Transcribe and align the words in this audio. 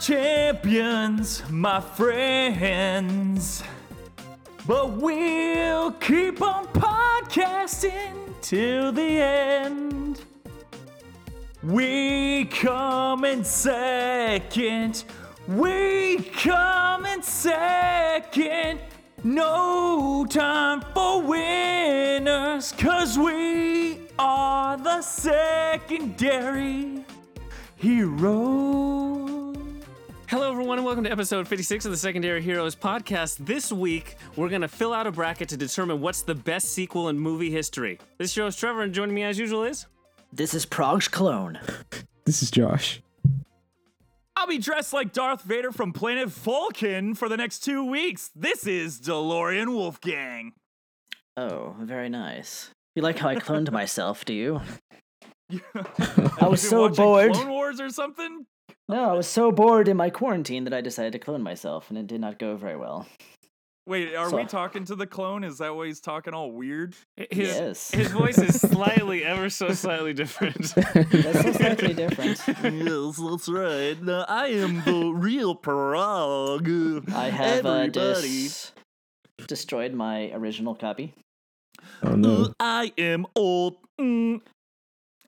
Champions, 0.00 1.42
my 1.50 1.80
friends. 1.80 3.64
But 4.66 4.92
we'll 4.92 5.92
keep 5.92 6.40
on 6.40 6.66
podcasting 6.68 8.32
till 8.40 8.92
the 8.92 9.20
end. 9.20 10.20
We 11.64 12.44
come 12.44 13.24
in 13.24 13.44
second. 13.44 15.04
We 15.48 16.18
come 16.36 17.06
in 17.06 17.22
second. 17.22 18.80
No 19.24 20.26
time 20.30 20.82
for 20.94 21.22
winners, 21.22 22.70
cause 22.72 23.18
we 23.18 23.98
are 24.16 24.76
the 24.76 25.02
secondary 25.02 27.04
heroes. 27.74 29.17
Hello, 30.28 30.50
everyone, 30.50 30.76
and 30.76 30.84
welcome 30.84 31.04
to 31.04 31.10
episode 31.10 31.48
56 31.48 31.86
of 31.86 31.90
the 31.90 31.96
Secondary 31.96 32.42
Heroes 32.42 32.76
podcast. 32.76 33.38
This 33.46 33.72
week, 33.72 34.16
we're 34.36 34.50
going 34.50 34.60
to 34.60 34.68
fill 34.68 34.92
out 34.92 35.06
a 35.06 35.10
bracket 35.10 35.48
to 35.48 35.56
determine 35.56 36.02
what's 36.02 36.20
the 36.20 36.34
best 36.34 36.74
sequel 36.74 37.08
in 37.08 37.18
movie 37.18 37.50
history. 37.50 37.98
This 38.18 38.30
show 38.32 38.46
is 38.46 38.54
Trevor, 38.54 38.82
and 38.82 38.92
joining 38.92 39.14
me 39.14 39.22
as 39.22 39.38
usual 39.38 39.64
is. 39.64 39.86
This 40.30 40.52
is 40.52 40.66
Prog's 40.66 41.08
clone. 41.08 41.58
This 42.26 42.42
is 42.42 42.50
Josh. 42.50 43.00
I'll 44.36 44.46
be 44.46 44.58
dressed 44.58 44.92
like 44.92 45.14
Darth 45.14 45.40
Vader 45.44 45.72
from 45.72 45.94
planet 45.94 46.28
Vulcan 46.28 47.14
for 47.14 47.30
the 47.30 47.38
next 47.38 47.60
two 47.60 47.82
weeks. 47.90 48.30
This 48.36 48.66
is 48.66 49.00
DeLorean 49.00 49.72
Wolfgang. 49.72 50.52
Oh, 51.38 51.74
very 51.80 52.10
nice. 52.10 52.68
You 52.94 53.00
like 53.00 53.16
how 53.16 53.30
I 53.30 53.36
cloned 53.36 53.70
myself, 53.72 54.26
do 54.26 54.34
you? 54.34 54.60
I 56.38 56.48
was 56.48 56.60
so 56.60 56.90
bored. 56.90 57.32
Clone 57.32 57.48
Wars 57.48 57.80
or 57.80 57.88
something? 57.88 58.44
No, 58.88 59.10
I 59.10 59.12
was 59.12 59.26
so 59.26 59.52
bored 59.52 59.86
in 59.88 59.96
my 59.96 60.08
quarantine 60.10 60.64
that 60.64 60.72
I 60.72 60.80
decided 60.80 61.12
to 61.12 61.18
clone 61.18 61.42
myself, 61.42 61.90
and 61.90 61.98
it 61.98 62.06
did 62.06 62.20
not 62.20 62.38
go 62.38 62.56
very 62.56 62.76
well. 62.76 63.06
Wait, 63.86 64.14
are 64.14 64.28
So- 64.28 64.36
we 64.36 64.44
talking 64.44 64.84
to 64.86 64.94
the 64.94 65.06
clone? 65.06 65.44
Is 65.44 65.58
that 65.58 65.74
why 65.74 65.86
he's 65.86 66.00
talking 66.00 66.34
all 66.34 66.52
weird? 66.52 66.94
His, 67.16 67.48
Yes. 67.56 67.90
his 67.90 68.10
voice 68.10 68.36
is 68.38 68.60
slightly, 68.60 69.24
ever 69.24 69.48
so 69.50 69.72
slightly 69.72 70.12
different. 70.14 70.74
That's 70.74 71.42
so 71.42 71.52
slightly 71.52 71.94
different. 71.94 72.38
yes, 72.46 73.16
that's 73.18 73.48
right. 73.48 73.96
I 74.28 74.46
am 74.48 74.82
the 74.84 75.12
real 75.14 75.54
Parag. 75.56 77.10
I 77.14 77.30
have 77.30 77.64
uh, 77.66 77.86
dis- 77.88 78.72
destroyed 79.46 79.94
my 79.94 80.32
original 80.32 80.74
copy. 80.74 81.14
Oh 82.02 82.14
no. 82.14 82.52
I 82.60 82.92
am 82.98 83.26
old 83.34 83.76
mm, 84.00 84.40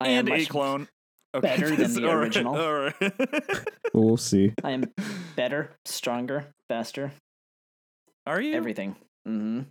I 0.01 0.09
am 0.09 0.19
and 0.19 0.29
a 0.29 0.31
much 0.33 0.49
clone. 1.33 1.43
better 1.43 1.75
than 1.77 1.95
the 1.95 2.09
all 2.09 2.17
right, 2.17 2.23
original. 2.25 2.57
All 2.57 2.73
right. 2.75 2.95
Well, 3.01 3.63
we'll 3.95 4.17
see. 4.17 4.53
I 4.65 4.71
am 4.73 4.85
better, 5.37 5.71
stronger, 5.85 6.47
faster, 6.69 7.13
Are 8.27 8.41
you? 8.41 8.55
everything. 8.55 8.97
hmm 9.27 9.63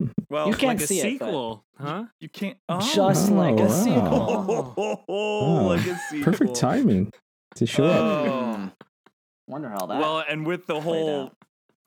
well, 0.30 0.48
You 0.48 0.54
can't 0.54 0.78
like 0.78 0.80
a 0.82 0.86
see 0.86 0.98
it, 0.98 1.02
sequel, 1.02 1.64
huh? 1.78 2.04
You 2.20 2.28
can't. 2.28 2.58
Oh. 2.68 2.80
Just 2.94 3.30
like 3.30 3.54
Oh, 3.58 3.64
a 3.64 3.66
wow. 3.66 4.74
sequel. 4.74 5.04
Wow. 5.08 5.66
like 5.68 5.86
a 5.86 5.96
sequel. 6.10 6.24
Perfect 6.32 6.54
timing 6.56 7.10
to 7.56 7.66
show 7.66 7.84
up. 7.84 7.96
Oh. 7.96 8.70
Wonder 9.46 9.68
how 9.68 9.86
that. 9.86 10.00
Well, 10.00 10.24
and 10.28 10.46
with 10.46 10.66
the 10.66 10.80
whole 10.80 11.24
out. 11.26 11.36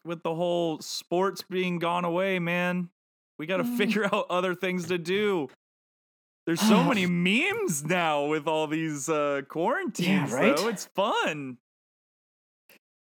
with 0.05 0.23
the 0.23 0.33
whole 0.33 0.79
sports 0.79 1.43
being 1.49 1.79
gone 1.79 2.05
away, 2.05 2.39
man, 2.39 2.89
we 3.39 3.45
got 3.45 3.57
to 3.57 3.63
Mm. 3.63 3.77
figure 3.77 4.05
out 4.05 4.27
other 4.29 4.55
things 4.55 4.87
to 4.87 4.97
do. 4.97 5.49
There's 6.47 6.61
so 6.61 6.81
many 6.83 7.05
memes 7.05 7.83
now 7.83 8.25
with 8.25 8.47
all 8.47 8.65
these 8.67 9.09
uh 9.09 9.41
quarantines, 9.49 10.31
right? 10.31 10.55
though. 10.57 10.69
It's 10.69 10.85
fun. 10.95 11.57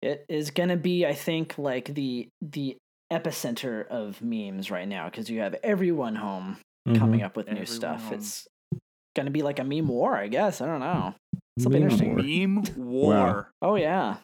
It 0.02 0.24
is 0.28 0.50
gonna 0.50 0.76
be, 0.76 1.06
I 1.06 1.14
think, 1.14 1.56
like 1.56 1.94
the 1.94 2.28
the 2.42 2.76
epicenter 3.12 3.86
of 3.86 4.20
memes 4.20 4.70
right 4.70 4.86
now 4.88 5.08
because 5.08 5.30
you 5.30 5.40
have 5.40 5.54
everyone 5.62 6.16
home 6.16 6.58
Mhm. 6.88 6.98
coming 6.98 7.22
up 7.22 7.36
with 7.36 7.48
new 7.50 7.64
stuff. 7.66 8.02
home. 8.04 8.14
It's 8.14 8.46
gonna 9.14 9.30
be 9.30 9.42
like 9.42 9.58
a 9.60 9.64
meme 9.64 9.88
war, 9.88 10.16
I 10.16 10.26
guess. 10.28 10.60
I 10.60 10.66
don't 10.66 10.80
know. 10.80 11.14
This'll 11.56 11.70
Meme 11.70 11.82
interesting. 11.82 12.14
war. 12.16 12.22
Meme 12.24 12.64
war. 12.76 13.50
Oh 13.62 13.76
yeah, 13.76 14.16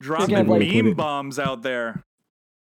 Dropping 0.00 0.36
gonna, 0.36 0.50
like- 0.50 0.68
meme 0.84 0.94
bombs 0.94 1.38
out 1.38 1.62
there. 1.62 2.02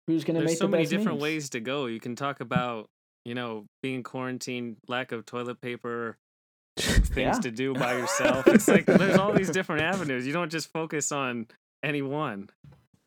who's 0.07 0.24
gonna 0.24 0.39
There's 0.39 0.51
make 0.51 0.57
so 0.57 0.66
the 0.68 0.72
many 0.72 0.85
different 0.85 1.18
memes? 1.19 1.22
ways 1.22 1.50
to 1.51 1.59
go. 1.59 1.85
You 1.88 2.00
can 2.00 2.16
talk 2.16 2.39
about, 2.39 2.88
you 3.27 3.35
know, 3.35 3.65
being 3.83 4.03
quarantined, 4.03 4.77
lack 4.88 5.11
of 5.11 5.25
toilet 5.25 5.59
paper, 5.61 6.17
things 6.77 7.15
Yeah. 7.17 7.31
to 7.41 7.51
do 7.51 7.73
by 7.73 7.97
yourself. 7.97 8.47
It's 8.47 8.67
like 8.67 8.85
there's 8.85 9.17
all 9.17 9.33
these 9.33 9.49
different 9.57 9.81
avenues. 9.81 10.25
You 10.25 10.31
don't 10.31 10.51
just 10.51 10.71
focus 10.71 11.11
on 11.11 11.47
any 11.83 12.01
one. 12.01 12.49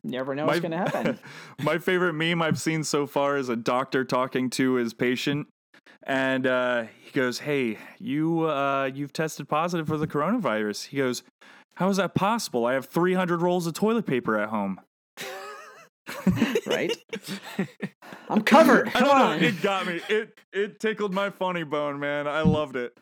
Never 0.03 0.35
know 0.35 0.45
what's 0.45 0.59
gonna 0.59 0.77
happen. 0.89 1.19
my 1.63 1.77
favorite 1.79 2.13
meme 2.13 2.41
I've 2.41 2.59
seen 2.59 2.83
so 2.83 3.07
far 3.07 3.37
is 3.37 3.49
a 3.49 3.55
doctor 3.55 4.03
talking 4.05 4.49
to 4.51 4.73
his 4.75 4.93
patient, 4.93 5.47
and 6.03 6.45
uh, 6.47 6.83
he 7.03 7.11
goes, 7.11 7.39
"Hey, 7.39 7.77
you 7.99 8.41
uh, 8.49 8.89
you've 8.93 9.13
tested 9.13 9.47
positive 9.49 9.87
for 9.87 9.97
the 9.97 10.07
coronavirus." 10.07 10.87
He 10.87 10.97
goes, 10.97 11.23
"How 11.75 11.89
is 11.89 11.97
that 11.97 12.13
possible? 12.15 12.65
I 12.65 12.73
have 12.73 12.85
300 12.85 13.41
rolls 13.41 13.65
of 13.67 13.73
toilet 13.73 14.05
paper 14.05 14.39
at 14.39 14.49
home." 14.49 14.81
right? 16.67 16.91
I'm 18.29 18.41
covered. 18.41 18.87
I 18.89 18.91
Come 18.91 19.03
don't 19.07 19.17
know. 19.19 19.25
on. 19.25 19.43
It 19.43 19.61
got 19.61 19.85
me. 19.87 20.01
It 20.09 20.37
it 20.53 20.79
tickled 20.79 21.13
my 21.13 21.29
funny 21.29 21.63
bone, 21.63 21.99
man. 21.99 22.27
I 22.27 22.41
loved 22.41 22.75
it. 22.75 22.97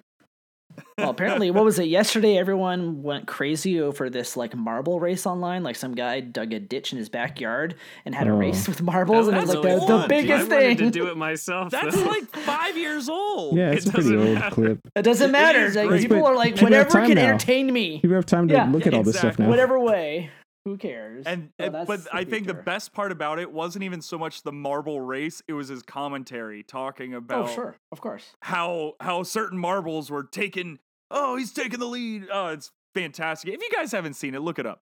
well, 0.97 1.09
apparently, 1.09 1.49
what 1.51 1.65
was 1.65 1.77
it? 1.79 1.85
Yesterday, 1.87 2.37
everyone 2.37 3.01
went 3.01 3.27
crazy 3.27 3.81
over 3.81 4.09
this 4.09 4.37
like 4.37 4.55
marble 4.55 4.99
race 4.99 5.25
online. 5.25 5.63
Like 5.63 5.75
some 5.75 5.93
guy 5.95 6.19
dug 6.19 6.53
a 6.53 6.59
ditch 6.59 6.91
in 6.93 6.97
his 6.99 7.09
backyard 7.09 7.75
and 8.05 8.13
had 8.13 8.27
a 8.27 8.31
Oh. 8.31 8.37
race 8.37 8.67
with 8.67 8.81
marbles, 8.81 9.27
and 9.27 9.35
it 9.35 9.41
was 9.41 9.49
like 9.49 9.61
the, 9.61 9.67
really 9.67 9.79
the 9.81 9.87
fun. 9.87 10.07
biggest 10.07 10.51
I 10.51 10.75
thing. 10.75 10.77
to 10.77 10.89
do 10.91 11.07
it 11.07 11.17
myself. 11.17 11.71
That's 11.71 11.95
though. 11.95 12.03
like 12.05 12.25
five 12.29 12.77
years 12.77 13.09
old. 13.09 13.57
Yeah, 13.57 13.71
It 13.71 13.77
it's 13.77 13.87
a 13.87 13.91
pretty 13.91 14.09
doesn't 14.11 14.27
old 14.27 14.35
matter. 14.39 14.55
clip. 14.55 14.79
It 14.95 15.01
doesn't 15.01 15.31
matter. 15.31 15.65
is 15.65 15.75
Like, 15.75 15.89
people 16.01 16.25
are 16.25 16.35
like, 16.35 16.55
people 16.55 16.71
have 16.73 16.87
whatever 16.87 17.07
can 17.07 17.15
now. 17.15 17.23
entertain 17.29 17.73
me, 17.73 17.99
You 18.03 18.13
have 18.13 18.25
time 18.25 18.47
to 18.49 18.53
Yeah. 18.53 18.69
look 18.71 18.85
at 18.87 18.93
all 18.93 19.03
this 19.03 19.17
stuff 19.17 19.39
now. 19.39 19.49
whatever 19.49 19.79
way. 19.79 20.29
Who 20.69 20.77
cares? 20.77 21.25
And, 21.25 21.49
So 21.59 21.65
and- 21.65 21.87
but 21.87 22.01
I 22.13 22.23
think 22.23 22.45
the 22.45 22.53
best 22.53 22.93
part 22.93 23.11
about 23.11 23.39
it 23.39 23.51
wasn't 23.51 23.83
even 23.83 24.03
so 24.03 24.19
much 24.19 24.43
the 24.43 24.51
marble 24.51 25.01
race; 25.01 25.41
it 25.47 25.53
was 25.53 25.69
his 25.69 25.81
commentary 25.81 26.61
talking 26.61 27.15
oh, 27.15 27.17
about 27.17 27.49
Oh, 27.49 27.53
sure, 27.55 27.75
of 27.91 28.01
course. 28.01 28.35
how 28.43 28.93
how 28.99 29.23
certain 29.23 29.57
marbles 29.57 30.11
were 30.11 30.23
taken. 30.23 30.77
Oh, 31.09 31.37
he's 31.37 31.51
taking 31.51 31.79
the 31.79 31.87
lead. 31.87 32.27
Oh, 32.31 32.49
it's 32.49 32.71
fantastic. 32.93 33.51
If 33.51 33.61
you 33.61 33.69
guys 33.75 33.91
haven't 33.91 34.13
seen 34.13 34.35
it, 34.35 34.41
look 34.41 34.59
it 34.59 34.67
up. 34.67 34.83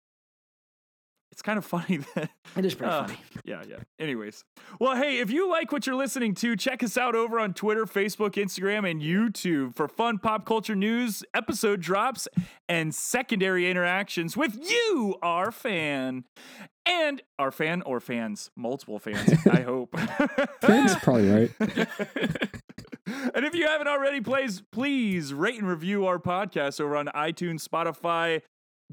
It's 1.32 1.42
kind 1.42 1.58
of 1.58 1.64
funny 1.64 1.98
that 2.14 2.30
It 2.56 2.64
is 2.64 2.74
pretty 2.74 2.92
uh, 2.92 3.04
funny. 3.06 3.18
yeah, 3.44 3.62
yeah. 3.68 3.76
Anyways, 3.98 4.44
well, 4.80 4.96
hey, 4.96 5.18
if 5.18 5.30
you 5.30 5.48
like 5.50 5.72
what 5.72 5.86
you're 5.86 5.96
listening 5.96 6.34
to, 6.36 6.56
check 6.56 6.82
us 6.82 6.96
out 6.96 7.14
over 7.14 7.38
on 7.38 7.54
Twitter, 7.54 7.86
Facebook, 7.86 8.32
Instagram, 8.32 8.88
and 8.90 9.00
YouTube 9.00 9.74
for 9.74 9.88
fun 9.88 10.18
pop 10.18 10.44
culture 10.44 10.74
news, 10.74 11.22
episode 11.34 11.80
drops, 11.80 12.26
and 12.68 12.94
secondary 12.94 13.70
interactions 13.70 14.36
with 14.36 14.58
you, 14.60 15.16
our 15.22 15.50
fan. 15.52 16.24
And 16.86 17.22
our 17.38 17.50
fan 17.52 17.82
or 17.82 18.00
fans, 18.00 18.50
multiple 18.56 18.98
fans, 18.98 19.32
I 19.46 19.60
hope. 19.62 19.96
fans, 20.60 20.96
probably 20.96 21.30
right. 21.30 21.50
and 23.34 23.44
if 23.44 23.54
you 23.54 23.66
haven't 23.68 23.86
already, 23.86 24.20
please, 24.20 24.62
please 24.72 25.32
rate 25.32 25.58
and 25.58 25.68
review 25.68 26.06
our 26.06 26.18
podcast 26.18 26.80
over 26.80 26.96
on 26.96 27.06
iTunes, 27.08 27.66
Spotify, 27.66 28.42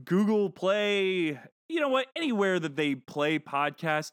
Google 0.03 0.49
Play. 0.51 1.39
You 1.69 1.81
know 1.81 1.89
what? 1.89 2.07
Anywhere 2.15 2.59
that 2.59 2.75
they 2.75 2.95
play 2.95 3.39
podcast, 3.39 4.11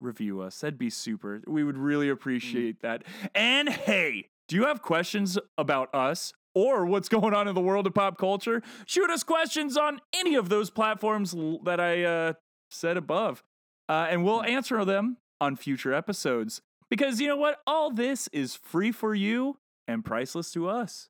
review 0.00 0.40
us. 0.40 0.60
That'd 0.60 0.78
be 0.78 0.90
super. 0.90 1.42
We 1.46 1.64
would 1.64 1.78
really 1.78 2.08
appreciate 2.08 2.80
that. 2.82 3.04
And 3.34 3.68
hey, 3.68 4.28
do 4.48 4.56
you 4.56 4.64
have 4.64 4.82
questions 4.82 5.38
about 5.56 5.94
us 5.94 6.32
or 6.54 6.86
what's 6.86 7.08
going 7.10 7.34
on 7.34 7.48
in 7.48 7.54
the 7.54 7.60
world 7.60 7.86
of 7.86 7.94
pop 7.94 8.18
culture? 8.18 8.62
Shoot 8.86 9.10
us 9.10 9.22
questions 9.22 9.76
on 9.76 10.00
any 10.14 10.34
of 10.34 10.48
those 10.48 10.70
platforms 10.70 11.34
that 11.64 11.80
I 11.80 12.04
uh, 12.04 12.32
said 12.70 12.96
above, 12.96 13.42
uh, 13.88 14.06
and 14.10 14.24
we'll 14.24 14.42
answer 14.42 14.84
them 14.84 15.18
on 15.40 15.56
future 15.56 15.92
episodes. 15.92 16.62
Because 16.88 17.20
you 17.20 17.26
know 17.26 17.36
what? 17.36 17.58
All 17.66 17.90
this 17.90 18.28
is 18.32 18.54
free 18.54 18.92
for 18.92 19.14
you 19.14 19.58
and 19.88 20.04
priceless 20.04 20.52
to 20.52 20.68
us. 20.68 21.08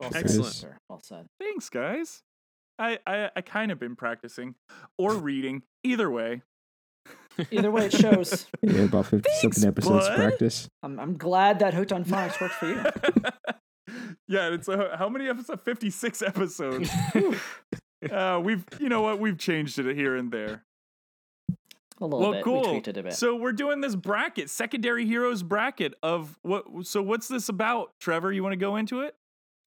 Well, 0.00 0.10
excellent. 0.14 0.54
Sir, 0.54 0.78
well 0.88 1.00
said. 1.02 1.26
Thanks, 1.38 1.68
guys. 1.68 2.22
I 2.78 2.98
I, 3.06 3.30
I 3.36 3.40
kind 3.40 3.70
of 3.70 3.78
been 3.78 3.96
practicing 3.96 4.54
or 4.96 5.14
reading. 5.14 5.62
Either 5.84 6.10
way. 6.10 6.42
Either 7.50 7.70
way, 7.70 7.86
it 7.86 7.92
shows. 7.92 8.46
Yeah, 8.62 8.82
about 8.82 9.06
50 9.06 9.28
Thanks, 9.28 9.40
something 9.40 9.68
episodes 9.68 10.08
bud. 10.08 10.16
practice. 10.16 10.68
I'm, 10.82 10.98
I'm 10.98 11.16
glad 11.16 11.60
that 11.60 11.72
Hooked 11.72 11.92
on 11.92 12.04
Phonics 12.04 12.40
worked 12.40 12.54
for 12.54 12.66
you. 12.66 12.82
yeah, 14.28 14.52
it's 14.52 14.68
a, 14.68 14.96
how 14.98 15.08
many 15.08 15.28
episodes? 15.28 15.62
Fifty 15.62 15.90
six 15.90 16.22
episodes. 16.22 16.90
uh, 18.12 18.40
we've 18.42 18.64
you 18.80 18.88
know 18.88 19.02
what? 19.02 19.20
We've 19.20 19.38
changed 19.38 19.78
it 19.78 19.96
here 19.96 20.16
and 20.16 20.32
there. 20.32 20.64
A 22.00 22.04
little 22.04 22.20
well, 22.20 22.32
bit. 22.32 22.44
cool. 22.44 22.62
We 22.62 22.80
tweaked 22.80 22.88
a 22.96 23.02
bit. 23.02 23.14
So 23.14 23.34
we're 23.34 23.52
doing 23.52 23.80
this 23.80 23.96
bracket, 23.96 24.50
secondary 24.50 25.04
heroes 25.06 25.42
bracket 25.42 25.94
of 26.02 26.38
what? 26.42 26.64
So 26.86 27.02
what's 27.02 27.28
this 27.28 27.48
about, 27.48 27.92
Trevor? 28.00 28.32
You 28.32 28.42
want 28.42 28.52
to 28.52 28.58
go 28.58 28.76
into 28.76 29.00
it? 29.00 29.14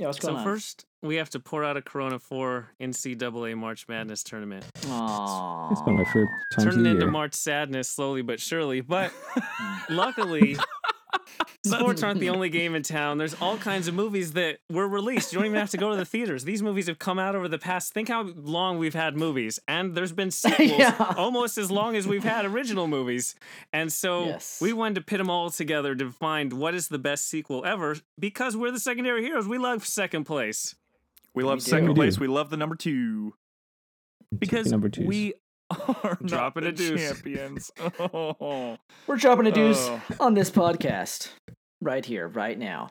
Yeah, 0.01 0.07
what's 0.07 0.17
going 0.17 0.33
So 0.33 0.39
on? 0.39 0.43
first, 0.43 0.85
we 1.03 1.17
have 1.17 1.29
to 1.29 1.39
pour 1.39 1.63
out 1.63 1.77
a 1.77 1.81
Corona 1.83 2.17
for 2.17 2.71
NCAA 2.81 3.55
March 3.55 3.87
Madness 3.87 4.23
tournament, 4.23 4.65
Aww. 4.87 5.71
It's 5.71 5.81
one 5.81 5.89
of 5.91 5.97
my 5.99 6.03
favorite 6.05 6.27
times 6.51 6.65
of 6.65 6.73
turning 6.73 6.83
the 6.85 6.89
into. 7.01 7.05
March 7.11 7.35
sadness 7.35 7.87
slowly 7.87 8.23
but 8.23 8.39
surely. 8.39 8.81
But 8.81 9.13
luckily, 9.91 10.57
sports 11.65 12.03
aren't 12.03 12.19
the 12.19 12.29
only 12.35 12.49
game 12.49 12.75
in 12.75 12.83
town. 12.83 13.17
There's 13.17 13.33
all 13.41 13.57
kinds 13.57 13.87
of 13.87 13.93
movies 13.93 14.33
that 14.33 14.59
were 14.69 14.87
released. 14.87 15.31
You 15.33 15.39
don't 15.39 15.45
even 15.45 15.59
have 15.59 15.69
to 15.71 15.77
go 15.77 15.89
to 15.91 15.95
the 15.95 16.05
theaters. 16.05 16.43
These 16.43 16.63
movies 16.63 16.87
have 16.87 16.99
come 16.99 17.19
out 17.19 17.35
over 17.35 17.47
the 17.47 17.57
past. 17.57 17.93
Think 17.93 18.07
how 18.09 18.23
long 18.35 18.77
we've 18.77 18.93
had 18.93 19.15
movies, 19.17 19.59
and 19.67 19.95
there's 19.95 20.11
been 20.11 20.31
sequels 20.31 20.71
Yeah. 20.71 21.13
almost 21.17 21.57
as 21.57 21.69
long 21.71 21.95
as 21.95 22.07
we've 22.07 22.23
had 22.23 22.45
original 22.45 22.87
movies. 22.87 23.35
And 23.73 23.91
so 23.91 24.25
Yes. 24.25 24.59
we 24.61 24.73
wanted 24.73 24.95
to 24.95 25.01
pit 25.01 25.17
them 25.17 25.29
all 25.29 25.49
together 25.49 25.95
to 25.95 26.11
find 26.11 26.53
what 26.53 26.73
is 26.75 26.87
the 26.87 26.99
best 26.99 27.27
sequel 27.27 27.65
ever. 27.65 27.97
Because 28.19 28.55
we're 28.57 28.71
the 28.71 28.79
secondary 28.79 29.23
heroes, 29.23 29.47
we 29.47 29.57
love 29.57 29.85
second 29.85 30.25
place. 30.25 30.75
We 31.33 31.43
love 31.43 31.59
do. 31.59 31.65
second 31.65 31.89
We 31.89 31.93
place. 31.95 32.19
We 32.19 32.27
love 32.27 32.49
the 32.49 32.57
number 32.57 32.75
two 32.75 33.33
because 34.37 34.71
number 34.71 34.89
twos. 34.89 35.05
we 35.07 35.33
are 36.03 36.17
not 36.21 36.27
Dropping 36.27 36.63
the 36.63 36.69
a 36.69 36.71
deuce. 36.71 37.01
champions. 37.01 37.71
Oh. 37.99 38.77
We're 39.07 39.17
dropping 39.17 39.47
a 39.47 39.51
deuce 39.51 39.77
Oh. 39.89 40.01
on 40.19 40.33
this 40.33 40.49
podcast 40.51 41.29
right 41.81 42.05
here, 42.05 42.27
right 42.27 42.57
now. 42.57 42.89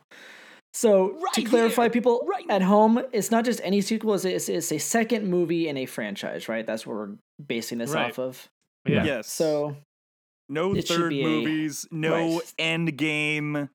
So 0.73 1.19
to 1.35 1.43
clarify, 1.43 1.83
here, 1.85 1.91
people 1.91 2.25
right 2.29 2.45
at 2.49 2.63
home, 2.63 3.03
it's 3.13 3.31
not 3.33 3.45
just 3.45 3.61
any 3.65 3.81
sequel; 3.81 4.15
it's, 4.15 4.25
it's, 4.25 4.49
it's 4.49 4.71
a 4.71 4.79
second 4.79 5.27
movie 5.29 5.69
in 5.69 5.77
a 5.77 5.87
franchise, 5.87 6.49
right? 6.49 6.65
That's 6.65 6.87
what 6.87 6.95
we're 6.97 7.11
basing 7.45 7.79
this 7.79 7.91
Right. 7.91 8.11
off 8.11 8.19
of. 8.21 8.49
Yeah. 8.87 9.05
Yes. 9.05 9.29
So 9.29 9.77
no 10.49 10.75
third 10.81 11.11
be 11.11 11.23
a- 11.23 11.25
movies, 11.25 11.87
no 11.91 12.35
right. 12.39 12.55
end 12.59 12.97
game, 12.97 13.69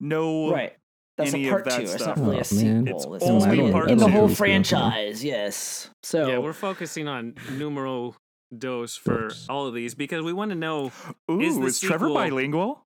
no 0.00 0.50
right, 0.52 0.76
that's 1.16 1.32
any 1.34 1.44
a 1.44 1.48
of 1.48 1.52
part 1.52 1.64
that 1.66 1.76
two. 1.76 1.82
It's 1.82 1.94
stuff. 1.94 2.16
not 2.16 2.26
really 2.26 2.38
a 2.38 2.44
Oh, 2.50 2.54
man. 2.56 2.86
sequel. 2.86 3.14
It's 3.14 3.24
It's 3.24 3.30
only 3.30 3.60
in, 3.66 3.72
part 3.72 3.90
in 3.90 3.98
the 3.98 4.08
whole 4.08 4.28
Yeah. 4.28 4.34
franchise. 4.34 5.24
Yes. 5.24 5.90
So 6.02 6.26
Yeah, 6.28 6.38
we're 6.38 6.52
focusing 6.52 7.06
on 7.08 7.34
numero 7.52 8.16
dos 8.56 8.96
for 8.96 9.28
Dos. 9.28 9.46
all 9.48 9.66
of 9.66 9.74
these 9.74 9.94
because 9.94 10.22
we 10.22 10.32
want 10.32 10.50
to 10.50 10.54
know 10.56 10.92
Ooh, 11.30 11.40
Is 11.40 11.56
is, 11.56 11.80
the 11.80 11.86
Trevor 11.88 12.08
bilingual? 12.08 12.84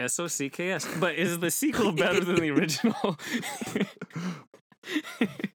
S 0.00 0.18
O 0.20 0.26
C 0.28 0.48
K 0.48 0.70
S. 0.72 0.86
But 1.00 1.16
is 1.16 1.38
the 1.40 1.50
sequel 1.62 1.92
better 1.92 2.20
than 2.24 2.36
the 2.36 2.50
original? 2.50 3.18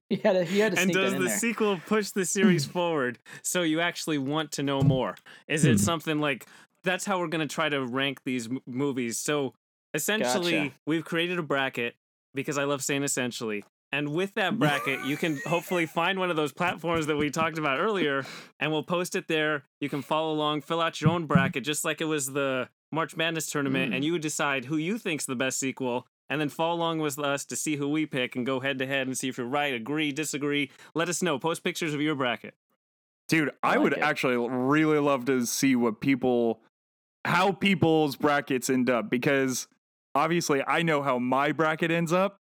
he 0.08 0.16
had 0.16 0.32
to, 0.34 0.44
he 0.44 0.58
had 0.60 0.74
to 0.76 0.80
and 0.80 0.92
does 0.92 1.14
in 1.14 1.18
the 1.22 1.28
there. 1.28 1.38
sequel 1.38 1.80
push 1.86 2.10
the 2.10 2.24
series 2.24 2.64
forward 2.66 3.18
so 3.42 3.62
you 3.62 3.80
actually 3.80 4.18
want 4.18 4.52
to 4.52 4.62
know 4.62 4.82
more? 4.82 5.16
Is 5.48 5.64
it 5.64 5.72
Hmm. 5.72 5.76
something 5.78 6.20
like 6.20 6.46
that's 6.84 7.04
how 7.06 7.18
we're 7.18 7.28
going 7.28 7.46
to 7.46 7.52
try 7.52 7.68
to 7.68 7.84
rank 7.84 8.20
these 8.24 8.48
m- 8.48 8.60
movies? 8.66 9.18
So 9.18 9.54
essentially, 9.94 10.52
Gotcha. 10.68 10.74
we've 10.86 11.04
created 11.04 11.38
a 11.38 11.42
bracket 11.42 11.94
because 12.34 12.58
I 12.58 12.64
love 12.64 12.82
saying 12.82 13.02
essentially. 13.02 13.64
And 13.92 14.08
with 14.08 14.34
that 14.34 14.58
bracket, 14.58 15.04
you 15.04 15.16
can 15.16 15.38
hopefully 15.46 15.86
find 15.86 16.18
one 16.18 16.30
of 16.30 16.36
those 16.36 16.52
platforms 16.52 17.06
that 17.06 17.16
we 17.16 17.30
talked 17.30 17.58
about 17.58 17.78
earlier, 17.78 18.24
and 18.58 18.72
we'll 18.72 18.82
post 18.82 19.14
it 19.14 19.28
there. 19.28 19.62
You 19.80 19.88
can 19.88 20.02
follow 20.02 20.32
along, 20.32 20.62
fill 20.62 20.80
out 20.80 21.00
your 21.00 21.10
own 21.10 21.26
bracket, 21.26 21.62
just 21.64 21.84
like 21.84 22.00
it 22.00 22.06
was 22.06 22.32
the 22.32 22.68
March 22.90 23.16
Madness 23.16 23.50
tournament, 23.50 23.92
Mm. 23.92 23.96
and 23.96 24.04
you 24.04 24.12
would 24.12 24.22
decide 24.22 24.64
who 24.64 24.76
you 24.76 24.98
think's 24.98 25.26
the 25.26 25.36
best 25.36 25.58
sequel, 25.60 26.06
and 26.28 26.40
then 26.40 26.48
follow 26.48 26.74
along 26.74 26.98
with 26.98 27.18
us 27.18 27.44
to 27.44 27.54
see 27.56 27.76
who 27.76 27.88
we 27.88 28.04
pick 28.06 28.34
and 28.34 28.44
go 28.46 28.58
head 28.60 28.78
to 28.78 28.86
head 28.86 29.06
and 29.06 29.16
see 29.16 29.28
if 29.28 29.38
you're 29.38 29.46
right, 29.46 29.72
agree, 29.74 30.10
disagree. 30.10 30.70
Let 30.94 31.08
us 31.08 31.22
know. 31.22 31.38
Post 31.38 31.62
pictures 31.62 31.94
of 31.94 32.00
your 32.00 32.14
bracket. 32.16 32.54
Dude, 33.28 33.50
I 33.62 33.74
I, 33.74 33.78
would 33.78 33.92
it. 33.92 34.00
actually 34.00 34.36
really 34.36 34.98
love 34.98 35.24
to 35.26 35.46
see 35.46 35.76
what 35.76 36.00
people, 36.00 36.60
how 37.24 37.52
people's 37.52 38.16
brackets 38.16 38.68
end 38.68 38.90
up 38.90 39.08
because 39.08 39.66
obviously 40.14 40.62
I 40.66 40.82
know 40.82 41.02
how 41.02 41.18
my 41.18 41.52
bracket 41.52 41.90
ends 41.90 42.12
up, 42.12 42.36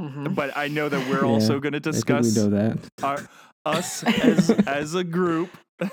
Mhm. 0.00 0.34
but 0.34 0.56
I 0.56 0.68
know 0.68 0.88
that 0.88 1.08
we're 1.08 1.22
Yeah, 1.24 1.30
also 1.32 1.58
going 1.60 1.72
to 1.72 1.78
I 1.78 1.80
think 1.80 1.94
discuss 1.94 2.36
we 2.36 2.42
know 2.42 2.50
that. 2.50 2.78
our, 3.02 3.28
us 3.66 4.02
as 4.04 4.50
as 4.66 4.94
a 4.94 5.04
group. 5.04 5.50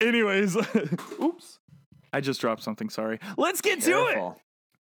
Anyways, 0.00 0.56
oops, 1.20 1.58
I 2.12 2.20
just 2.20 2.40
dropped 2.40 2.62
something. 2.62 2.88
Sorry. 2.90 3.18
Let's 3.36 3.60
get 3.60 3.80
to 3.82 4.06
it. 4.06 4.32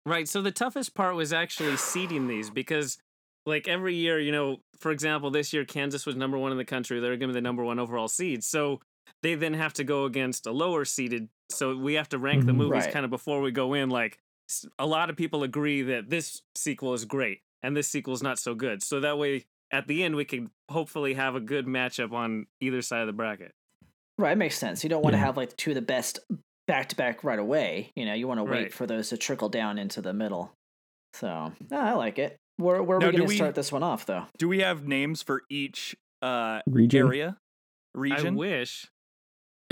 Right. 0.06 0.28
So 0.28 0.42
the 0.42 0.50
toughest 0.50 0.94
part 0.94 1.14
was 1.14 1.32
actually 1.32 1.76
seeding 1.76 2.26
these 2.28 2.50
because, 2.50 2.98
like, 3.46 3.68
every 3.68 3.94
year, 3.94 4.18
you 4.18 4.32
know, 4.32 4.56
for 4.80 4.90
example, 4.90 5.30
this 5.30 5.52
year 5.52 5.64
Kansas 5.64 6.06
was 6.06 6.16
number 6.16 6.38
one 6.38 6.50
in 6.52 6.58
the 6.58 6.64
country. 6.64 6.98
They're 7.00 7.10
going 7.16 7.20
to 7.20 7.26
be 7.28 7.32
the 7.34 7.40
number 7.42 7.62
one 7.62 7.78
overall 7.78 8.08
seed. 8.08 8.42
So 8.42 8.80
they 9.22 9.34
then 9.34 9.54
have 9.54 9.72
to 9.74 9.84
go 9.84 10.04
against 10.04 10.46
a 10.46 10.50
lower 10.52 10.84
seeded. 10.84 11.28
So 11.50 11.76
we 11.76 11.94
have 11.94 12.08
to 12.10 12.18
rank 12.18 12.46
the 12.46 12.52
Mhm. 12.52 12.56
movies 12.56 12.84
Right. 12.84 12.92
kind 12.92 13.04
of 13.04 13.10
before 13.10 13.40
we 13.40 13.50
go 13.50 13.74
in. 13.74 13.90
Like, 13.90 14.18
a 14.78 14.86
lot 14.86 15.10
of 15.10 15.16
people 15.16 15.42
agree 15.42 15.82
that 15.82 16.08
this 16.10 16.42
sequel 16.54 16.94
is 16.94 17.04
great 17.04 17.40
and 17.62 17.76
this 17.76 17.88
sequel 17.88 18.14
is 18.14 18.22
not 18.22 18.38
so 18.38 18.54
good. 18.54 18.82
So 18.82 19.00
that 19.00 19.18
way, 19.18 19.46
at 19.70 19.86
the 19.86 20.02
end, 20.02 20.16
we 20.16 20.24
can 20.24 20.50
hopefully 20.70 21.14
have 21.14 21.34
a 21.34 21.40
good 21.40 21.66
matchup 21.66 22.12
on 22.12 22.46
either 22.60 22.80
side 22.82 23.00
of 23.00 23.06
the 23.06 23.12
bracket. 23.12 23.52
Right, 24.16 24.32
it 24.32 24.36
makes 24.38 24.56
sense. 24.58 24.82
You 24.82 24.90
don't 24.90 25.02
want 25.02 25.14
to 25.14 25.18
have 25.18 25.36
like 25.36 25.56
two 25.56 25.70
of 25.70 25.74
the 25.74 25.82
best 25.82 26.20
back 26.66 26.88
to 26.90 26.96
back 26.96 27.22
right 27.24 27.38
away. 27.38 27.92
You 27.94 28.04
know, 28.04 28.14
you 28.14 28.26
want 28.26 28.38
to 28.38 28.44
wait 28.44 28.50
Right. 28.62 28.72
for 28.72 28.86
those 28.86 29.10
to 29.10 29.16
trickle 29.16 29.48
down 29.48 29.78
into 29.78 30.00
the 30.02 30.12
middle. 30.12 30.52
So, 31.14 31.52
no, 31.70 31.76
I 31.78 31.92
like 31.92 32.18
it. 32.18 32.36
Where, 32.56 32.82
where 32.82 32.98
are 32.98 33.00
Now, 33.00 33.06
we 33.10 33.16
going 33.16 33.28
to 33.28 33.34
start 33.36 33.54
this 33.54 33.70
one 33.70 33.82
off, 33.82 34.06
though? 34.06 34.26
Do 34.36 34.48
we 34.48 34.58
have 34.60 34.86
names 34.86 35.22
for 35.22 35.42
each 35.48 35.96
uh, 36.22 36.60
Region. 36.66 37.06
area? 37.06 37.38
I 37.94 37.98
Region? 37.98 38.34
wish. 38.34 38.86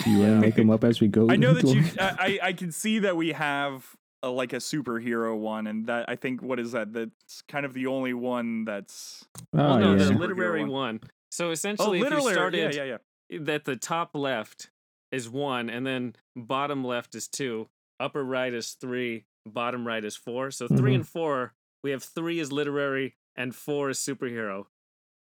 Do 0.06 0.12
you 0.12 0.20
want 0.20 0.34
to 0.34 0.38
make 0.40 0.54
them 0.54 0.70
up 0.70 0.84
as 0.84 1.00
we 1.00 1.08
go? 1.08 1.28
I 1.28 1.34
know 1.34 1.52
that 1.52 1.64
you. 1.66 1.82
I 1.98 2.38
I 2.42 2.48
I 2.48 2.52
can 2.52 2.70
see 2.70 3.00
that 3.00 3.16
we 3.16 3.32
have 3.32 3.84
a, 4.22 4.30
like 4.30 4.52
a 4.52 4.56
superhero 4.58 5.36
one, 5.36 5.66
and 5.66 5.86
that 5.86 6.08
I 6.08 6.14
think 6.14 6.42
what 6.42 6.60
is 6.60 6.70
that? 6.72 6.92
That's 6.92 7.42
kind 7.48 7.66
of 7.66 7.74
the 7.74 7.86
only 7.88 8.14
one 8.14 8.64
that's. 8.64 9.26
oh, 9.52 9.58
well, 9.58 9.78
no, 9.80 9.94
yeah. 9.96 10.04
the 10.04 10.12
literary 10.12 10.62
one. 10.62 10.70
one. 10.70 11.00
So 11.32 11.48
Oh, 11.48 11.50
essentially, 11.50 12.00
if 12.00 12.08
you 12.10 12.32
started 12.32 12.74
yeah, 12.74 12.84
yeah, 12.84 12.96
yeah. 13.30 13.38
that 13.42 13.64
the 13.64 13.74
top 13.74 14.14
left 14.14 14.70
is 15.10 15.28
one, 15.28 15.68
and 15.68 15.84
then 15.84 16.14
bottom 16.36 16.84
left 16.84 17.16
is 17.16 17.26
two, 17.26 17.68
upper 17.98 18.22
right 18.24 18.54
is 18.54 18.72
three, 18.80 19.24
bottom 19.44 19.84
right 19.84 20.04
is 20.04 20.14
four. 20.16 20.52
So 20.52 20.68
3 20.68 20.92
Mhm. 20.92 20.94
and 20.94 21.08
four, 21.08 21.52
we 21.82 21.90
have 21.90 22.04
three 22.04 22.38
is 22.38 22.52
literary 22.52 23.16
and 23.34 23.54
four 23.56 23.90
is 23.90 23.98
superhero, 23.98 24.66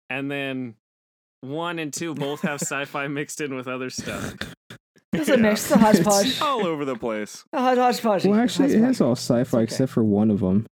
and 0.10 0.32
then 0.32 0.76
one 1.42 1.78
and 1.80 1.94
two 1.94 2.14
both 2.16 2.42
have 2.42 2.62
sci-fi 2.62 3.08
mixed 3.08 3.42
in 3.42 3.56
with 3.56 3.68
other 3.68 3.90
stuff. 3.92 4.36
It's 5.14 5.30
a 5.30 5.38
mix, 5.38 5.64
it's 5.64 5.72
a 5.72 5.78
hodgepodge. 5.78 6.42
all 6.42 6.66
over 6.66 6.86
the 6.86 6.96
place. 6.96 7.44
A 7.52 7.60
hodge- 7.60 7.78
hodgepodge. 7.78 8.26
Well, 8.26 8.40
actually, 8.40 8.74
it 8.74 8.82
has 8.82 9.02
all 9.02 9.14
sci-fi 9.14 9.58
okay. 9.58 9.64
except 9.64 9.92
for 9.92 10.04
one 10.04 10.32
of 10.32 10.40
them. 10.40 10.66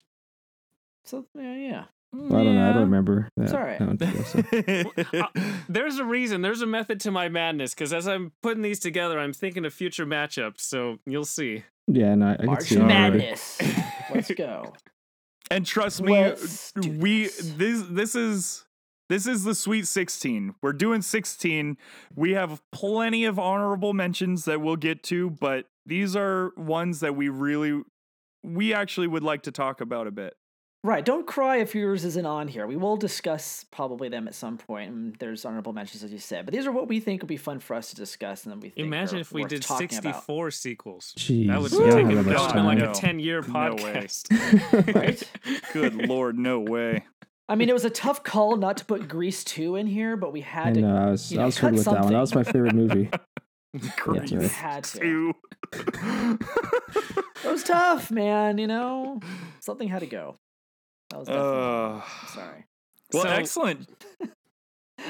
So, 1.03 1.25
yeah, 1.35 1.55
yeah. 1.55 1.83
Well, 2.11 2.41
I 2.41 2.43
don't 2.43 2.55
know. 2.55 2.69
I 2.69 2.73
don't 2.73 2.81
remember 2.83 3.29
that. 3.37 3.43
It's 3.43 3.53
all 3.53 3.59
right. 3.59 3.99
that 3.99 4.93
so. 5.13 5.19
Uh, 5.21 5.41
there's 5.67 5.97
a 5.97 6.05
reason. 6.05 6.41
There's 6.41 6.61
a 6.61 6.65
method 6.65 6.99
to 7.01 7.11
my 7.11 7.29
madness 7.29 7.73
because 7.73 7.93
as 7.93 8.07
I'm 8.07 8.31
putting 8.41 8.63
these 8.63 8.79
together, 8.79 9.19
I'm 9.19 9.33
thinking 9.33 9.63
of 9.65 9.73
future 9.73 10.05
matchups. 10.07 10.61
So 10.61 10.97
you'll 11.05 11.25
see. 11.25 11.63
Yeah, 11.87 12.15
no, 12.15 12.31
I 12.31 12.35
can 12.37 12.45
March 12.47 12.63
see 12.63 12.77
already. 12.77 13.19
Madness. 13.19 13.59
Let's 14.13 14.31
go. 14.31 14.73
and 15.51 15.65
trust 15.65 16.01
me, 16.01 16.13
Let's 16.13 16.71
we 16.75 17.23
this. 17.25 17.53
this 17.57 17.83
this 17.89 18.15
is 18.15 18.65
this 19.09 19.27
is 19.27 19.43
the 19.43 19.55
Sweet 19.55 19.87
16. 19.87 20.55
We're 20.61 20.73
doing 20.73 21.01
16. 21.01 21.77
We 22.15 22.31
have 22.33 22.61
plenty 22.71 23.25
of 23.25 23.37
honorable 23.37 23.93
mentions 23.93 24.45
that 24.45 24.61
we'll 24.61 24.75
get 24.77 25.03
to, 25.03 25.29
but 25.29 25.65
these 25.85 26.15
are 26.15 26.51
ones 26.55 26.99
that 27.01 27.15
we 27.15 27.27
really 27.29 27.81
we 28.43 28.73
actually 28.73 29.07
would 29.07 29.23
like 29.23 29.43
to 29.43 29.51
talk 29.51 29.81
about 29.81 30.07
a 30.07 30.11
bit. 30.11 30.35
Right. 30.81 31.03
Don't 31.03 31.27
cry 31.27 31.57
if 31.57 31.75
yours 31.75 32.05
isn't 32.05 32.25
on 32.25 32.47
here. 32.47 32.65
We 32.65 32.77
will 32.77 32.95
discuss 32.95 33.65
probably 33.69 34.07
them 34.07 34.29
at 34.29 34.33
some 34.35 34.55
point. 34.57 34.67
point, 34.67 34.91
and 34.91 35.15
there's 35.19 35.43
honorable 35.43 35.73
mentions, 35.73 36.05
as 36.05 36.11
you 36.13 36.19
said. 36.19 36.45
But 36.45 36.53
these 36.53 36.65
are 36.65 36.71
what 36.71 36.87
we 36.87 37.01
think 37.01 37.21
would 37.21 37.27
be 37.27 37.35
fun 37.35 37.59
for 37.59 37.73
us 37.75 37.89
to 37.89 37.97
discuss, 37.97 38.45
and 38.45 38.53
then 38.53 38.61
we 38.61 38.69
think 38.69 38.87
Imagine 38.87 39.19
if 39.19 39.33
we 39.33 39.43
did 39.43 39.61
talking 39.61 39.87
about. 39.97 40.23
64 40.23 40.51
sequels. 40.51 41.13
Jeez, 41.17 41.47
That 41.47 41.59
would 41.59 41.73
I 41.73 41.77
be 41.77 41.83
don't 42.13 42.15
have 42.15 42.25
that 42.25 42.31
that 42.31 42.33
much 42.33 42.53
would 42.55 42.61
be 42.61 42.65
like 42.65 42.79
time. 42.79 42.89
a 42.91 42.93
10 42.93 43.19
year 43.19 43.41
podcast. 43.41 44.31
No 44.31 44.93
way. 44.93 44.93
Right? 44.93 45.31
Good 45.73 45.95
lord, 46.07 46.39
no 46.39 46.61
way. 46.61 47.03
I 47.49 47.55
mean, 47.55 47.67
it 47.67 47.73
was 47.73 47.83
a 47.83 47.89
tough 47.89 48.23
call 48.23 48.55
not 48.57 48.77
to 48.77 48.85
put 48.85 49.07
Grease 49.07 49.43
2 49.43 49.75
in 49.75 49.87
here, 49.87 50.15
but 50.15 50.31
we 50.31 50.41
I 50.43 50.45
had 50.45 50.73
to. 50.75 50.81
know. 50.81 50.95
I 50.95 51.09
was, 51.09 51.31
you 51.31 51.41
I 51.41 51.45
was 51.45 51.57
cut 51.57 51.71
good 51.71 51.77
with 51.77 51.85
that 51.85 52.03
one. 52.03 52.13
That 52.13 52.19
was 52.19 52.35
my 52.35 52.43
favorite 52.43 52.75
movie. 52.75 53.09
Grease 53.97 54.31
right. 54.31 54.51
Had 54.51 54.83
to. 54.85 54.99
two. 54.99 55.33
It 57.43 57.51
was 57.51 57.63
tough, 57.63 58.11
man. 58.11 58.57
You 58.59 58.67
know, 58.67 59.19
something 59.61 59.87
had 59.87 60.01
to 60.01 60.05
go. 60.07 60.35
That 61.09 61.19
was 61.19 61.27
definitely. 61.27 61.57
Uh, 61.57 62.01
sorry. 62.27 62.65
well, 63.13 63.23
So- 63.23 63.29
excellent. 63.29 63.89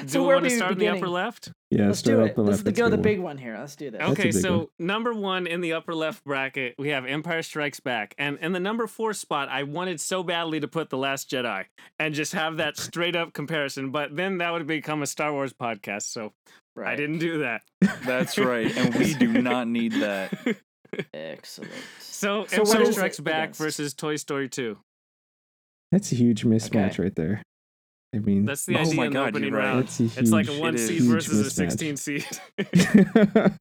Do 0.01 0.07
So 0.07 0.21
we 0.21 0.27
where 0.27 0.35
want 0.37 0.45
to 0.47 0.51
we 0.51 0.57
start 0.57 0.71
in 0.73 0.77
the 0.79 0.87
upper 0.89 1.07
left? 1.09 1.51
Yeah, 1.69 1.87
Let's 1.87 2.01
do 2.01 2.21
it. 2.21 2.35
the 2.35 2.41
Let's 2.41 2.63
left. 2.63 2.75
Go 2.77 2.83
good 2.85 2.91
the 2.91 2.95
one. 2.97 3.01
big 3.03 3.19
one 3.19 3.37
here. 3.37 3.57
Let's 3.57 3.75
do 3.75 3.91
this. 3.91 4.01
Okay, 4.01 4.31
so 4.31 4.57
one. 4.57 4.67
number 4.79 5.13
one 5.13 5.47
in 5.47 5.61
the 5.61 5.73
upper 5.73 5.93
left 5.93 6.23
bracket, 6.23 6.75
we 6.77 6.89
have 6.89 7.05
Empire 7.05 7.41
Strikes 7.41 7.79
Back. 7.79 8.15
And 8.17 8.37
in 8.41 8.51
the 8.53 8.59
number 8.59 8.87
four 8.87 9.13
spot, 9.13 9.49
I 9.49 9.63
wanted 9.63 9.99
so 10.01 10.23
badly 10.23 10.59
to 10.59 10.67
put 10.67 10.89
The 10.89 10.97
Last 10.97 11.29
Jedi 11.29 11.65
and 11.99 12.13
just 12.13 12.33
have 12.33 12.57
that 12.57 12.77
straight 12.77 13.15
up 13.15 13.33
comparison, 13.33 13.91
but 13.91 14.15
then 14.15 14.39
that 14.39 14.51
would 14.51 14.65
become 14.67 15.01
a 15.03 15.07
Star 15.07 15.31
Wars 15.31 15.53
podcast. 15.53 16.03
So 16.03 16.33
Right. 16.75 16.93
I 16.93 16.95
didn't 16.95 17.19
do 17.19 17.39
that. 17.39 17.63
That's 18.05 18.37
right, 18.37 18.73
and 18.77 18.95
we 18.95 19.13
do 19.13 19.27
not 19.41 19.67
need 19.67 19.91
that. 19.93 20.31
Excellent. 21.13 21.71
So, 21.99 22.45
So 22.45 22.61
Empire 22.61 22.91
Strikes 22.93 23.19
Back 23.19 23.43
against? 23.45 23.59
versus 23.59 23.93
Toy 23.93 24.15
Story 24.15 24.47
2. 24.47 24.77
That's 25.91 26.11
a 26.11 26.15
huge 26.15 26.45
mismatch 26.45 26.97
right 26.97 27.13
there. 27.15 27.41
I 28.13 28.17
mean, 28.19 28.45
That's 28.45 28.65
the 28.65 28.75
Oh 28.75 28.79
idea 28.81 28.95
my 28.95 29.05
in 29.05 29.13
the 29.13 29.19
God, 29.19 29.27
opening 29.29 29.49
you're 29.49 29.57
right. 29.59 29.65
round. 29.67 29.83
that's 29.87 29.99
It's 29.99 30.31
like 30.31 30.47
a 30.47 30.59
one 30.59 30.73
it 30.73 30.79
is. 30.79 30.87
seed 30.87 31.01
Huge 31.01 31.11
versus 31.11 31.45
a 31.47 31.49
16 31.51 31.97
seed. 31.97 32.25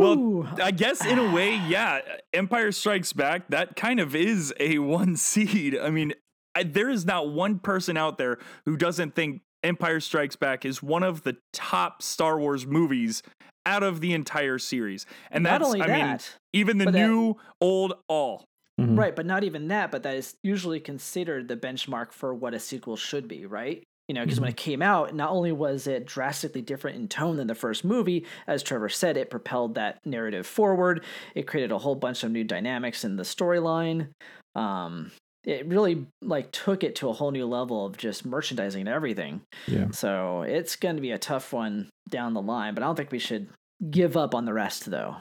Well, 0.00 0.48
I 0.60 0.70
guess 0.72 1.04
in 1.06 1.18
a 1.18 1.32
way, 1.32 1.54
yeah. 1.68 2.00
Empire 2.32 2.72
Strikes 2.72 3.12
Back, 3.12 3.48
that 3.50 3.76
kind 3.76 4.00
of 4.00 4.14
is 4.16 4.52
a 4.58 4.78
one 4.80 5.16
seed. 5.16 5.78
I 5.78 5.90
mean, 5.90 6.14
I, 6.54 6.62
there 6.64 6.90
is 6.90 7.04
not 7.06 7.30
one 7.30 7.58
person 7.60 7.96
out 7.96 8.18
there 8.18 8.38
who 8.64 8.76
doesn't 8.76 9.14
think 9.14 9.42
Empire 9.62 10.00
Strikes 10.00 10.34
Back 10.36 10.64
is 10.64 10.82
one 10.82 11.02
of 11.02 11.22
the 11.22 11.36
top 11.52 12.02
Star 12.02 12.38
Wars 12.40 12.66
movies 12.66 13.22
out 13.66 13.82
of 13.82 14.00
the 14.00 14.14
entire 14.14 14.58
series. 14.58 15.06
And 15.30 15.44
not 15.44 15.60
that's, 15.60 15.64
only 15.66 15.82
I 15.82 15.86
that, 15.86 16.08
mean, 16.08 16.18
even 16.54 16.78
the 16.78 16.86
but 16.86 16.94
that- 16.94 17.06
new, 17.06 17.36
old, 17.60 17.92
all. 18.08 18.46
Mhm. 18.80 18.98
right, 18.98 19.14
but 19.16 19.26
not 19.26 19.44
even 19.44 19.68
that, 19.68 19.90
but 19.90 20.02
that 20.02 20.14
is 20.16 20.34
usually 20.42 20.80
considered 20.80 21.48
the 21.48 21.56
benchmark 21.56 22.12
for 22.12 22.34
what 22.34 22.54
a 22.54 22.58
sequel 22.58 22.96
should 22.96 23.28
be, 23.28 23.46
right? 23.46 23.82
You 24.08 24.14
know, 24.14 24.24
because 24.24 24.40
when 24.40 24.50
it 24.50 24.56
came 24.56 24.82
out, 24.82 25.14
not 25.14 25.30
only 25.30 25.52
was 25.52 25.86
it 25.86 26.04
drastically 26.04 26.62
different 26.62 26.96
in 26.96 27.06
tone 27.06 27.36
than 27.36 27.46
the 27.46 27.54
first 27.54 27.84
movie, 27.84 28.26
as 28.48 28.62
Trevor 28.62 28.88
said, 28.88 29.16
it 29.16 29.30
propelled 29.30 29.76
that 29.76 29.98
narrative 30.04 30.46
forward. 30.48 31.04
It 31.36 31.46
created 31.46 31.70
a 31.70 31.78
whole 31.78 31.94
bunch 31.94 32.24
of 32.24 32.32
new 32.32 32.42
dynamics 32.42 33.04
in 33.04 33.14
the 33.14 33.22
storyline. 33.22 34.08
Um, 34.56 35.12
it 35.44 35.64
really 35.66 36.06
like 36.22 36.50
took 36.50 36.82
it 36.82 36.96
to 36.96 37.08
a 37.08 37.12
whole 37.12 37.30
new 37.30 37.46
level 37.46 37.86
of 37.86 37.96
just 37.96 38.26
merchandising 38.26 38.80
and 38.80 38.88
everything. 38.88 39.42
Yeah. 39.68 39.86
So 39.92 40.42
it's 40.42 40.74
going 40.74 40.96
to 40.96 41.02
be 41.02 41.12
a 41.12 41.18
tough 41.18 41.52
one 41.52 41.88
down 42.08 42.34
the 42.34 42.42
line, 42.42 42.74
but 42.74 42.82
I 42.82 42.86
don't 42.86 42.96
think 42.96 43.12
we 43.12 43.20
should 43.20 43.48
give 43.90 44.16
up 44.16 44.34
on 44.34 44.44
the 44.44 44.52
rest, 44.52 44.90
though. 44.90 45.16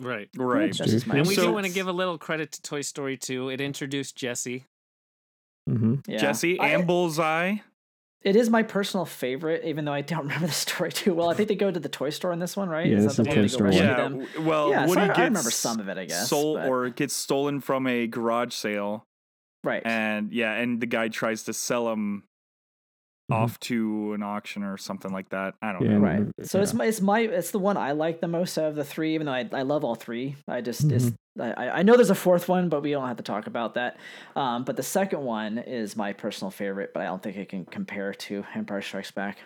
Right. 0.00 0.28
Right. 0.36 0.72
Just 0.72 1.06
And 1.06 1.26
we 1.26 1.34
So- 1.34 1.46
do 1.46 1.52
want 1.52 1.66
to 1.66 1.72
give 1.72 1.88
a 1.88 1.92
little 1.92 2.18
credit 2.18 2.52
to 2.52 2.62
Toy 2.62 2.80
Story 2.82 3.16
2. 3.16 3.48
It 3.50 3.60
introduced 3.60 4.16
Jesse. 4.16 4.64
hmm 5.68 5.96
Yeah. 6.06 6.18
Jesse 6.18 6.58
I- 6.58 6.68
and 6.70 6.86
Bullseye. 6.86 7.56
It 8.22 8.36
is 8.36 8.48
my 8.50 8.62
personal 8.62 9.04
favorite, 9.04 9.64
even 9.64 9.84
though 9.84 9.92
I 9.92 10.00
don't 10.00 10.22
remember 10.28 10.46
the 10.46 10.52
story 10.52 10.92
too 10.92 11.12
well. 11.14 11.28
I 11.30 11.34
think 11.34 11.48
they 11.48 11.56
go 11.56 11.70
to 11.72 11.80
the 11.80 11.88
toy 11.88 12.10
store 12.10 12.32
in 12.32 12.38
this 12.38 12.56
one, 12.56 12.68
right? 12.68 12.86
Yeah, 12.86 12.98
Is 12.98 13.04
this 13.04 13.16
that 13.16 13.26
is 13.26 13.26
the 13.26 13.32
Toy 13.34 13.34
one 13.34 13.42
they 13.42 13.48
go 13.48 13.48
Story 13.48 13.70
rescue. 13.70 13.84
Yeah. 13.84 14.34
them? 14.36 14.46
Well, 14.46 14.70
Yeah, 14.70 14.82
so 14.84 14.88
Woody 14.90 15.00
I- 15.00 15.04
I 15.04 15.08
gets 15.08 15.18
remember 15.18 15.50
some 15.50 15.80
of 15.80 15.88
it, 15.88 15.98
I 15.98 16.04
guess, 16.04 16.28
Sold 16.28 16.58
but- 16.58 16.68
or 16.68 16.88
gets 16.90 17.14
stolen 17.14 17.60
from 17.60 17.86
a 17.88 18.06
garage 18.06 18.54
sale, 18.54 19.06
Right. 19.64 19.82
and 19.84 20.32
yeah, 20.32 20.52
and 20.54 20.80
the 20.80 20.86
guy 20.86 21.08
tries 21.08 21.42
to 21.44 21.52
sell 21.52 21.90
him 21.92 22.24
Mhm. 23.32 23.42
off 23.42 23.60
to 23.60 24.12
an 24.12 24.22
auction 24.22 24.62
or 24.62 24.76
something 24.76 25.12
like 25.12 25.28
that. 25.30 25.54
I 25.62 25.72
don't 25.72 25.82
Yeah, 25.84 25.92
know. 25.92 25.98
right. 25.98 26.16
and- 26.20 26.32
So 26.42 26.60
it's 26.60 26.74
my 26.74 26.86
it's 26.86 27.00
my 27.00 27.20
it's 27.20 27.50
the 27.50 27.58
one 27.58 27.76
I 27.76 27.92
like 27.92 28.20
the 28.20 28.28
most 28.28 28.56
out 28.58 28.66
of 28.66 28.74
the 28.74 28.84
three, 28.84 29.14
even 29.14 29.26
though 29.26 29.32
I, 29.32 29.48
I 29.52 29.62
love 29.62 29.84
all 29.84 29.94
three. 29.94 30.36
I 30.48 30.60
just 30.60 30.86
Mm-hmm. 30.88 30.96
it's, 30.96 31.12
I 31.40 31.80
I 31.80 31.82
know 31.82 31.96
there's 31.96 32.10
a 32.10 32.14
fourth 32.14 32.48
one, 32.48 32.68
but 32.68 32.82
we 32.82 32.90
don't 32.90 33.08
have 33.08 33.16
to 33.16 33.22
talk 33.22 33.46
about 33.46 33.74
that. 33.74 33.96
Um, 34.36 34.64
but 34.64 34.76
the 34.76 34.82
second 34.82 35.22
one 35.22 35.58
is 35.58 35.96
my 35.96 36.12
personal 36.12 36.50
favorite, 36.50 36.92
but 36.92 37.02
I 37.02 37.06
don't 37.06 37.22
think 37.22 37.36
it 37.36 37.48
can 37.48 37.64
compare 37.64 38.12
to 38.14 38.44
Empire 38.54 38.82
Strikes 38.82 39.10
Back. 39.10 39.38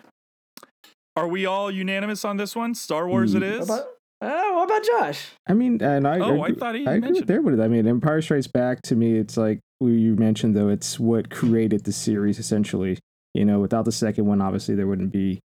Are 1.15 1.27
we 1.27 1.45
all 1.45 1.71
unanimous 1.71 2.23
on 2.25 2.37
this 2.37 2.55
one? 2.55 2.75
Star 2.75 3.07
Wars, 3.07 3.33
it 3.33 3.41
Mm. 3.41 3.51
is. 3.61 3.67
What 3.69 3.79
about 3.79 3.87
oh, 4.21 4.55
what 4.57 4.63
about 4.65 4.83
Josh? 4.83 5.31
I 5.47 5.53
mean, 5.53 5.81
and 5.81 6.07
I 6.07 6.19
Oh, 6.19 6.41
I 6.41 6.47
agree, 6.47 6.59
thought 6.59 6.75
he 6.75 6.85
I 6.87 6.91
agree 6.93 7.01
mentioned 7.01 7.27
with 7.29 7.35
everybody. 7.37 7.63
I 7.63 7.67
mean, 7.67 7.87
Empire 7.87 8.21
Strikes 8.21 8.47
Back 8.47 8.81
to 8.83 8.95
me, 8.95 9.17
it's 9.17 9.37
like 9.37 9.59
we 9.79 9.93
you 9.93 10.15
mentioned 10.15 10.55
though, 10.55 10.69
it's 10.69 10.99
what 10.99 11.29
created 11.29 11.85
the 11.85 11.91
series 11.91 12.37
essentially. 12.39 12.97
You 13.37 13.45
know, 13.45 13.59
without 13.59 13.85
the 13.85 13.91
second 13.91 14.25
one, 14.25 14.41
obviously 14.41 14.73
there 14.75 14.87
wouldn't 14.87 15.11
be 15.11 15.39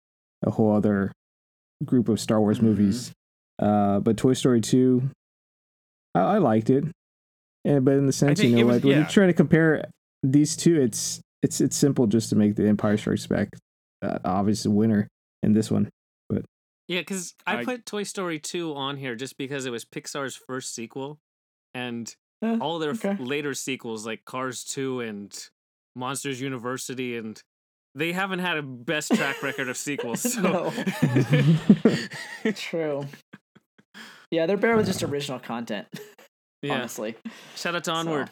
a 0.45 0.51
whole 0.51 0.75
other 0.75 1.11
group 1.83 2.07
of 2.07 2.19
Star 2.19 2.39
Wars 2.39 2.59
Mhm. 2.59 2.63
movies. 2.63 3.11
Uh, 3.57 3.99
but 3.99 4.15
Toy 4.15 4.33
Story 4.33 4.61
two, 4.61 5.09
I, 6.15 6.19
I 6.19 6.37
liked 6.37 6.69
it, 6.69 6.85
and 7.65 7.83
but 7.83 7.95
in 7.95 8.05
the 8.05 8.13
sense, 8.13 8.41
you 8.41 8.51
know, 8.51 8.57
it 8.59 8.63
was- 8.63 8.75
like 8.77 8.83
when 8.83 8.93
yeah. 8.93 8.99
you 8.99 9.05
try 9.09 9.25
to 9.25 9.33
compare 9.33 9.89
these 10.23 10.55
two, 10.55 10.79
it's 10.79 11.19
it's 11.41 11.59
it's 11.61 11.75
simple 11.75 12.05
just 12.07 12.29
to 12.29 12.35
make 12.35 12.55
the 12.55 12.67
Empire 12.67 12.95
Strikes 12.97 13.25
Back 13.27 13.49
uh, 14.01 14.19
obvious 14.23 14.65
winner 14.67 15.07
in 15.43 15.53
this 15.53 15.71
one. 15.71 15.89
But 16.29 16.45
yeah, 16.87 16.99
because 17.01 17.33
I, 17.47 17.59
I- 17.59 17.65
put 17.65 17.85
Toy 17.85 18.03
Story 18.03 18.39
2 18.39 18.75
on 18.75 18.97
here 18.97 19.15
just 19.15 19.37
because 19.37 19.65
it 19.65 19.71
was 19.71 19.83
Pixar's 19.83 20.35
first 20.35 20.73
sequel. 20.75 21.17
And 21.73 22.13
Eh, 22.41 22.57
all 22.61 22.79
their 22.79 22.91
f- 22.91 23.19
later 23.19 23.53
sequels, 23.53 24.05
like 24.05 24.23
Cars 24.25 24.63
2 24.63 25.01
and 25.01 25.49
Monsters 25.95 26.39
University, 26.39 27.17
and 27.17 27.41
they 27.95 28.11
haven't 28.11 28.39
had 28.39 28.57
a 28.57 28.61
best 28.61 29.13
track 29.13 29.41
record 29.43 29.69
of 29.69 29.77
sequels. 29.77 30.21
So. 30.39 30.71
True. 32.55 33.05
Yeah, 34.31 34.45
they're 34.45 34.57
better 34.57 34.75
with 34.75 34.85
just 34.85 35.03
original 35.03 35.39
content. 35.39 35.87
yeah. 36.61 36.75
Honestly. 36.75 37.15
Shout 37.55 37.75
out 37.75 37.83
to 37.85 37.91
Onward. 37.91 38.29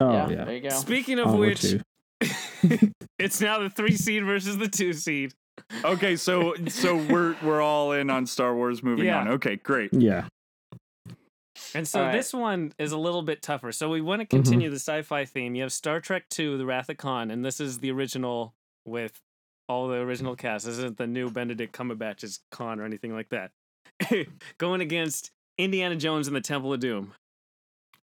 Oh 0.00 0.12
yeah, 0.12 0.28
yeah, 0.28 0.44
There 0.44 0.54
you 0.54 0.60
go. 0.60 0.68
Speaking 0.70 1.18
of 1.18 1.28
Onward 1.28 1.58
which, 1.60 1.74
it's 3.18 3.40
now 3.40 3.58
the 3.60 3.70
three 3.70 3.96
seed 3.96 4.24
versus 4.24 4.56
the 4.58 4.68
two 4.68 4.92
seed. 4.92 5.32
Okay, 5.84 6.14
so 6.16 6.54
so 6.68 6.96
we're 6.96 7.36
we're 7.42 7.60
all 7.60 7.92
in 7.92 8.10
on 8.10 8.26
Star 8.26 8.54
Wars 8.54 8.82
moving 8.82 9.06
Yeah. 9.06 9.20
on. 9.20 9.28
Okay, 9.28 9.56
great. 9.56 9.92
yeah. 9.92 10.26
And 11.74 11.86
so 11.86 12.00
Alright. 12.00 12.14
this 12.14 12.32
one 12.32 12.72
is 12.78 12.92
a 12.92 12.98
little 12.98 13.22
bit 13.22 13.42
tougher. 13.42 13.72
So 13.72 13.88
we 13.90 14.00
want 14.00 14.20
to 14.20 14.26
Mm-hmm. 14.26 14.42
continue 14.42 14.70
the 14.70 14.76
sci-fi 14.76 15.24
theme. 15.24 15.54
You 15.54 15.62
have 15.62 15.72
Star 15.72 16.00
Trek 16.00 16.24
II: 16.38 16.56
The 16.56 16.66
Wrath 16.66 16.88
of 16.88 16.96
Khan, 16.96 17.30
and 17.30 17.44
this 17.44 17.60
is 17.60 17.78
the 17.80 17.90
original 17.90 18.54
with 18.84 19.20
all 19.68 19.88
the 19.88 19.96
original 19.96 20.34
cast. 20.36 20.64
This 20.66 20.78
isn't 20.78 20.96
the 20.96 21.06
new 21.06 21.30
Benedict 21.30 21.72
Cumberbatch's 21.76 22.40
Khan 22.50 22.80
or 22.80 22.84
anything 22.84 23.12
like 23.14 23.28
that. 23.30 23.50
Going 24.58 24.80
against 24.80 25.30
Indiana 25.58 25.96
Jones 25.96 26.26
and 26.26 26.34
the 26.36 26.40
Temple 26.40 26.72
of 26.72 26.80
Doom. 26.80 27.12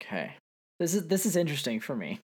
Okay. 0.01 0.33
This 0.79 0.93
is 0.93 1.07
this 1.07 1.25
is 1.25 1.35
interesting 1.35 1.79
for 1.79 1.95
me. 1.95 2.19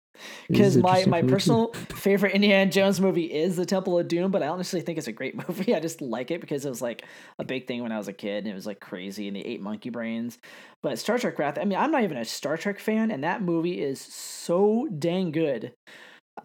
Because 0.48 0.76
my, 0.76 1.04
my 1.06 1.22
personal 1.22 1.72
favorite 1.90 2.32
Indiana 2.32 2.70
Jones 2.70 3.00
movie 3.00 3.32
is 3.32 3.56
The 3.56 3.66
Temple 3.66 3.98
of 3.98 4.08
Doom, 4.08 4.30
but 4.30 4.42
I 4.42 4.48
honestly 4.48 4.80
think 4.80 4.98
it's 4.98 5.06
a 5.06 5.12
great 5.12 5.34
movie. 5.48 5.74
I 5.74 5.80
just 5.80 6.00
like 6.00 6.30
it 6.30 6.40
because 6.40 6.64
it 6.64 6.68
was 6.68 6.82
like 6.82 7.04
a 7.38 7.44
big 7.44 7.66
thing 7.66 7.82
when 7.82 7.92
I 7.92 7.98
was 7.98 8.08
a 8.08 8.12
kid 8.12 8.44
and 8.44 8.48
it 8.48 8.54
was 8.54 8.66
like 8.66 8.80
crazy 8.80 9.28
and 9.28 9.36
they 9.36 9.40
ate 9.40 9.60
monkey 9.60 9.90
brains. 9.90 10.38
But 10.82 10.98
Star 10.98 11.18
Trek 11.18 11.38
Wrath, 11.38 11.58
I 11.58 11.64
mean, 11.64 11.78
I'm 11.78 11.90
not 11.90 12.04
even 12.04 12.16
a 12.16 12.24
Star 12.24 12.56
Trek 12.56 12.78
fan, 12.78 13.10
and 13.10 13.24
that 13.24 13.42
movie 13.42 13.82
is 13.82 14.00
so 14.00 14.88
dang 14.98 15.32
good. 15.32 15.72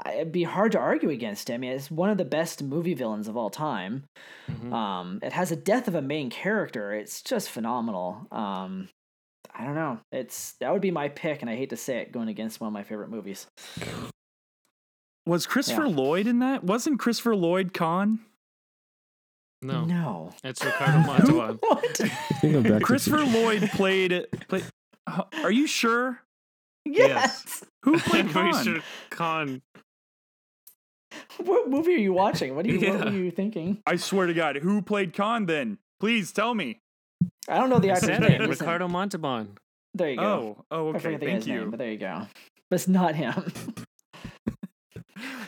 It'd 0.05 0.31
be 0.31 0.43
hard 0.43 0.71
to 0.71 0.79
argue 0.79 1.09
against 1.09 1.49
it. 1.49 1.53
I 1.53 1.57
mean, 1.57 1.73
it's 1.73 1.91
one 1.91 2.09
of 2.09 2.17
the 2.17 2.23
best 2.25 2.63
movie 2.63 2.93
villains 2.93 3.27
of 3.27 3.35
all 3.35 3.49
time. 3.49 4.05
Mhm. 4.49 4.71
Um, 4.71 5.19
it 5.21 5.33
has 5.33 5.51
a 5.51 5.55
death 5.57 5.87
of 5.89 5.95
a 5.95 6.01
main 6.01 6.29
character. 6.29 6.93
It's 6.93 7.21
just 7.21 7.49
phenomenal. 7.49 8.25
Um, 8.31 8.87
I 9.61 9.65
don't 9.65 9.75
know. 9.75 9.99
It's 10.11 10.53
that 10.53 10.73
would 10.73 10.81
be 10.81 10.89
my 10.89 11.07
pick, 11.09 11.41
and 11.41 11.49
I 11.49 11.55
hate 11.55 11.69
to 11.69 11.77
say 11.77 11.99
it, 11.99 12.11
going 12.11 12.29
against 12.29 12.59
one 12.59 12.67
of 12.67 12.73
my 12.73 12.81
favorite 12.81 13.09
movies. 13.11 13.45
Was 15.27 15.45
Christopher 15.45 15.85
Yeah. 15.85 15.95
Lloyd 15.95 16.25
in 16.25 16.39
that? 16.39 16.63
Wasn't 16.63 16.99
Christopher 16.99 17.35
Lloyd 17.35 17.71
Khan? 17.71 18.21
No, 19.61 19.85
No. 19.85 20.33
it's 20.43 20.65
Ricardo 20.65 20.97
Montalban. 21.05 21.57
what? 21.61 21.97
Think 22.41 22.55
of 22.55 22.63
that 22.63 22.81
Christopher 22.81 23.23
Lloyd 23.23 23.69
played. 23.69 24.25
played 24.47 24.63
uh, 25.05 25.23
are 25.43 25.51
you 25.51 25.67
sure? 25.67 26.21
Yes. 26.83 27.63
Who 27.83 27.99
played 27.99 28.31
pretty 28.31 28.51
Khan? 28.53 28.63
sure 28.63 28.79
Khan. 29.11 29.61
What 31.37 31.69
movie 31.69 31.93
are 31.93 31.97
you 31.99 32.13
watching? 32.13 32.55
What 32.55 32.65
are 32.65 32.69
you? 32.69 32.79
What 32.79 32.99
Yeah. 33.05 33.11
were 33.11 33.11
you 33.11 33.29
thinking? 33.29 33.77
I 33.85 33.97
swear 33.97 34.25
to 34.25 34.33
God, 34.33 34.55
who 34.57 34.81
played 34.81 35.13
Khan? 35.13 35.45
Then 35.45 35.77
please 35.99 36.31
tell 36.31 36.55
me. 36.55 36.80
I 37.49 37.57
don't 37.57 37.69
know 37.69 37.79
the 37.79 37.91
I 37.91 37.95
actor's 37.95 38.07
said 38.07 38.21
name. 38.21 38.49
Ricardo 38.49 38.87
Montalban. 38.87 39.57
There 39.93 40.09
you 40.09 40.17
go. 40.17 40.65
Oh, 40.71 40.77
oh, 40.77 40.87
okay. 40.89 40.99
forget 40.99 41.19
Thank 41.21 41.47
you. 41.47 41.59
name, 41.61 41.69
but 41.71 41.79
there 41.79 41.91
you 41.91 41.97
go. 41.97 42.27
But 42.69 42.75
it's 42.75 42.87
not 42.87 43.15
him. 43.15 43.51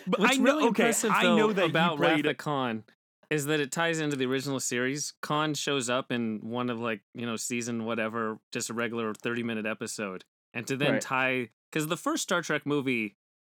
But 0.05 0.19
What's 0.19 0.33
I 0.35 0.37
know. 0.37 0.43
really 0.43 0.63
okay, 0.65 0.67
impressive 0.83 1.11
I 1.11 1.23
though, 1.23 1.37
know 1.37 1.53
that 1.53 1.65
about 1.69 1.91
he 1.93 1.97
played. 1.97 2.25
Wrath 2.25 2.31
of 2.31 2.37
Khan 2.37 2.83
is 3.29 3.45
that 3.45 3.59
it 3.59 3.71
ties 3.71 3.99
into 3.99 4.15
the 4.17 4.25
original 4.25 4.59
series. 4.59 5.13
Khan 5.21 5.53
shows 5.53 5.89
up 5.89 6.11
in 6.11 6.39
one 6.43 6.69
of 6.69 6.79
like 6.79 7.01
you 7.13 7.25
know 7.25 7.35
season 7.37 7.85
whatever, 7.85 8.39
just 8.51 8.69
a 8.69 8.73
regular 8.73 9.13
thirty 9.13 9.43
minute 9.43 9.65
episode, 9.65 10.25
and 10.53 10.67
to 10.67 10.75
then 10.75 10.93
Right. 10.93 11.01
tie 11.01 11.49
because 11.71 11.87
the 11.87 11.97
first 11.97 12.23
Star 12.23 12.41
Trek 12.41 12.65
movie 12.65 13.15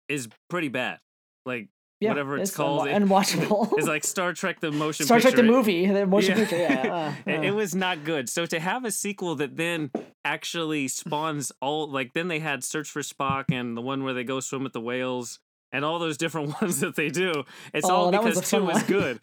is 0.10 0.27
pretty 0.50 0.68
bad. 0.68 1.00
Like 1.46 1.70
Yeah, 2.03 2.10
Whatever 2.10 2.38
it's 2.38 2.55
called, 2.55 2.88
unwa- 2.88 2.95
it- 2.95 3.03
unwatchable. 3.03 3.74
it's 3.77 3.88
like 3.88 4.03
Star 4.03 4.33
Trek 4.33 4.60
the 4.60 4.72
motion 4.72 5.05
Star 5.05 5.19
Trek 5.19 5.33
picture. 5.33 5.43
the 5.48 5.51
It- 5.53 5.55
movie, 5.55 5.86
the 5.88 6.05
motion 6.05 6.38
Yeah. 6.38 6.43
picture. 6.43 6.57
Yeah, 6.57 7.13
uh, 7.25 7.31
it, 7.31 7.39
uh. 7.39 7.41
it 7.43 7.51
was 7.55 7.74
not 7.75 8.03
good. 8.03 8.29
So 8.29 8.45
to 8.45 8.60
have 8.60 8.86
a 8.86 8.91
sequel 8.91 9.36
that 9.36 9.55
then 9.57 9.91
actually 10.25 10.88
spawns 10.88 11.51
all 11.62 11.89
like 11.89 12.13
then 12.13 12.27
they 12.27 12.39
had 12.39 12.63
Search 12.63 12.89
for 12.89 13.01
Spock 13.01 13.45
and 13.51 13.75
the 13.77 13.81
one 13.81 14.03
where 14.03 14.13
they 14.13 14.24
go 14.24 14.39
swim 14.39 14.63
with 14.63 14.74
the 14.74 14.81
whales 14.81 15.39
and 15.72 15.83
all 15.83 15.98
those 16.00 16.17
different 16.17 16.53
ones 16.62 16.79
that 16.81 16.95
they 16.95 17.10
do. 17.10 17.43
It's 17.74 17.89
Oh, 17.89 17.95
all 17.95 18.12
that 18.12 18.24
was 18.24 18.36
because 18.36 18.53
a 18.53 18.57
two 18.57 18.63
one. 18.65 18.86
good. 18.86 19.19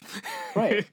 Right. 0.56 0.86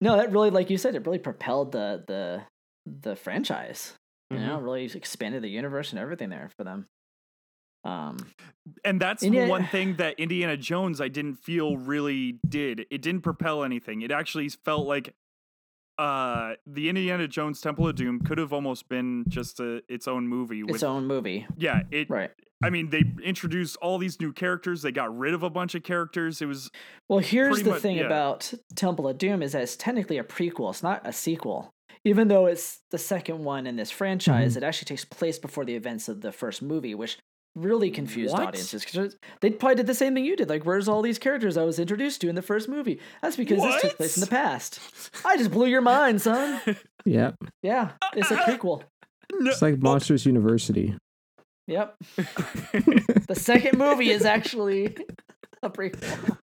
No, 0.00 0.16
that 0.16 0.32
really, 0.32 0.50
like 0.50 0.70
you 0.70 0.78
said, 0.78 0.94
it 0.94 1.04
really 1.06 1.18
propelled 1.18 1.72
the 1.72 2.04
the 2.06 2.42
the 2.86 3.16
franchise. 3.16 3.94
You 4.30 4.38
know, 4.38 4.58
Mhm. 4.58 4.62
really 4.64 4.84
expanded 4.84 5.42
the 5.42 5.48
universe 5.48 5.90
and 5.90 5.98
everything 5.98 6.30
there 6.30 6.50
for 6.56 6.64
them. 6.64 6.86
Um, 7.84 8.18
And 8.84 9.00
that's 9.00 9.22
Indiana- 9.22 9.48
one 9.50 9.66
thing 9.72 9.96
that 9.96 10.18
Indiana 10.20 10.56
Jones 10.56 11.00
I 11.00 11.08
didn't 11.08 11.36
feel 11.36 11.76
really 11.76 12.38
did. 12.48 12.86
It 12.90 13.00
didn't 13.02 13.22
propel 13.22 13.64
anything. 13.64 14.02
It 14.02 14.10
actually 14.10 14.48
felt 14.50 14.86
like 14.86 15.14
uh 15.98 16.54
the 16.66 16.88
Indiana 16.88 17.28
Jones 17.28 17.60
Temple 17.60 17.86
of 17.88 17.94
Doom 17.94 18.20
could 18.20 18.38
have 18.38 18.52
almost 18.54 18.88
been 18.88 19.24
just 19.28 19.60
a 19.60 19.82
its 19.88 20.08
own 20.08 20.26
movie 20.28 20.62
with 20.62 20.76
its 20.76 20.82
own 20.82 21.06
movie, 21.06 21.46
yeah, 21.58 21.82
it 21.90 22.08
right? 22.08 22.30
I 22.64 22.70
mean 22.70 22.88
they 22.90 23.02
introduced 23.22 23.76
all 23.82 23.98
these 23.98 24.18
new 24.20 24.32
characters, 24.32 24.80
they 24.82 24.92
got 24.92 25.14
rid 25.16 25.34
of 25.34 25.42
a 25.42 25.50
bunch 25.50 25.74
of 25.74 25.82
characters. 25.82 26.40
It 26.40 26.46
was 26.46 26.70
Well, 27.08 27.18
here's 27.18 27.62
the 27.62 27.70
much- 27.72 27.82
thing 27.82 27.96
yeah. 27.98 28.04
about 28.06 28.52
Temple 28.76 29.08
of 29.08 29.18
Doom 29.18 29.42
is 29.42 29.52
that 29.52 29.62
it's 29.62 29.76
technically 29.76 30.16
a 30.16 30.24
prequel. 30.24 30.70
It's 30.70 30.82
not 30.82 31.02
a 31.06 31.12
sequel. 31.12 31.70
Even 32.04 32.28
though 32.28 32.46
it's 32.46 32.80
the 32.90 32.96
second 32.98 33.44
one 33.44 33.66
in 33.66 33.76
this 33.76 33.90
franchise, 33.90 34.56
it 34.56 34.62
actually 34.62 34.86
takes 34.86 35.04
place 35.04 35.38
before 35.38 35.66
the 35.66 35.74
events 35.74 36.08
of 36.08 36.22
the 36.22 36.32
first 36.32 36.62
movie, 36.62 36.94
which 36.94 37.18
really 37.56 37.90
confused 37.90 38.32
What? 38.32 38.48
audiences 38.48 38.84
because 38.84 39.16
they 39.40 39.50
probably 39.50 39.76
did 39.76 39.86
the 39.86 39.94
same 39.94 40.14
thing 40.14 40.24
you 40.24 40.36
did. 40.36 40.48
Like, 40.48 40.64
where's 40.64 40.88
all 40.88 41.02
these 41.02 41.18
characters 41.18 41.56
I 41.56 41.64
was 41.64 41.78
introduced 41.78 42.20
to 42.22 42.28
in 42.28 42.34
the 42.34 42.42
first 42.42 42.68
movie? 42.68 43.00
That's 43.22 43.36
because 43.36 43.60
this 43.62 43.82
took 43.82 43.96
place 43.96 44.16
in 44.16 44.20
the 44.20 44.26
past. 44.26 44.78
I 45.24 45.36
just 45.36 45.50
blew 45.50 45.66
your 45.66 45.80
mind, 45.82 46.22
son. 46.22 46.60
Yeah, 47.06 47.32
Yeah, 47.62 47.92
it's 48.14 48.30
a 48.30 48.36
prequel. 48.46 48.82
no, 49.32 49.50
it's 49.50 49.62
like 49.62 49.78
Monsters 49.80 50.26
University. 50.26 50.94
Yep. 51.66 51.96
the 52.16 53.34
second 53.34 53.78
movie 53.78 54.10
is 54.10 54.24
actually 54.24 54.94
a 55.62 55.70
prequel. 55.70 56.36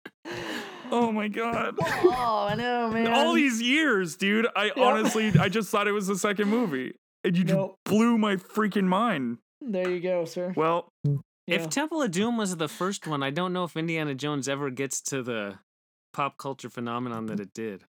oh 0.92 1.10
my 1.10 1.28
god. 1.28 1.74
Oh, 1.80 2.46
I 2.50 2.54
know, 2.54 2.90
man. 2.90 3.12
All 3.12 3.32
these 3.32 3.60
years, 3.60 4.16
dude. 4.16 4.46
I 4.54 4.66
Yeah. 4.76 4.84
honestly 4.84 5.32
I 5.40 5.48
just 5.48 5.70
thought 5.70 5.88
it 5.88 5.92
was 5.92 6.06
the 6.06 6.16
second 6.18 6.48
movie. 6.48 6.94
And 7.24 7.36
you 7.36 7.44
just 7.44 7.56
Nope. 7.56 7.78
blew 7.84 8.16
my 8.18 8.36
freaking 8.36 8.84
mind. 8.84 9.38
There 9.66 9.90
you 9.90 10.00
go, 10.00 10.24
sir. 10.24 10.52
Well, 10.56 10.88
Yeah. 11.04 11.16
If 11.46 11.68
Temple 11.68 12.00
of 12.02 12.10
Doom 12.10 12.36
was 12.38 12.56
the 12.56 12.68
first 12.68 13.06
one, 13.06 13.22
I 13.22 13.30
don't 13.30 13.52
know 13.52 13.64
if 13.64 13.76
Indiana 13.76 14.14
Jones 14.14 14.48
ever 14.48 14.70
gets 14.70 15.00
to 15.02 15.22
the 15.22 15.58
pop 16.14 16.38
culture 16.38 16.70
phenomenon 16.70 17.26
that 17.26 17.38
it 17.40 17.52
did. 17.52 17.84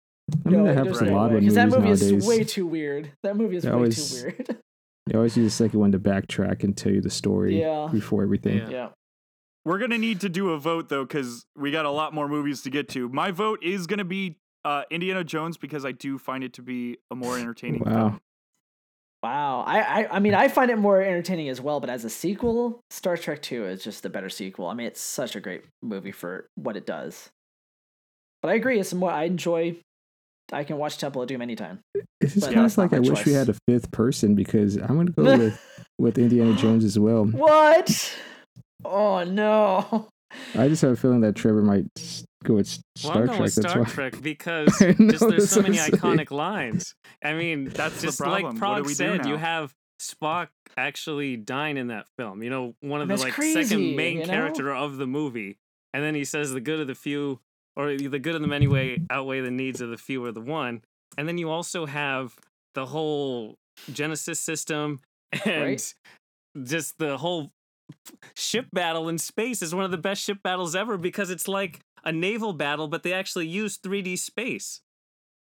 I 0.44 0.48
mean, 0.48 0.58
No, 0.58 0.64
that 0.66 0.74
happens 0.76 0.98
there's 0.98 1.08
a 1.08 1.12
no 1.12 1.16
lot 1.18 1.30
way, 1.30 1.36
with 1.36 1.44
'cause 1.44 1.54
movies 1.54 1.54
that 1.54 1.66
movie 1.68 1.88
nowadays. 1.88 2.02
is 2.02 2.26
way 2.26 2.44
too 2.44 2.66
weird. 2.66 3.12
That 3.22 3.36
movie 3.36 3.56
is 3.56 3.62
They 3.62 3.68
way 3.70 3.74
always- 3.76 4.12
too 4.22 4.26
weird. 4.26 4.58
They 5.06 5.14
always 5.16 5.36
use 5.36 5.44
the 5.46 5.50
second 5.64 5.80
one 5.80 5.92
to 5.92 5.98
backtrack 5.98 6.64
and 6.64 6.74
tell 6.74 6.90
you 6.90 7.02
the 7.02 7.10
story 7.10 7.60
Yeah. 7.60 7.88
before 7.92 8.22
everything. 8.22 8.56
Yeah. 8.58 8.70
yeah. 8.70 8.88
we're 9.66 9.78
gonna 9.78 9.98
need 9.98 10.20
to 10.22 10.28
do 10.28 10.50
a 10.50 10.58
vote 10.58 10.88
though, 10.88 11.04
because 11.04 11.44
we 11.56 11.70
got 11.70 11.84
a 11.84 11.90
lot 11.90 12.12
more 12.14 12.26
movies 12.28 12.62
to 12.62 12.70
get 12.70 12.88
to. 12.90 13.08
My 13.10 13.30
vote 13.30 13.62
is 13.62 13.86
gonna 13.86 14.04
be 14.04 14.36
uh, 14.64 14.84
Indiana 14.90 15.22
Jones 15.22 15.56
because 15.58 15.84
I 15.84 15.92
do 15.92 16.16
find 16.18 16.42
it 16.42 16.54
to 16.54 16.62
be 16.62 16.96
a 17.10 17.14
more 17.14 17.38
entertaining 17.38 17.82
Wow. 17.84 17.92
film. 18.08 18.20
Wow. 19.24 19.64
I, 19.66 19.80
I 19.80 20.16
I 20.16 20.18
mean 20.18 20.34
I 20.34 20.48
find 20.48 20.70
it 20.70 20.76
more 20.76 21.00
entertaining 21.00 21.48
as 21.48 21.58
well, 21.58 21.80
but 21.80 21.88
as 21.88 22.04
a 22.04 22.10
sequel, 22.10 22.80
Star 22.90 23.16
Trek 23.16 23.40
2 23.40 23.64
is 23.64 23.82
just 23.82 24.02
the 24.02 24.10
better 24.10 24.28
sequel. 24.28 24.66
I 24.66 24.74
mean 24.74 24.86
it's 24.86 25.00
such 25.00 25.34
a 25.34 25.40
great 25.40 25.64
movie 25.82 26.12
for 26.12 26.46
what 26.56 26.76
it 26.76 26.84
does. 26.84 27.30
But 28.42 28.50
I 28.50 28.54
agree, 28.56 28.78
it's 28.78 28.92
more 28.92 29.10
I 29.10 29.24
enjoy 29.24 29.76
I 30.52 30.62
can 30.62 30.76
watch 30.76 30.98
Temple 30.98 31.22
of 31.22 31.28
Doom 31.28 31.40
anytime. 31.40 31.80
It's 32.20 32.34
just 32.34 32.52
kind 32.52 32.66
of 32.66 32.76
like 32.76 32.92
I 32.92 32.98
wish 32.98 33.24
we 33.24 33.32
had 33.32 33.48
a 33.48 33.54
fifth 33.66 33.90
person 33.92 34.34
because 34.34 34.76
I'm 34.76 34.96
gonna 34.98 35.10
go 35.10 35.22
with 35.38 35.58
with 35.98 36.18
Indiana 36.18 36.54
Jones 36.56 36.84
as 36.84 36.98
well. 36.98 37.24
What? 37.24 38.14
Oh 38.84 39.24
no. 39.24 40.08
I 40.54 40.68
just 40.68 40.82
have 40.82 40.92
a 40.92 40.96
feeling 40.96 41.20
that 41.22 41.34
Trevor 41.34 41.62
might 41.62 41.86
go 42.44 42.54
with 42.54 42.66
S- 42.68 42.82
Well, 43.04 43.12
Star 43.12 43.22
I'm 43.22 43.26
going 43.26 43.36
Trek. 43.38 43.40
with 43.40 43.52
Star 43.52 43.78
why. 43.80 43.84
Trek 43.88 44.14
because 44.22 44.80
know, 44.80 45.10
just 45.10 45.28
there's 45.28 45.50
so 45.50 45.62
many 45.62 45.76
iconic 45.78 46.30
lines. 46.30 46.94
I 47.24 47.34
mean, 47.34 47.64
That's 47.70 47.96
the 48.00 48.06
just 48.08 48.18
problem. 48.18 48.42
like 48.42 48.44
What 48.44 48.54
do 48.54 48.82
Parag 48.82 48.86
we 48.86 48.88
do 48.88 48.94
said, 48.94 49.26
you 49.26 49.36
have 49.36 49.74
Spock 50.00 50.48
actually 50.76 51.36
dying 51.36 51.76
in 51.76 51.86
that 51.88 52.06
film. 52.18 52.42
You 52.42 52.50
know, 52.50 52.74
one 52.80 53.00
of 53.00 53.08
the 53.08 53.16
like 53.16 53.32
crazy, 53.32 53.62
second 53.64 53.96
main 53.96 54.18
you 54.18 54.26
know? 54.26 54.32
character 54.32 54.74
of 54.74 54.96
the 54.96 55.06
movie, 55.06 55.56
and 55.92 56.02
then 56.02 56.14
he 56.14 56.24
says 56.24 56.52
the 56.52 56.60
good 56.60 56.80
of 56.80 56.86
the 56.88 56.94
few 56.94 57.40
or 57.76 57.96
the 57.96 58.18
good 58.18 58.34
of 58.34 58.40
the 58.42 58.48
many 58.48 58.66
way 58.66 58.98
outweigh 59.10 59.40
the 59.40 59.50
needs 59.50 59.80
of 59.80 59.90
the 59.90 59.96
few 59.96 60.24
or 60.24 60.30
the 60.32 60.40
one. 60.40 60.82
And 61.16 61.26
then 61.28 61.38
you 61.38 61.50
also 61.50 61.86
have 61.86 62.34
the 62.74 62.86
whole 62.86 63.56
Genesis 63.92 64.38
system 64.40 65.00
and 65.44 65.62
Right. 65.62 65.94
just 66.64 66.98
the 66.98 67.16
whole 67.16 67.50
ship 68.34 68.66
battle 68.72 69.08
in 69.08 69.18
space 69.18 69.62
is 69.62 69.74
one 69.74 69.84
of 69.84 69.90
the 69.90 69.98
best 69.98 70.22
ship 70.22 70.42
battles 70.42 70.74
ever 70.74 70.96
because 70.96 71.30
it's 71.30 71.48
like 71.48 71.80
a 72.04 72.12
naval 72.12 72.52
battle, 72.52 72.88
but 72.88 73.02
they 73.02 73.12
actually 73.12 73.46
use 73.46 73.78
3D 73.78 74.16
space. 74.18 74.80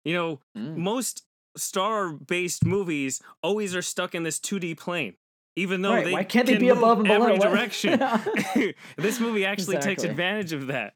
You 0.05 0.15
know, 0.15 0.41
Mm. 0.57 0.77
most 0.79 1.25
star 1.57 2.13
based 2.13 2.65
movies 2.65 3.21
always 3.43 3.75
are 3.75 3.83
stuck 3.83 4.15
in 4.15 4.23
this 4.23 4.39
2D 4.41 4.75
plane. 4.77 5.15
Even 5.55 5.83
though 5.83 5.93
Right, 5.93 6.05
they 6.07 6.13
why 6.13 6.25
can't 6.25 6.47
they 6.47 6.55
can 6.55 6.61
be 6.63 6.69
above 6.71 7.01
and 7.01 7.09
below? 7.09 7.27
every 7.27 7.39
What- 7.39 7.51
direction. 7.51 8.01
this 8.97 9.21
movie 9.21 9.45
actually 9.45 9.79
takes 9.79 10.03
advantage 10.03 10.53
of 10.55 10.69
that. 10.69 10.95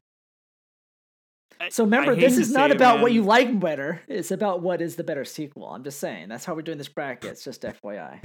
So 1.69 1.83
remember, 1.85 2.15
this 2.15 2.37
is 2.37 2.51
not 2.51 2.69
it, 2.69 2.75
about 2.75 3.01
what 3.01 3.11
you 3.13 3.23
like 3.23 3.59
better. 3.59 4.01
It's 4.07 4.29
about 4.31 4.61
what 4.61 4.79
is 4.81 4.95
the 4.95 5.03
better 5.03 5.25
sequel. 5.25 5.67
I'm 5.67 5.83
just 5.83 5.99
saying. 5.99 6.27
That's 6.29 6.45
how 6.45 6.53
we're 6.53 6.61
doing 6.61 6.77
this 6.77 6.87
bracket. 6.87 7.31
It's 7.31 7.43
just 7.43 7.63
FYI. 7.63 8.23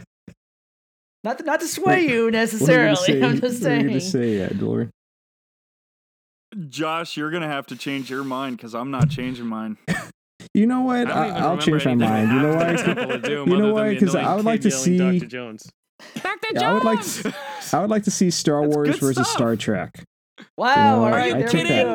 Not 1.25 1.39
to, 1.39 1.45
not 1.45 1.61
to 1.61 1.69
sway 1.69 1.85
What- 1.85 2.03
you 2.03 2.09
What 2.09 2.11
are 2.11 2.25
you 2.27 2.31
necessarily. 2.33 2.97
say? 2.97 3.23
I'm 3.23 3.41
just 3.41 3.63
saying. 3.63 3.87
what 3.87 3.91
are 3.91 3.95
you 3.95 4.01
saying. 4.01 4.39
gonna 4.39 4.49
say, 4.51 4.57
uh, 4.57 4.59
Doran? 4.59 4.91
Josh, 6.69 7.17
you're 7.17 7.31
gonna 7.31 7.49
have 7.49 7.67
to 7.69 7.77
change 7.77 8.11
your 8.11 8.25
mind 8.25 8.57
because 8.59 8.75
I'm 8.75 8.91
not 8.91 9.09
changing 9.11 9.47
mine. 9.47 9.79
You 10.55 10.67
know 10.67 10.81
what? 10.83 11.07
I 11.11 11.29
I, 11.29 11.39
I'll 11.39 11.57
change 11.57 11.87
my 11.87 11.95
mind. 11.95 12.31
You 12.33 12.41
know 12.41 12.57
why? 12.57 12.65
happened 12.73 12.79
in 12.81 12.85
Temple 12.97 13.13
of 13.15 13.23
Doom 13.23 13.49
You 13.49 13.57
know 13.59 13.73
why? 13.73 13.85
than 13.87 13.95
the 13.95 14.01
'Cause 14.07 14.15
I 14.17 14.35
would 14.35 14.45
like 14.45 14.61
to 14.63 14.71
see- 14.73 14.99
Dr. 14.99 15.25
Jones. 15.27 15.71
Doctor 16.17 16.49
Yeah, 16.53 16.71
I 16.71 16.75
would 16.75 16.85
like 16.85 17.01
to. 17.03 17.35
I 17.73 17.81
would 17.81 17.89
like 17.91 18.03
to 18.03 18.11
see 18.11 18.29
Star 18.31 18.61
That's 18.63 18.75
Wars 18.75 18.89
versus 18.99 19.13
stuff. 19.15 19.27
Star 19.29 19.57
Trek. 19.57 20.05
Wow. 20.59 20.75
You 20.75 20.77
know, 21.01 21.05
all 21.07 21.11
right. 21.13 21.35
I 21.35 21.39
there 21.39 21.49
take 21.49 21.63
we 21.63 21.69
that. 21.71 21.87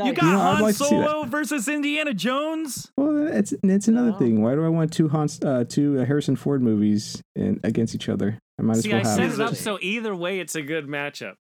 Go. 0.00 0.06
You 0.06 0.12
got 0.14 0.24
You 0.26 0.32
know, 0.32 0.38
Han 0.38 0.62
like 0.62 0.76
to 0.76 0.84
see 0.84 0.96
that. 0.96 1.08
Solo 1.10 1.24
versus 1.24 1.68
Indiana 1.68 2.14
Jones. 2.14 2.90
Well, 2.96 3.26
it's 3.28 3.54
it's 3.62 3.88
another 3.88 4.12
Wow. 4.12 4.18
thing. 4.18 4.42
Why 4.42 4.54
do 4.54 4.64
I 4.64 4.68
want 4.68 4.92
two 4.92 5.08
Hans, 5.08 5.40
uh, 5.42 5.64
two 5.68 6.00
uh, 6.00 6.04
Harrison 6.04 6.36
Ford 6.36 6.62
movies 6.62 7.22
in, 7.36 7.60
against 7.64 7.94
each 7.94 8.08
other? 8.08 8.38
I 8.58 8.62
might 8.62 8.76
as 8.78 8.82
See, 8.82 8.90
well 8.92 9.04
I 9.04 9.08
have. 9.08 9.16
set 9.16 9.30
it 9.32 9.40
up 9.40 9.54
so 9.56 9.78
either 9.80 10.14
way, 10.14 10.40
it's 10.40 10.54
a 10.54 10.62
good 10.62 10.86
matchup. 10.86 11.34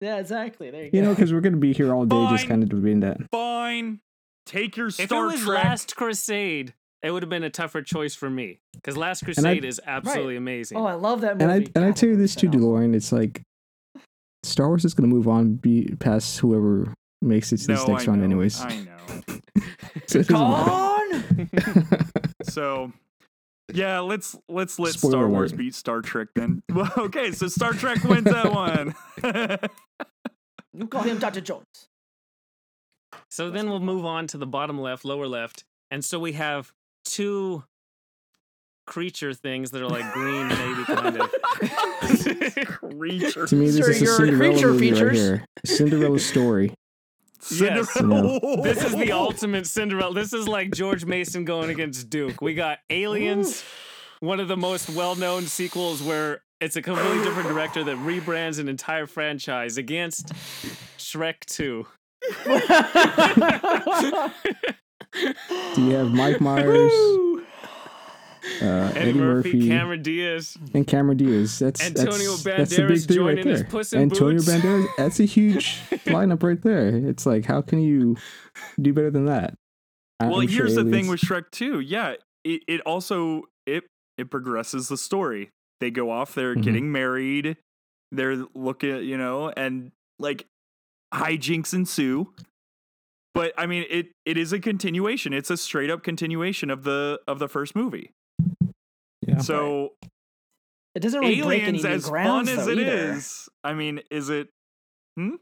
Yeah, 0.00 0.16
exactly. 0.18 0.70
There 0.70 0.82
you, 0.84 0.90
You 0.92 1.00
go. 1.02 1.08
know, 1.08 1.14
because 1.14 1.32
we're 1.32 1.40
gonna 1.40 1.56
be 1.56 1.72
here 1.72 1.92
all 1.94 2.04
day, 2.04 2.26
just 2.30 2.48
kind 2.48 2.62
of 2.62 2.68
debating 2.68 3.00
that. 3.00 3.18
Fine. 3.32 4.00
Take 4.46 4.76
your 4.76 4.88
If 4.88 5.00
it 5.00 5.06
Star 5.08 5.26
was 5.26 5.40
Trek. 5.42 5.64
Last 5.64 5.96
Crusade, 5.96 6.72
it 7.02 7.10
would 7.10 7.22
have 7.22 7.28
been 7.30 7.42
a 7.44 7.50
tougher 7.50 7.82
choice 7.82 8.14
for 8.14 8.30
me 8.30 8.60
because 8.74 8.96
Last 8.96 9.22
I- 9.22 9.26
Crusade 9.26 9.64
is 9.64 9.80
absolutely 9.86 10.36
amazing. 10.36 10.78
oh, 10.78 10.86
I 10.86 10.94
love 10.94 11.20
that 11.22 11.36
movie. 11.38 11.44
And 11.44 11.52
I 11.52 11.70
and 11.76 11.84
I 11.84 11.90
tell 11.92 12.08
you 12.08 12.16
this 12.16 12.34
too, 12.34 12.48
DeLorean. 12.48 12.94
It's 12.94 13.12
like 13.12 13.42
Star 14.44 14.68
Wars 14.68 14.84
is 14.84 14.94
gonna 14.94 15.08
move 15.08 15.28
on, 15.28 15.54
be 15.54 15.94
past 15.98 16.38
whoever 16.38 16.94
makes 17.22 17.52
it 17.52 17.58
to 17.58 17.66
this 17.68 17.86
no, 17.86 17.92
next 17.94 18.06
I 18.06 18.10
round, 18.10 18.20
know, 18.20 18.26
anyways. 18.26 18.60
I 18.60 18.76
know. 18.80 18.92
So 20.06 20.20
it 20.20 20.28
doesn't 20.28 20.48
matter. 20.48 21.60
Come 21.60 21.88
on. 21.92 22.10
So, 22.44 22.92
yeah, 23.72 23.98
let's 24.00 24.36
let's 24.48 24.78
let 24.78 24.94
Spoiler 24.94 25.12
Star 25.12 25.28
Wars 25.28 25.50
alert. 25.52 25.58
beat 25.58 25.74
Star 25.74 26.00
Trek 26.00 26.28
then. 26.34 26.62
Well, 26.72 26.90
okay, 26.96 27.32
so 27.32 27.48
Star 27.48 27.72
Trek 27.72 28.02
wins 28.04 28.24
that 28.24 28.52
one. 28.52 28.94
You 30.72 30.86
call 30.86 31.02
him 31.02 31.18
Dr. 31.18 31.40
Jones. 31.40 31.88
So 33.30 33.50
then 33.50 33.68
we'll 33.68 33.80
move 33.80 34.06
on 34.06 34.26
to 34.28 34.38
the 34.38 34.46
bottom 34.46 34.80
left, 34.80 35.04
lower 35.04 35.26
left. 35.26 35.64
And 35.90 36.04
so 36.04 36.18
we 36.18 36.32
have 36.32 36.72
two 37.04 37.64
creature 38.86 39.34
things 39.34 39.72
that 39.72 39.82
are 39.82 39.88
like 39.88 40.10
green, 40.12 40.48
maybe 40.48 40.84
kind 40.84 41.20
of. 41.20 41.30
Creature. 42.66 43.46
to 43.46 43.56
me, 43.56 43.66
this 43.66 43.76
Sir, 43.76 43.90
is 43.90 44.00
a 44.00 44.04
your 44.04 44.16
Cinderella 44.16 44.52
creature 44.52 44.72
movie 44.72 44.92
right 44.92 45.12
here. 45.14 45.44
Cinderella 45.64 46.18
story. 46.18 46.72
Yes. 47.50 47.90
Cinderella. 47.92 48.62
This 48.62 48.84
is 48.84 48.92
the 48.94 49.12
ultimate 49.26 49.66
Cinderella. 49.66 50.14
This 50.14 50.32
is 50.32 50.48
like 50.48 50.72
George 50.72 51.04
Mason 51.04 51.44
going 51.44 51.70
against 51.70 52.10
Duke. 52.10 52.40
We 52.40 52.54
got 52.54 52.78
Aliens, 52.90 53.64
one 54.20 54.40
of 54.40 54.48
the 54.48 54.56
most 54.56 54.90
well 54.90 55.14
known 55.16 55.44
sequels 55.44 56.02
where 56.02 56.42
it's 56.60 56.76
a 56.76 56.82
completely 56.82 57.22
different 57.22 57.48
director 57.48 57.84
that 57.84 57.96
rebrands 57.98 58.58
an 58.58 58.68
entire 58.68 59.06
franchise 59.06 59.78
against 59.78 60.32
Shrek 60.98 61.44
2. 61.46 61.86
Do 65.74 65.82
you 65.82 65.94
have 65.94 66.10
Mike 66.10 66.40
Myers, 66.40 66.92
uh, 68.62 68.64
Eddie, 68.64 68.98
Eddie 69.00 69.12
Murphy, 69.14 69.52
Murphy, 69.54 69.68
Cameron 69.68 70.02
Diaz. 70.02 70.56
and 70.74 70.86
Cameron 70.86 71.16
Diaz? 71.18 71.58
That's 71.58 71.80
Antonio 71.84 72.30
that's, 72.32 72.42
that's 72.44 72.76
the 72.76 72.82
big 72.86 72.96
Banderas 72.98 73.06
three 73.06 73.16
joining 73.16 73.36
right 73.36 73.46
his 73.46 73.60
there. 73.62 73.70
Puss 73.70 73.92
in 73.92 74.00
Antonio 74.02 74.34
Boots. 74.38 74.48
Banderas. 74.48 74.86
That's 74.96 75.20
a 75.20 75.24
huge 75.24 75.80
lineup 76.06 76.42
right 76.42 76.60
there. 76.62 76.88
It's 76.88 77.26
like, 77.26 77.44
how 77.44 77.60
can 77.62 77.80
you 77.80 78.16
do 78.80 78.92
better 78.92 79.10
than 79.10 79.26
that? 79.26 79.54
I- 80.20 80.28
Well, 80.28 80.40
sure 80.42 80.48
here's 80.64 80.74
the 80.74 80.84
thing 80.84 81.08
with 81.08 81.20
Shrek 81.20 81.50
2. 81.52 81.80
Yeah, 81.80 82.14
it, 82.44 82.62
it 82.66 82.80
also 82.82 83.44
it 83.66 83.84
it 84.16 84.30
progresses 84.30 84.88
the 84.88 84.96
story. 84.96 85.50
They 85.80 85.90
go 85.90 86.10
off, 86.10 86.34
they're 86.34 86.56
Mhm. 86.56 86.62
getting 86.64 86.90
married, 86.92 87.56
they're 88.10 88.44
looking, 88.54 89.04
you 89.04 89.16
know, 89.16 89.50
and 89.56 89.92
like 90.18 90.46
hijinks 91.14 91.72
ensue. 91.72 92.32
But 93.34 93.52
I 93.56 93.66
mean, 93.66 93.84
it 93.88 94.08
it 94.26 94.36
is 94.36 94.52
a 94.52 94.58
continuation. 94.58 95.32
It's 95.32 95.50
a 95.50 95.56
straight 95.56 95.90
up 95.90 96.02
continuation 96.02 96.70
of 96.70 96.82
the 96.82 97.20
of 97.28 97.38
the 97.38 97.48
first 97.48 97.76
movie. 97.76 98.10
Yeah. 99.26 99.38
So 99.38 99.94
It 100.94 101.00
doesn't 101.00 101.20
really 101.20 101.42
break 101.42 101.62
any 101.62 101.78
aliens, 101.78 101.84
new 101.84 101.90
as 101.90 102.08
grounds, 102.08 102.48
fun 102.50 102.58
as 102.58 102.66
though, 102.66 102.72
it 102.72 102.78
either. 102.78 103.12
is, 103.14 103.48
I 103.64 103.74
mean, 103.74 104.00
is 104.10 104.28
it? 104.30 104.48
Hmm? 105.16 105.36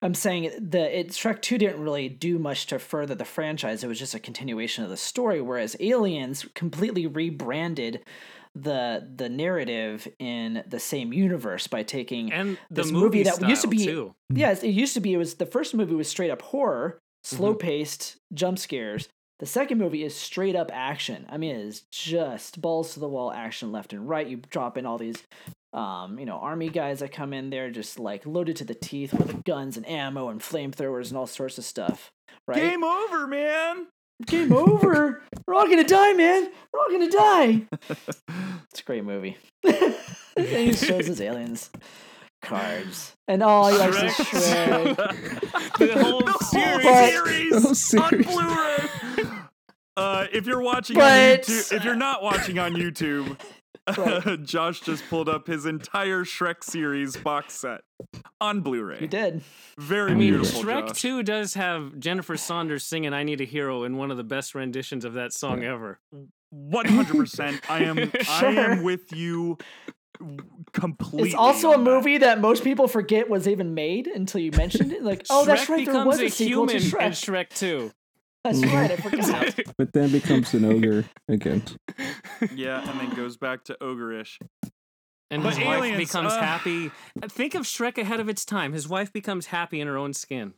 I'm 0.00 0.14
saying 0.14 0.50
the 0.60 0.98
it 1.00 1.08
Shrek 1.08 1.42
Two 1.42 1.58
didn't 1.58 1.82
really 1.82 2.08
do 2.08 2.38
much 2.38 2.66
to 2.66 2.78
further 2.78 3.14
the 3.16 3.24
franchise. 3.24 3.82
It 3.82 3.88
was 3.88 3.98
just 3.98 4.14
a 4.14 4.20
continuation 4.20 4.84
of 4.84 4.90
the 4.90 4.96
story. 4.96 5.40
Whereas 5.40 5.74
Aliens 5.80 6.46
completely 6.54 7.06
rebranded 7.06 8.04
the 8.54 9.08
the 9.16 9.28
narrative 9.28 10.06
in 10.20 10.62
the 10.68 10.78
same 10.78 11.12
universe 11.12 11.66
by 11.66 11.82
taking 11.82 12.32
And 12.32 12.58
the 12.70 12.82
this 12.82 12.92
movie, 12.92 13.18
movie 13.18 13.22
that 13.24 13.48
used 13.48 13.62
to 13.62 13.68
be 13.68 13.84
too. 13.84 14.14
Yes, 14.32 14.62
it 14.62 14.70
used 14.70 14.94
to 14.94 15.00
be. 15.00 15.14
It 15.14 15.18
was 15.18 15.34
the 15.34 15.46
first 15.46 15.74
movie 15.74 15.94
was 15.94 16.08
straight 16.08 16.30
up 16.30 16.42
horror, 16.42 16.98
slow 17.24 17.54
paced 17.54 18.18
jump 18.32 18.58
scares. 18.60 19.08
The 19.38 19.46
second 19.46 19.78
movie 19.78 20.02
is 20.02 20.16
straight 20.16 20.56
up 20.56 20.70
action. 20.72 21.24
I 21.28 21.36
mean, 21.36 21.54
it 21.54 21.60
is 21.64 21.82
just 21.92 22.60
balls 22.60 22.94
to 22.94 23.00
the 23.00 23.08
wall 23.08 23.32
action 23.32 23.70
left 23.70 23.92
and 23.92 24.08
right. 24.08 24.26
You 24.26 24.38
drop 24.50 24.76
in 24.76 24.84
all 24.84 24.98
these, 24.98 25.22
um, 25.72 26.18
you 26.18 26.26
know, 26.26 26.38
army 26.38 26.68
guys 26.70 26.98
that 27.00 27.12
come 27.12 27.32
in 27.32 27.50
there 27.50 27.70
just 27.70 28.00
like 28.00 28.26
loaded 28.26 28.56
to 28.56 28.64
the 28.64 28.74
teeth 28.74 29.12
with 29.14 29.44
guns 29.44 29.76
and 29.76 29.88
ammo 29.88 30.28
and 30.28 30.40
flamethrowers 30.40 31.08
and 31.10 31.16
all 31.18 31.26
sorts 31.28 31.56
of 31.56 31.64
stuff. 31.64 32.10
Right? 32.48 32.56
Game 32.62 32.82
over, 32.82 33.26
man. 33.28 33.86
Game 34.26 34.52
over. 34.52 35.22
We're 35.46 35.54
all 35.54 35.68
gonna 35.68 35.84
die, 35.84 36.14
man. 36.14 36.50
We're 36.72 36.80
all 36.80 36.90
gonna 36.90 37.10
die. 37.10 37.62
It's 38.70 38.80
a 38.80 38.84
great 38.84 39.04
movie. 39.04 39.36
and 39.64 39.94
he 40.36 40.72
shows 40.72 41.06
his 41.06 41.20
aliens 41.20 41.70
cards, 42.42 43.14
and 43.26 43.42
all 43.42 43.70
he 43.70 43.78
likes 43.78 43.96
is 43.96 44.12
Shrek. 44.12 44.94
Shrek. 44.96 45.78
the 45.78 46.04
whole 46.04 46.20
The 46.20 46.44
series. 46.44 47.62
whole 47.64 47.74
series, 47.74 47.94
on. 47.94 48.22
Blu-ray. 48.22 48.88
Uh, 49.98 50.26
if 50.32 50.46
you're 50.46 50.60
watching 50.62 50.96
But- 50.96 51.02
on 51.02 51.38
YouTube, 51.44 51.72
if 51.72 51.84
you're 51.84 51.94
not 51.96 52.22
watching 52.22 52.58
on 52.58 52.74
YouTube, 52.74 53.38
Right. 53.96 54.42
Josh 54.44 54.80
just 54.80 55.02
pulled 55.08 55.30
up 55.30 55.46
his 55.46 55.64
entire 55.64 56.22
Shrek 56.24 56.62
series 56.62 57.16
box 57.16 57.54
set 57.54 57.80
on 58.38 58.60
Blu-ray. 58.60 58.98
You 59.00 59.06
did. 59.06 59.40
Very 59.78 60.10
I 60.10 60.14
mean, 60.14 60.34
beautiful. 60.34 60.62
Shrek 60.62 60.88
Josh. 60.88 61.00
2 61.00 61.22
does 61.22 61.54
have 61.54 61.98
Jennifer 61.98 62.36
Saunders 62.36 62.84
singing 62.84 63.14
I 63.14 63.22
Need 63.22 63.40
a 63.40 63.44
Hero 63.44 63.84
in 63.84 63.96
one 63.96 64.10
of 64.10 64.18
the 64.18 64.24
best 64.24 64.54
renditions 64.54 65.06
of 65.06 65.14
that 65.14 65.32
song 65.32 65.64
ever. 65.64 66.00
One 66.50 66.84
hundred 66.86 67.16
percent. 67.16 67.60
I 67.70 67.84
am. 67.84 68.10
I 68.28 68.46
am 68.46 68.82
with 68.82 69.10
you 69.12 69.56
completely. 70.72 71.28
It's 71.30 71.34
also 71.34 71.70
a 71.70 71.74
on 71.74 71.84
that. 71.84 71.90
movie 71.90 72.18
that 72.18 72.40
most 72.40 72.64
people 72.64 72.88
forget 72.88 73.28
was 73.28 73.46
even 73.48 73.74
made 73.74 74.06
until 74.06 74.40
you 74.40 74.50
mentioned 74.52 74.92
it. 74.92 75.02
Like, 75.02 75.24
oh, 75.30 75.44
that's 75.44 75.64
Shrek 75.64 75.68
right, 75.68 75.76
there 75.86 75.94
becomes 75.94 76.06
was 76.06 76.20
a 76.20 76.24
a 76.26 76.30
sequel 76.30 76.68
human 76.68 76.80
to 76.80 76.84
in 77.04 77.12
Shrek. 77.12 77.48
Shrek 77.48 77.48
2. 77.50 77.90
That's 78.44 78.64
right, 78.64 78.90
I 78.90 78.96
forgot. 78.96 79.54
But 79.78 79.92
then 79.92 80.10
becomes 80.10 80.54
an 80.54 80.64
ogre 80.64 81.04
again. 81.28 81.62
Yeah, 82.54 82.88
and 82.88 83.00
then 83.00 83.10
goes 83.14 83.36
back 83.36 83.64
to 83.64 83.76
ogreish. 83.80 84.38
and 85.30 85.42
But 85.42 85.56
his 85.56 85.66
wife 85.66 85.96
becomes 85.96 86.32
uh, 86.32 86.40
happy. 86.40 86.90
Think 87.28 87.54
of 87.54 87.62
Shrek 87.64 87.98
ahead 87.98 88.20
of 88.20 88.28
its 88.28 88.44
time. 88.44 88.72
His 88.72 88.88
wife 88.88 89.12
becomes 89.12 89.46
happy 89.46 89.80
in 89.80 89.86
her 89.88 89.96
own 89.98 90.12
skin. 90.14 90.54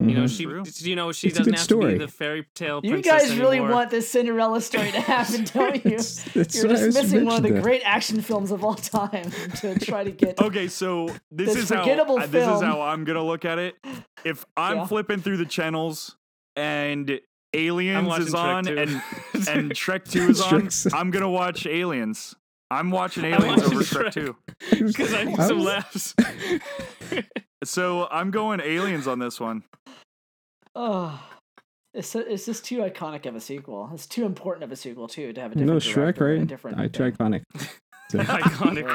You 0.00 0.14
know, 0.14 0.24
Mhm. 0.24 0.36
she, 0.36 0.44
True. 0.44 0.62
you 0.80 0.96
know, 0.96 1.12
she 1.12 1.28
It's 1.28 1.38
doesn't 1.38 1.52
good 1.52 1.58
have 1.58 1.68
to 1.68 1.74
story. 1.74 1.92
be 1.92 1.98
the 1.98 2.08
fairy 2.08 2.46
tale 2.54 2.80
You 2.82 3.00
guys 3.00 3.34
really 3.36 3.56
anymore. 3.58 3.70
want 3.76 3.90
this 3.90 4.10
Cinderella 4.10 4.60
story 4.60 4.90
to 4.90 5.00
happen, 5.00 5.44
don't 5.54 5.76
you? 5.84 5.92
It's- 5.92 6.26
it's- 6.36 6.54
You're 6.62 6.68
just 6.68 6.82
just 6.82 6.94
missing 7.02 7.24
one 7.24 7.36
of 7.36 7.42
the 7.44 7.52
that. 7.54 7.62
great 7.62 7.82
action 7.84 8.20
films 8.20 8.50
of 8.50 8.64
all 8.64 8.74
time 8.74 9.30
to 9.60 9.78
try 9.78 10.04
to 10.04 10.10
get. 10.10 10.38
Okay, 10.40 10.68
so 10.68 11.06
this, 11.30 11.54
This 11.54 11.56
is 11.56 11.68
how 11.70 11.82
forgettable 11.82 12.18
uh, 12.18 12.26
this 12.26 12.42
is 12.46 12.60
how 12.60 12.82
I'm 12.82 13.04
gonna 13.04 13.24
look 13.24 13.44
at 13.44 13.58
it. 13.58 13.76
If 14.24 14.44
I'm 14.56 14.78
Yeah. 14.78 14.86
flipping 14.86 15.20
through 15.20 15.36
the 15.38 15.46
channels 15.46 16.16
and 16.56 17.20
Aliens 17.52 18.18
is 18.18 18.34
on 18.34 18.66
and 18.66 19.02
and 19.48 19.74
Trek 19.74 20.04
2 20.08 20.30
is 20.30 20.40
on, 20.40 20.68
I'm 20.92 21.10
gonna 21.10 21.30
watch 21.30 21.66
Aliens. 21.66 22.34
I'm 22.70 22.90
watching 22.90 23.24
Aliens 23.24 23.62
watching 23.62 23.76
over 23.76 23.84
Trek, 23.84 24.06
Shrek. 24.06 24.12
2. 24.12 24.36
Because 24.86 25.14
I 25.14 25.24
need 25.24 25.36
some 25.36 25.60
laughs. 25.60 26.14
So 27.62 28.08
I'm 28.10 28.30
going 28.30 28.60
Aliens 28.60 29.06
on 29.06 29.18
this 29.18 29.38
one. 29.38 29.62
Oh, 30.74 31.22
it's 31.92 32.14
it's 32.16 32.46
just 32.46 32.64
too 32.64 32.78
iconic 32.78 33.26
of 33.26 33.36
a 33.36 33.40
sequel. 33.40 33.90
It's 33.94 34.06
too 34.06 34.24
important 34.24 34.64
of 34.64 34.72
a 34.72 34.76
sequel 34.76 35.06
too 35.06 35.32
to 35.32 35.40
have 35.40 35.52
a 35.52 35.58
You 35.58 35.64
different 35.66 35.84
know 35.86 35.90
Shrek, 35.90 35.94
director 35.94 36.28
a 36.34 36.38
right? 36.38 36.46
different. 36.46 36.78
I 36.80 36.88
too 36.88 37.02
iconic. 37.04 37.42
So, 38.10 38.18
Iconic. 38.20 38.88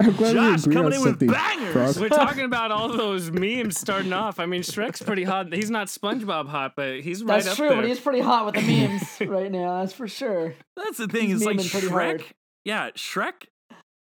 I'm 0.00 0.12
glad 0.16 0.34
Josh 0.34 0.66
we 0.66 0.72
agree 0.72 0.74
coming 0.74 0.76
on 0.76 0.92
in 0.92 1.00
with 1.00 1.02
something. 1.02 1.28
bangers. 1.28 1.72
Frog. 1.72 1.96
We're 1.98 2.08
talking 2.08 2.44
about 2.44 2.70
all 2.70 2.88
those 2.88 3.30
memes 3.30 3.78
starting 3.78 4.12
off. 4.12 4.38
I 4.38 4.46
mean, 4.46 4.62
Shrek's 4.62 5.02
pretty 5.02 5.24
hot. 5.24 5.52
He's 5.52 5.70
not 5.70 5.88
SpongeBob 5.88 6.48
hot, 6.48 6.74
but 6.76 7.00
he's 7.00 7.24
right 7.24 7.36
That's 7.42 7.48
up 7.48 7.56
true, 7.56 7.68
there. 7.68 7.76
but 7.78 7.86
he's 7.86 8.00
pretty 8.00 8.20
hot 8.20 8.46
with 8.46 8.54
the 8.54 8.62
memes 8.62 9.02
right 9.30 9.50
now. 9.50 9.80
That's 9.80 9.92
for 9.92 10.08
sure. 10.08 10.54
That's 10.76 10.98
the 10.98 11.08
thing. 11.08 11.28
He's 11.28 11.36
It's 11.42 11.44
like 11.46 11.56
pretty 11.70 11.88
Shrek. 11.88 11.90
hard. 11.90 12.24
Yeah, 12.64 12.90
Shrek 12.90 13.46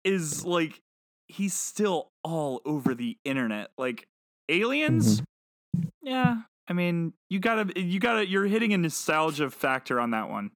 is 0.05 0.45
like 0.45 0.81
he's 1.29 1.55
still 1.55 2.11
all 2.25 2.61
over 2.65 2.95
the 2.95 3.17
internet. 3.25 3.71
Like 3.79 4.07
aliens. 4.49 5.21
Mm-hmm. 5.21 5.89
Yeah, 6.03 6.37
I 6.69 6.73
mean, 6.73 7.13
you 7.29 7.39
gotta, 7.39 7.79
you 7.81 8.01
gotta, 8.01 8.27
you're 8.27 8.47
hitting 8.47 8.73
a 8.73 8.79
nostalgia 8.79 9.51
factor 9.51 10.01
on 10.01 10.11
that 10.13 10.29
one. 10.31 10.51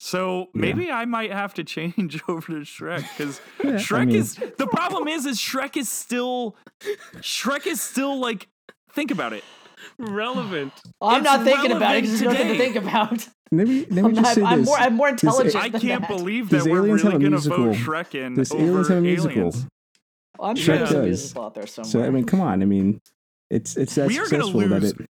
So 0.00 0.48
maybe 0.54 0.90
I 0.90 1.04
might 1.06 1.32
have 1.32 1.54
to 1.54 1.64
change 1.64 2.20
over 2.28 2.46
to 2.48 2.60
Shrek 2.60 3.02
because 3.16 3.40
Yeah, 3.64 3.70
I 3.70 3.74
Shrek 3.74 4.06
mean- 4.08 4.16
is 4.16 4.34
the 4.34 4.66
problem 4.66 5.08
is 5.08 5.24
is 5.26 5.38
Shrek 5.38 5.76
is 5.76 5.88
still 5.88 6.56
Shrek 7.16 7.66
is 7.66 7.80
still 7.80 8.18
like 8.18 8.48
think 8.92 9.10
about 9.10 9.32
it. 9.32 9.44
relevant. 9.98 10.72
I'm 11.00 11.16
It's 11.22 11.24
not 11.24 11.44
thinking 11.44 11.72
about 11.72 11.96
it 11.96 12.00
relevant 12.00 12.04
because 12.04 12.20
there's 12.20 12.32
nothing 12.32 12.48
to 12.48 12.58
think 12.58 12.76
about. 12.76 13.28
Let 13.52 13.68
me 13.68 13.86
let 13.88 13.90
me 13.90 14.00
I'm, 14.02 14.14
just 14.14 14.22
not, 14.22 14.34
say 14.34 14.42
I'm 14.42 14.58
this. 14.60 14.66
more 14.66 14.78
I'm 14.78 14.94
more 14.94 15.08
intelligent. 15.08 15.56
I 15.56 15.68
than 15.68 15.80
can't 15.80 16.00
that. 16.02 16.08
believe 16.10 16.48
Does 16.48 16.64
that 16.64 16.70
we're 16.70 16.78
Aliens 16.80 17.04
really 17.04 17.24
gonna 17.24 17.38
vote 17.38 17.58
musical? 17.58 17.92
Shrek 17.94 18.14
in 18.14 18.34
Does 18.34 18.52
over 18.52 18.62
Aliens 18.62 18.88
have 18.88 18.98
a 18.98 19.00
musical? 19.00 19.30
aliens. 19.38 19.66
I'm 20.40 20.56
Shrek 20.56 20.60
sure 20.64 20.76
there's 20.78 20.90
a 20.90 20.94
does. 20.94 21.04
musical 21.06 21.44
out 21.44 21.54
there 21.54 21.66
somewhere. 21.66 21.90
So 21.90 22.02
I 22.02 22.10
mean, 22.10 22.24
come 22.24 22.40
on. 22.40 22.62
I 22.62 22.64
mean, 22.64 23.00
it's 23.50 23.76
it's 23.76 23.94
that 23.94 24.08
We 24.08 24.18
are 24.18 24.26
gonna 24.28 24.42
successful 24.44 24.68
that 24.68 24.82
it. 24.84 25.06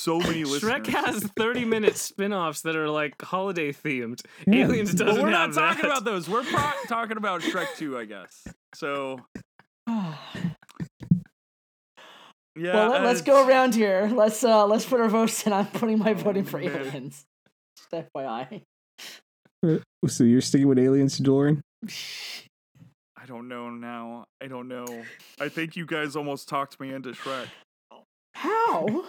So 0.00 0.18
many 0.18 0.44
listeners. 0.44 0.72
Shrek 0.72 0.86
has 0.86 1.22
30 1.36 1.64
minute 1.64 1.96
spin 1.96 2.32
offs 2.32 2.62
that 2.62 2.76
are 2.76 2.88
like 2.88 3.20
holiday 3.22 3.72
themed. 3.72 4.22
Yeah. 4.46 4.64
Aliens 4.64 4.94
doesn't 4.94 5.22
we're 5.22 5.30
not 5.30 5.48
have 5.48 5.54
talking 5.54 5.82
that. 5.82 5.90
about 5.90 6.04
those. 6.04 6.28
We're 6.28 6.42
pro- 6.44 6.72
talking 6.88 7.16
about 7.16 7.42
Shrek 7.42 7.76
2, 7.76 7.98
I 7.98 8.04
guess. 8.06 8.44
So 8.74 9.18
yeah. 9.88 10.14
well, 12.56 12.90
let, 12.90 13.04
uh, 13.04 13.08
us 13.08 13.22
go 13.22 13.46
around 13.46 13.74
here. 13.74 14.10
Let's 14.12 14.42
uh 14.44 14.66
let's 14.66 14.84
put 14.84 15.00
our 15.00 15.08
votes 15.08 15.46
in. 15.46 15.52
I'm 15.52 15.66
putting 15.66 15.98
my 15.98 16.10
Oh, 16.12 16.14
voting 16.14 16.44
for 16.44 16.58
man. 16.58 16.68
aliens. 16.70 17.24
Just 17.76 17.90
FYI. 18.14 18.62
So 20.06 20.24
you're 20.24 20.40
sticking 20.40 20.68
with 20.68 20.78
aliens, 20.78 21.18
Dorian? 21.18 21.60
I 21.86 23.26
don't 23.26 23.48
know 23.48 23.68
now. 23.70 24.24
I 24.42 24.46
don't 24.46 24.68
know. 24.68 24.86
I 25.38 25.48
think 25.50 25.76
you 25.76 25.84
guys 25.84 26.16
almost 26.16 26.48
talked 26.48 26.80
me 26.80 26.92
into 26.94 27.10
Shrek. 27.10 27.46
How? 28.34 29.04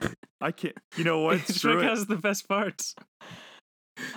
I 0.44 0.52
can't. 0.52 0.76
You 0.96 1.04
know 1.04 1.20
what? 1.20 1.38
Shrek 1.46 1.82
it. 1.82 1.88
has 1.88 2.06
the 2.06 2.16
best 2.16 2.46
parts. 2.48 2.94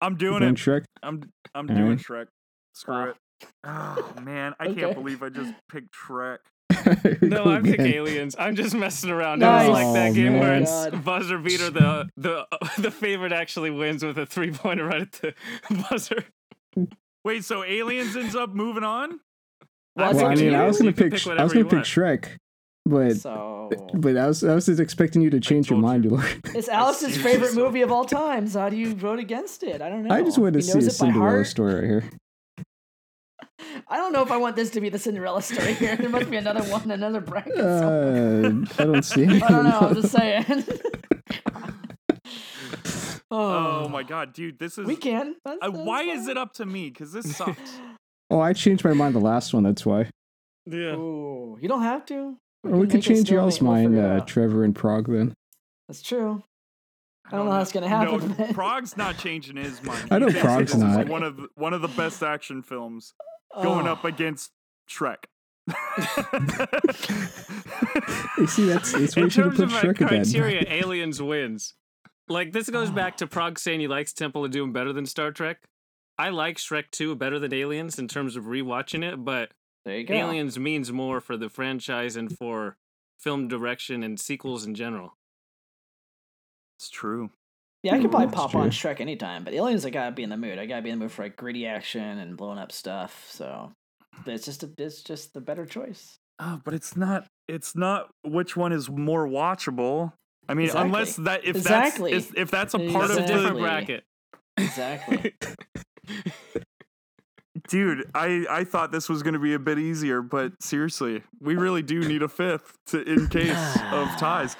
I'm 0.00 0.16
doing 0.16 0.40
Going 0.40 0.54
it. 0.54 0.56
Shrek. 0.56 0.84
I'm 1.02 1.22
I'm 1.54 1.68
All 1.68 1.76
doing 1.76 1.88
right. 1.90 1.98
Shrek. 1.98 2.26
Screw 2.74 2.94
Wow. 2.94 3.08
it. 3.10 3.16
Oh 3.64 4.20
man, 4.20 4.54
I 4.60 4.66
Okay. 4.68 4.80
can't 4.80 4.94
believe 4.94 5.22
I 5.22 5.28
just 5.28 5.52
picked 5.70 5.94
Shrek. 5.94 6.38
No, 7.20 7.46
I 7.46 7.60
pick 7.60 7.74
Again. 7.74 7.86
aliens. 7.86 8.34
I'm 8.38 8.56
just 8.56 8.74
messing 8.74 9.10
around. 9.10 9.38
Nice. 9.40 9.66
It 9.66 9.70
was 9.70 9.78
like 9.84 9.94
that 9.94 10.10
Oh, 10.10 10.14
game 10.14 10.38
where 10.38 10.56
it's 10.56 10.86
buzzer 11.04 11.38
beater. 11.38 11.70
The 11.70 12.08
the 12.16 12.46
the 12.78 12.90
favorite 12.90 13.32
actually 13.32 13.70
wins 13.70 14.04
with 14.04 14.18
a 14.18 14.26
three 14.26 14.50
pointer 14.50 14.84
right 14.86 15.02
at 15.02 15.12
the 15.12 15.34
buzzer. 15.90 16.24
Wait, 17.24 17.44
so 17.44 17.62
aliens 17.64 18.16
ends 18.16 18.34
up 18.34 18.50
moving 18.50 18.84
on? 18.84 19.20
Well, 19.96 20.06
Well, 20.06 20.06
I 20.06 20.10
it's 20.10 20.20
up 20.20 20.34
to 20.36 20.44
mean, 20.44 20.54
I 20.54 20.66
was 20.66 20.78
gonna 20.78 20.92
pick. 20.92 21.12
pick 21.12 21.26
I 21.26 21.42
was 21.44 21.52
gonna 21.52 21.64
pick 21.64 21.72
want. 21.74 21.86
Shrek, 21.86 22.36
but 22.84 23.16
So 23.16 23.70
but 23.94 24.16
I 24.16 24.26
was 24.26 24.44
I 24.44 24.54
was 24.54 24.66
just 24.66 24.80
expecting 24.80 25.22
you 25.22 25.30
to 25.30 25.40
change 25.40 25.70
your 25.70 25.78
mind, 25.78 26.04
you. 26.04 26.20
It's 26.54 26.68
Alice's 26.68 27.16
favorite 27.16 27.54
movie 27.54 27.82
of 27.82 27.90
all 27.90 28.04
time. 28.04 28.46
So 28.46 28.60
how 28.60 28.68
do 28.68 28.76
you 28.76 28.94
vote 28.94 29.18
against 29.18 29.62
it? 29.62 29.80
I 29.82 29.88
don't 29.88 30.04
know. 30.04 30.14
I 30.14 30.22
just 30.22 30.38
wanted 30.38 30.52
to 30.54 30.58
He 30.58 30.62
see 30.62 30.74
knows 30.74 30.86
a 30.86 30.90
Cinderella 30.90 31.44
story 31.44 31.74
right 31.74 31.84
here. 31.84 32.10
I 33.88 33.96
don't 33.96 34.12
know 34.12 34.22
if 34.22 34.30
I 34.30 34.36
want 34.36 34.56
this 34.56 34.70
to 34.70 34.80
be 34.80 34.88
the 34.88 34.98
Cinderella 34.98 35.42
story 35.42 35.74
here. 35.74 35.96
There 35.96 36.08
must 36.08 36.30
be 36.30 36.36
another 36.36 36.62
one, 36.70 36.90
another 36.90 37.20
bracket. 37.20 37.58
Uh, 37.58 38.50
I 38.78 38.84
don't 38.84 39.02
see. 39.02 39.24
I 39.42 39.48
don't 39.48 39.64
know. 39.64 39.78
I'm 39.80 39.94
just 39.94 40.12
saying. 40.12 40.64
Oh 43.30 43.88
my 43.88 44.02
god, 44.02 44.32
dude, 44.32 44.58
this 44.58 44.78
is 44.78 44.86
We 44.86 44.96
can. 44.96 45.34
That's- 45.44 45.58
uh, 45.62 45.70
that's 45.70 45.84
why 45.84 46.02
is 46.02 46.28
it 46.28 46.36
up 46.36 46.52
to 46.54 46.66
me? 46.66 46.90
Because 46.90 47.12
this 47.12 47.36
sucks. 47.36 47.80
Oh, 48.30 48.40
I 48.40 48.52
changed 48.52 48.84
my 48.84 48.92
mind 48.92 49.14
the 49.14 49.20
last 49.20 49.52
one. 49.52 49.64
That's 49.64 49.84
why. 49.84 50.08
Yeah. 50.66 50.94
Ooh, 50.94 51.58
you 51.60 51.68
don't 51.68 51.82
have 51.82 52.06
to. 52.06 52.36
Or 52.64 52.78
we 52.78 52.86
could 52.86 53.02
change 53.02 53.30
y'all's 53.30 53.60
mind, 53.60 53.98
uh. 53.98 54.20
Trevor 54.24 54.64
and 54.64 54.74
Parag. 54.74 55.06
Then 55.06 55.34
That's 55.88 56.02
true. 56.02 56.42
I 57.26 57.36
don't 57.36 57.46
know 57.46 57.52
how 57.52 57.60
it's 57.62 57.72
gonna 57.72 57.88
happen. 57.88 58.20
No, 58.38 58.46
Parag's 58.52 58.96
not 58.96 59.18
changing 59.18 59.56
his 59.56 59.82
mind. 59.82 60.08
I 60.10 60.18
know 60.18 60.28
He 60.28 60.34
Parag's 60.38 60.72
this 60.72 60.74
is 60.74 60.82
not. 60.82 61.08
one 61.08 61.22
of 61.22 61.36
the, 61.36 61.48
one 61.54 61.72
of 61.72 61.80
the 61.82 61.88
best 61.88 62.22
action 62.22 62.62
films 62.62 63.14
going 63.62 63.86
Oh. 63.86 63.92
up 63.92 64.04
against 64.04 64.50
Shrek. 64.90 65.24
you 68.38 68.46
see, 68.46 68.66
that's 68.66 68.92
it's 68.94 69.16
where 69.16 69.24
In 69.24 69.26
you 69.26 69.30
should 69.30 69.44
have 69.46 69.56
terms 69.56 69.56
put 69.56 69.60
of 69.64 69.70
my 69.72 69.80
Shrek 69.82 69.90
again. 70.00 70.08
criteria, 70.08 70.64
Aliens 70.68 71.22
wins. 71.22 71.74
Like 72.28 72.52
this 72.52 72.68
goes 72.70 72.90
back 72.90 73.16
to 73.18 73.26
Parag 73.26 73.58
saying 73.58 73.80
he 73.80 73.88
likes 73.88 74.12
Temple 74.12 74.44
of 74.44 74.50
Doom 74.50 74.72
better 74.72 74.92
than 74.92 75.06
Star 75.06 75.30
Trek. 75.30 75.58
I 76.18 76.28
like 76.30 76.58
Shrek 76.58 76.84
2 76.92 77.16
better 77.16 77.38
than 77.38 77.52
Aliens 77.52 77.98
in 77.98 78.06
terms 78.08 78.36
of 78.36 78.44
rewatching 78.44 79.02
it, 79.02 79.24
but 79.24 79.50
There 79.84 79.98
you 79.98 80.04
go. 80.04 80.14
Aliens 80.14 80.58
means 80.58 80.92
more 80.92 81.20
for 81.20 81.36
the 81.36 81.48
franchise 81.48 82.16
and 82.16 82.36
for 82.36 82.76
film 83.18 83.48
direction 83.48 84.02
and 84.02 84.18
sequels 84.18 84.64
in 84.64 84.74
general. 84.74 85.16
It's 86.78 86.88
true. 86.88 87.30
Yeah, 87.82 87.94
I 87.94 88.00
could 88.00 88.10
probably 88.10 88.28
mm, 88.28 88.30
That's 88.30 88.40
pop 88.40 88.54
on 88.54 88.70
true. 88.70 88.90
Shrek 88.92 89.00
anytime, 89.00 89.44
but 89.44 89.52
aliens, 89.52 89.84
I 89.84 89.90
gotta 89.90 90.12
be 90.12 90.22
in 90.22 90.30
the 90.30 90.38
mood. 90.38 90.58
I 90.58 90.64
gotta 90.66 90.80
be 90.82 90.88
in 90.90 90.98
the 90.98 91.04
mood 91.04 91.12
for 91.12 91.22
like 91.22 91.36
gritty 91.36 91.66
action 91.66 92.18
and 92.18 92.36
blowing 92.36 92.58
up 92.58 92.72
stuff. 92.72 93.26
So 93.30 93.72
it's 94.26 94.46
just 94.46 94.62
a, 94.62 94.70
it's 94.78 95.02
just 95.02 95.34
the 95.34 95.40
better 95.42 95.66
choice. 95.66 96.18
Oh, 96.38 96.60
but 96.64 96.72
it's 96.72 96.96
not. 96.96 97.26
It's 97.46 97.76
not 97.76 98.08
which 98.24 98.56
one 98.56 98.72
is 98.72 98.88
more 98.88 99.28
watchable. 99.28 100.12
I 100.48 100.54
mean, 100.54 100.66
Exactly. 100.66 100.86
unless 100.86 101.16
that 101.16 101.44
if 101.44 101.56
Exactly. 101.56 102.12
that's 102.12 102.30
if, 102.30 102.38
if 102.38 102.50
that's 102.50 102.74
a 102.74 102.78
part 102.90 103.08
That's 103.08 103.30
of 103.30 103.42
the 103.42 103.54
bracket. 103.60 104.04
Exactly. 104.56 105.34
dude. 107.68 108.10
I 108.14 108.46
I 108.50 108.64
thought 108.64 108.92
this 108.92 109.08
was 109.08 109.22
going 109.22 109.34
to 109.34 109.40
be 109.40 109.54
a 109.54 109.58
bit 109.58 109.78
easier, 109.78 110.22
but 110.22 110.52
seriously, 110.62 111.22
we 111.40 111.56
really 111.56 111.82
do 111.82 112.00
need 112.00 112.22
a 112.22 112.28
fifth 112.28 112.74
to 112.86 113.02
in 113.02 113.28
case 113.28 113.78
of 113.92 114.08
ties. 114.18 114.56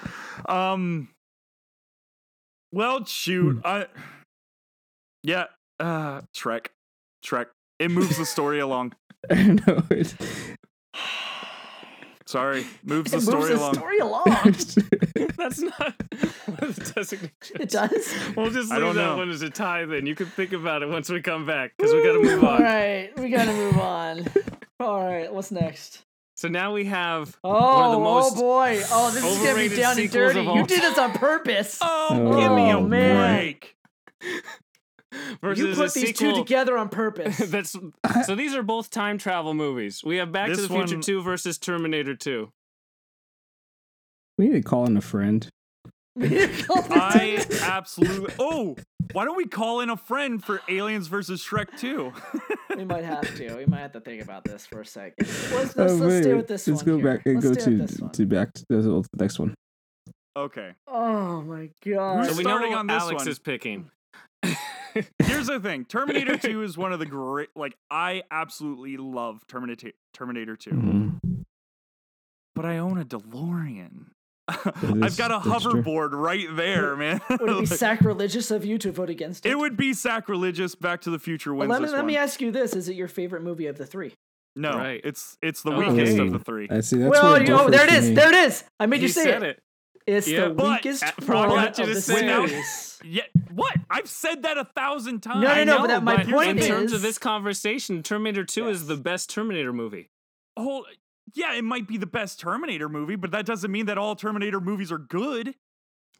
Um. 0.47 1.09
Well, 2.71 3.05
shoot. 3.05 3.61
I. 3.63 3.87
Yeah. 5.23 5.45
Uh. 5.79 6.21
Trek, 6.33 6.71
Shrek. 7.25 7.47
It 7.79 7.91
moves 7.91 8.17
the 8.17 8.25
story 8.25 8.59
along. 8.59 8.93
I 9.29 9.43
know. 9.43 9.83
It's, 9.89 10.15
Sorry, 12.35 12.65
moves 12.83 13.11
the 13.11 13.17
it 13.17 13.21
moves 13.21 13.27
story 13.27 13.49
the 13.53 13.57
along. 13.59 13.73
story 13.75 13.97
along. 13.99 14.23
That's 15.37 15.61
not 15.61 15.97
the 16.09 16.91
designation. 16.95 17.61
it 17.61 17.69
does. 17.69 18.13
We'll 18.35 18.51
just 18.51 18.71
I 18.71 18.75
leave 18.75 18.85
don't 18.87 18.95
that 18.95 19.01
know. 19.05 19.17
one 19.17 19.29
as 19.29 19.41
a 19.41 19.49
tie 19.49 19.85
then. 19.85 20.05
You 20.05 20.15
can 20.15 20.25
think 20.25 20.51
about 20.51 20.83
it 20.83 20.89
once 20.89 21.09
we 21.09 21.21
come 21.21 21.45
back 21.45 21.71
because 21.77 21.93
we 21.93 22.03
got 22.03 22.11
to 22.13 22.21
move 22.21 22.43
on. 22.43 22.61
right, 22.61 23.17
we 23.17 23.29
gotta 23.29 23.53
move 23.53 23.77
on. 23.77 24.25
All 24.81 25.05
right, 25.05 25.33
what's 25.33 25.51
next? 25.51 26.01
So 26.35 26.49
now 26.49 26.73
we 26.73 26.83
have 26.85 27.37
Oh, 27.45 27.51
one 27.53 27.85
of 27.85 27.91
the 27.93 27.97
oh 27.99 28.03
most 28.03 28.33
oh 28.35 28.41
boy! 28.41 28.81
Oh, 28.91 29.11
this 29.11 29.23
is 29.23 29.37
gonna 29.37 29.55
be 29.69 29.73
down 29.73 29.97
and 29.97 30.11
dirty. 30.11 30.41
You 30.41 30.49
all 30.49 30.65
did 30.65 30.81
this 30.81 30.97
on 30.97 31.13
purpose. 31.13 31.79
Oh, 31.81 32.07
Oh, 32.11 32.37
give 32.37 32.51
me 32.51 32.69
a 32.71 32.77
oh, 32.77 32.81
man. 32.81 33.37
break. 33.37 33.77
versus 35.41 35.65
you 35.65 35.73
put 35.75 35.93
these 35.93 36.07
sequel 36.07 36.33
two 36.33 36.37
together 36.43 36.77
on 36.77 36.89
purpose. 37.03 37.37
that's 37.37 37.75
so 38.25 38.35
these 38.35 38.53
are 38.55 38.63
both 38.63 38.89
time 38.89 39.17
travel 39.17 39.53
movies. 39.53 40.01
We 40.03 40.17
have 40.17 40.31
Back 40.31 40.49
to 40.49 40.55
the 40.55 40.67
Future 40.67 40.95
one- 40.95 41.01
2 41.01 41.21
versus 41.21 41.57
Terminator 41.57 42.15
2. 42.15 42.49
we 44.37 44.47
need 44.47 44.53
to 44.53 44.61
call 44.61 44.85
in 44.85 44.97
a 44.97 45.01
friend. 45.01 45.47
I 46.17 47.45
absolutely. 47.63 48.33
Oh, 48.39 48.75
why 49.11 49.25
don't 49.25 49.35
we 49.35 49.45
call 49.47 49.81
in 49.81 49.89
a 49.89 49.97
friend 49.97 50.41
for 50.43 50.61
Aliens 50.69 51.07
versus 51.07 51.43
Shrek 51.45 51.77
2? 51.77 52.11
we 52.77 52.85
might 52.85 53.03
have 53.03 53.35
to. 53.35 53.55
We 53.57 53.65
might 53.65 53.79
have 53.79 53.91
to 53.93 53.99
think 53.99 54.23
about 54.23 54.45
this 54.45 54.65
for 54.65 54.81
a 54.81 54.85
second. 54.85 55.15
Let's, 55.27 55.75
let's, 55.75 55.77
Oh, 55.77 55.95
let's 55.95 56.23
stay 56.25 56.33
with 56.33 56.47
this 56.47 56.67
Let's 56.67 56.83
one. 56.85 56.85
go 56.85 56.97
here. 57.05 57.17
back 57.17 57.25
and 57.25 57.35
Let's 57.43 57.47
go 57.47 57.61
stay 57.61 57.71
with 57.75 57.97
to 58.13 58.17
to 58.21 58.25
back 58.25 58.53
to 58.53 58.65
the 58.69 59.05
next 59.17 59.39
one. 59.39 59.53
okay. 60.37 60.71
Oh 60.87 61.41
my 61.41 61.69
Who's 61.83 61.93
god! 61.95 62.25
So 62.27 62.37
we 62.37 62.43
know 62.43 62.49
starting 62.51 62.71
what 62.71 62.79
on 62.79 62.87
this 62.87 63.01
Alex 63.01 63.19
one? 63.23 63.27
is 63.27 63.39
picking. 63.39 63.91
Here's 65.23 65.47
the 65.47 65.59
thing 65.59 65.85
Terminator 65.85 66.37
2 66.41 66.63
is 66.63 66.77
one 66.77 66.93
of 66.93 66.99
the 66.99 67.05
great. 67.05 67.49
Like, 67.55 67.75
I 67.89 68.23
absolutely 68.31 68.97
love 68.97 69.45
Terminator, 69.47 69.91
Terminator 70.13 70.55
2, 70.55 70.69
Mhm. 70.71 71.43
but 72.55 72.65
I 72.65 72.77
own 72.77 72.99
a 72.99 73.05
DeLorean. 73.05 74.07
I've 74.47 75.17
got 75.17 75.31
a 75.31 75.41
that's 75.49 75.63
true. 75.63 75.81
hoverboard 75.81 76.11
right 76.13 76.47
there, 76.55 76.95
man. 76.95 77.19
Would 77.29 77.41
it 77.41 77.45
be 77.47 77.53
Like, 77.53 77.67
sacrilegious 77.79 78.51
of 78.51 78.63
you 78.63 78.77
to 78.77 78.91
vote 78.91 79.09
against 79.09 79.45
it? 79.45 79.49
it 79.51 79.57
would 79.57 79.75
be 79.75 79.91
sacrilegious. 79.93 80.75
Back 80.75 81.01
to 81.01 81.09
the 81.09 81.17
Future 81.19 81.49
But 81.51 81.57
wins 81.61 81.69
let 81.71 81.81
me 81.81 81.85
this 81.87 81.91
let 81.93 81.97
one. 81.99 82.05
me 82.07 82.17
ask 82.17 82.39
you 82.41 82.51
this: 82.51 82.75
Is 82.75 82.87
it 82.87 82.95
your 82.95 83.07
favorite 83.07 83.41
movie 83.41 83.65
of 83.65 83.77
the 83.79 83.87
three? 83.87 84.13
no, 84.55 84.75
Right. 84.77 85.01
it's 85.03 85.35
it's 85.41 85.63
the 85.63 85.71
Oh, 85.71 85.79
weakest 85.79 86.19
of 86.19 86.31
the 86.31 86.37
three. 86.39 86.67
I 86.69 86.81
see. 86.81 86.97
That's 86.99 87.09
well, 87.09 87.41
you, 87.41 87.53
oh, 87.55 87.69
there 87.71 87.85
it 87.85 87.89
differs 87.89 88.03
is. 88.03 88.05
for 88.05 88.09
me. 88.09 88.15
There 88.15 88.29
it 88.29 88.35
is. 88.47 88.63
I 88.79 88.85
made 88.85 88.97
He 88.99 89.07
you 89.07 89.09
say 89.09 89.23
said 89.23 89.41
it. 89.43 89.49
it. 89.49 89.59
It's 90.07 90.27
Yeah, 90.27 90.49
the 90.49 90.53
but 90.53 90.65
weakest 90.83 91.03
I 91.03 91.07
one 91.07 91.25
probably 91.25 91.57
of 91.57 91.63
got 91.63 91.77
you 91.79 91.85
to 91.85 91.93
the 91.95 92.01
series. 92.01 92.99
Yeah, 93.03 93.23
what? 93.51 93.75
I've 93.89 94.07
said 94.09 94.43
that 94.43 94.57
a 94.57 94.65
thousand 94.65 95.21
times. 95.21 95.41
No, 95.41 95.47
no, 95.55 95.63
no, 95.63 95.75
know, 95.75 95.81
but 95.81 95.87
that- 95.87 96.03
my 96.03 96.17
but 96.17 96.27
point 96.27 96.59
in 96.59 96.65
terms 96.67 96.93
of 96.93 97.01
this 97.01 97.17
conversation, 97.17 98.03
Terminator 98.03 98.43
2 98.43 98.67
is 98.69 98.87
the 98.87 98.97
best 98.97 99.29
Terminator 99.29 99.73
movie. 99.73 100.09
Oh, 100.57 100.85
yeah, 101.33 101.53
it 101.55 101.63
might 101.63 101.87
be 101.87 101.97
the 101.97 102.05
best 102.05 102.39
Terminator 102.39 102.87
movie, 102.87 103.15
but 103.15 103.31
that 103.31 103.45
doesn't 103.45 103.71
mean 103.71 103.87
that 103.87 103.97
all 103.97 104.15
Terminator 104.15 104.61
movies 104.61 104.91
are 104.91 104.97
good. 104.99 105.55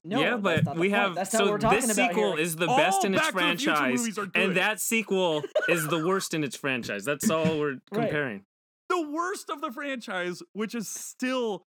No, 0.03 0.19
yeah, 0.19 0.29
that's 0.37 0.41
but 0.41 0.65
not 0.65 0.77
we 0.77 0.91
have 0.91 1.15
That's 1.15 1.31
so 1.31 1.43
what 1.45 1.51
we're 1.53 1.57
talking 1.57 1.79
this 1.81 1.97
about 1.97 2.09
sequel 2.11 2.31
here. 2.35 2.39
is 2.43 2.55
the 2.57 2.67
All 2.67 2.77
best 2.77 3.03
in 3.05 3.15
its 3.15 3.23
Back 3.23 3.31
to 3.33 3.39
the 3.39 3.45
Future 3.57 3.71
franchise, 3.75 3.99
movies 3.99 4.17
are 4.19 4.25
good. 4.27 4.43
and 4.43 4.57
that 4.57 4.79
sequel 4.79 5.43
is 5.69 5.87
the 5.87 6.05
worst 6.05 6.33
in 6.35 6.43
its 6.43 6.55
franchise. 6.55 7.05
That's 7.05 7.27
all 7.31 7.59
we're 7.59 7.77
comparing. 7.91 8.45
The 8.89 9.01
worst 9.09 9.49
of 9.49 9.61
the 9.61 9.71
franchise, 9.71 10.43
which 10.53 10.75
is 10.75 10.87
still 10.87 11.65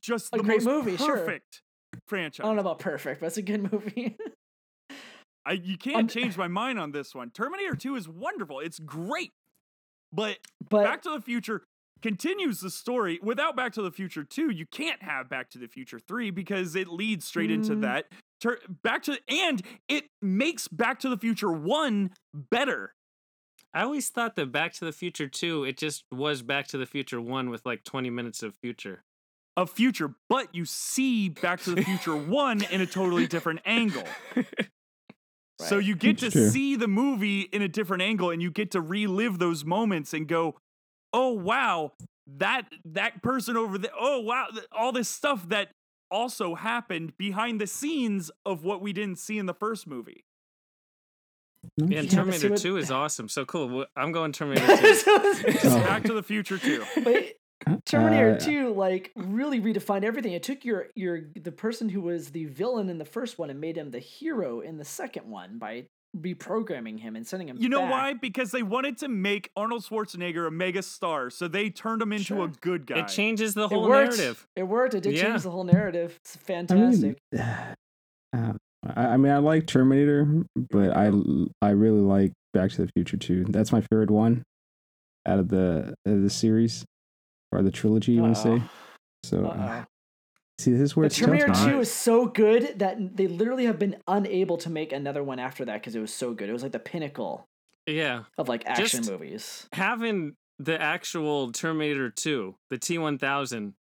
just 0.00 0.34
A 0.34 0.38
the 0.38 0.42
great 0.42 0.62
most 0.64 0.66
movie, 0.86 0.96
sure. 0.96 1.16
perfect 1.18 1.62
franchise. 2.06 2.44
I 2.44 2.48
don't 2.48 2.56
know 2.56 2.60
about 2.62 2.78
perfect, 2.78 3.20
but 3.20 3.26
it's 3.26 3.36
a 3.38 3.42
good 3.42 3.72
movie. 3.72 4.16
I, 5.46 5.52
you 5.52 5.78
can't 5.78 6.10
change 6.10 6.36
my 6.36 6.48
mind 6.48 6.78
on 6.78 6.92
this 6.92 7.14
one. 7.14 7.30
Terminator 7.30 7.74
2 7.74 7.96
is 7.96 8.08
wonderful. 8.08 8.60
It's 8.60 8.78
great. 8.78 9.32
But 10.12 10.38
but 10.70 10.84
Back 10.84 11.02
to 11.02 11.10
the 11.10 11.20
Future 11.20 11.64
continues 12.02 12.60
the 12.60 12.70
story. 12.70 13.18
Without 13.22 13.56
Back 13.56 13.72
to 13.74 13.82
the 13.82 13.90
Future 13.90 14.24
2, 14.24 14.50
you 14.50 14.66
can't 14.70 15.02
have 15.02 15.28
Back 15.28 15.50
to 15.50 15.58
the 15.58 15.68
Future 15.68 15.98
3 15.98 16.30
because 16.30 16.74
it 16.76 16.88
leads 16.88 17.24
straight 17.26 17.50
into 17.50 17.74
Mm. 17.74 17.80
that. 17.82 18.06
Tur- 18.40 18.60
Back 18.82 19.02
to 19.04 19.18
and 19.28 19.62
it 19.88 20.06
makes 20.22 20.68
Back 20.68 21.00
to 21.00 21.08
the 21.08 21.16
Future 21.18 21.50
1 21.52 22.10
better. 22.50 22.94
I 23.74 23.82
always 23.82 24.08
thought 24.08 24.34
that 24.36 24.50
Back 24.50 24.72
to 24.74 24.84
the 24.86 24.92
Future 24.92 25.28
2, 25.28 25.64
it 25.64 25.76
just 25.76 26.04
was 26.10 26.40
Back 26.42 26.68
to 26.68 26.78
the 26.78 26.86
Future 26.86 27.20
1 27.20 27.50
with 27.50 27.66
like 27.66 27.84
20 27.84 28.08
minutes 28.10 28.42
of 28.42 28.54
future. 28.62 29.02
Of 29.58 29.70
future, 29.70 30.14
but 30.28 30.54
you 30.54 30.64
see 30.64 31.28
Back 31.28 31.60
to 31.62 31.74
the 31.74 31.82
Future 31.82 32.16
1 32.16 32.62
in 32.70 32.80
a 32.80 32.86
totally 32.86 33.26
different 33.26 33.60
angle. 33.64 34.04
So 35.60 35.78
you 35.78 35.96
get 35.96 36.18
to 36.18 36.30
true. 36.30 36.50
see 36.50 36.76
the 36.76 36.86
movie 36.86 37.40
in 37.40 37.62
a 37.62 37.68
different 37.68 38.04
angle 38.04 38.30
and 38.30 38.40
you 38.40 38.48
get 38.48 38.70
to 38.70 38.80
relive 38.80 39.40
those 39.40 39.64
moments 39.64 40.14
and 40.14 40.28
go, 40.28 40.54
"Oh 41.12 41.32
wow, 41.32 41.94
that 42.36 42.68
that 42.84 43.24
person 43.24 43.56
over 43.56 43.76
there. 43.76 43.90
Oh 43.98 44.20
wow, 44.20 44.46
th- 44.52 44.66
all 44.70 44.92
this 44.92 45.08
stuff 45.08 45.48
that 45.48 45.70
also 46.12 46.54
happened 46.54 47.18
behind 47.18 47.60
the 47.60 47.66
scenes 47.66 48.30
of 48.46 48.62
what 48.62 48.80
we 48.80 48.92
didn't 48.92 49.18
see 49.18 49.36
in 49.36 49.46
the 49.46 49.54
first 49.54 49.88
movie." 49.88 50.24
Mm-hmm. 51.80 51.90
Yeah, 51.90 51.98
and 51.98 52.12
Yeah, 52.12 52.18
Terminator 52.18 52.50
what- 52.50 52.58
2 52.60 52.76
is 52.76 52.90
awesome. 53.02 53.28
So 53.28 53.44
cool. 53.44 53.84
I'm 53.96 54.12
going 54.12 54.30
Terminator 54.30 54.76
2. 54.76 55.02
Oh. 55.64 55.80
Back 55.84 56.04
to 56.04 56.12
the 56.14 56.22
Future 56.22 56.58
too. 56.58 56.84
but 57.02 57.32
Terminator 57.84 58.32
Uh, 58.34 58.38
2 58.38 58.72
like 58.74 59.12
really 59.16 59.60
redefined 59.60 60.04
everything. 60.04 60.32
It 60.32 60.42
took 60.42 60.64
your 60.64 60.88
your 60.94 61.20
the 61.34 61.52
person 61.52 61.88
who 61.88 62.00
was 62.00 62.30
the 62.30 62.44
villain 62.46 62.88
in 62.88 62.98
the 62.98 63.04
first 63.04 63.38
one 63.38 63.50
and 63.50 63.60
made 63.60 63.76
him 63.76 63.90
the 63.90 63.98
hero 63.98 64.60
in 64.60 64.78
the 64.78 64.84
second 64.84 65.28
one 65.28 65.58
by 65.58 65.86
reprogramming 66.16 66.98
him 67.00 67.16
and 67.16 67.26
sending 67.26 67.48
him 67.48 67.58
You 67.60 67.68
know 67.68 67.80
back. 67.80 67.90
why? 67.90 68.14
Because 68.14 68.50
they 68.50 68.62
wanted 68.62 68.96
to 68.98 69.08
make 69.08 69.50
Arnold 69.56 69.82
Schwarzenegger 69.84 70.46
a 70.46 70.50
mega 70.50 70.82
star, 70.82 71.28
so 71.30 71.48
they 71.48 71.68
turned 71.68 72.00
him 72.00 72.12
into 72.12 72.24
Sure. 72.24 72.44
a 72.46 72.48
good 72.48 72.86
guy. 72.86 73.00
It 73.00 73.08
changes 73.08 73.52
the 73.54 73.68
whole 73.68 73.82
worked. 73.88 74.16
narrative. 74.16 74.46
It 74.56 74.62
worked. 74.62 74.94
It 74.94 75.02
did 75.02 75.14
Yeah. 75.14 75.24
change 75.30 75.42
the 75.42 75.50
whole 75.50 75.64
narrative. 75.64 76.16
It's 76.22 76.36
I 76.36 76.38
fantastic. 76.40 77.18
mean, 77.32 77.42
uh, 78.32 78.52
I, 78.96 79.06
I 79.06 79.16
mean, 79.18 79.32
I 79.32 79.38
like 79.38 79.66
Terminator, 79.66 80.44
but 80.70 80.96
I 80.96 81.10
I 81.60 81.70
really 81.70 82.00
like 82.00 82.32
Back 82.54 82.70
to 82.72 82.86
the 82.86 82.90
Future 82.96 83.16
too. 83.18 83.44
That's 83.44 83.72
my 83.72 83.82
favorite 83.82 84.10
one 84.10 84.42
out 85.26 85.38
of 85.40 85.48
the 85.48 85.94
out 86.06 86.14
of 86.14 86.22
the 86.22 86.30
series 86.30 86.84
or 87.52 87.62
the 87.62 87.70
trilogy. 87.70 88.12
You 88.12 88.22
want 88.22 88.36
to 88.36 88.40
say? 88.42 88.62
So 89.24 89.46
uh, 89.46 89.84
see, 90.58 90.72
this 90.72 90.80
is 90.80 90.96
where 90.96 91.04
But 91.04 91.12
it's. 91.12 91.18
Terminator 91.18 91.46
tough. 91.48 91.64
2 91.70 91.80
is 91.80 91.90
so 91.92 92.26
good 92.26 92.78
that 92.78 93.16
they 93.16 93.26
literally 93.26 93.64
have 93.66 93.78
been 93.78 93.96
unable 94.06 94.56
to 94.58 94.70
make 94.70 94.92
another 94.92 95.22
one 95.22 95.38
after 95.38 95.64
that 95.64 95.74
because 95.80 95.94
it 95.94 96.00
was 96.00 96.12
so 96.12 96.32
good. 96.34 96.48
It 96.48 96.52
was 96.52 96.62
like 96.62 96.72
the 96.72 96.78
pinnacle 96.78 97.44
Yeah. 97.86 98.24
of 98.36 98.48
like 98.48 98.64
action 98.66 99.02
Just- 99.02 99.10
movies. 99.10 99.66
Having 99.72 100.34
the 100.58 100.80
actual 100.80 101.52
Terminator 101.52 102.10
2, 102.10 102.54
the 102.70 102.78
T1000, 102.78 103.72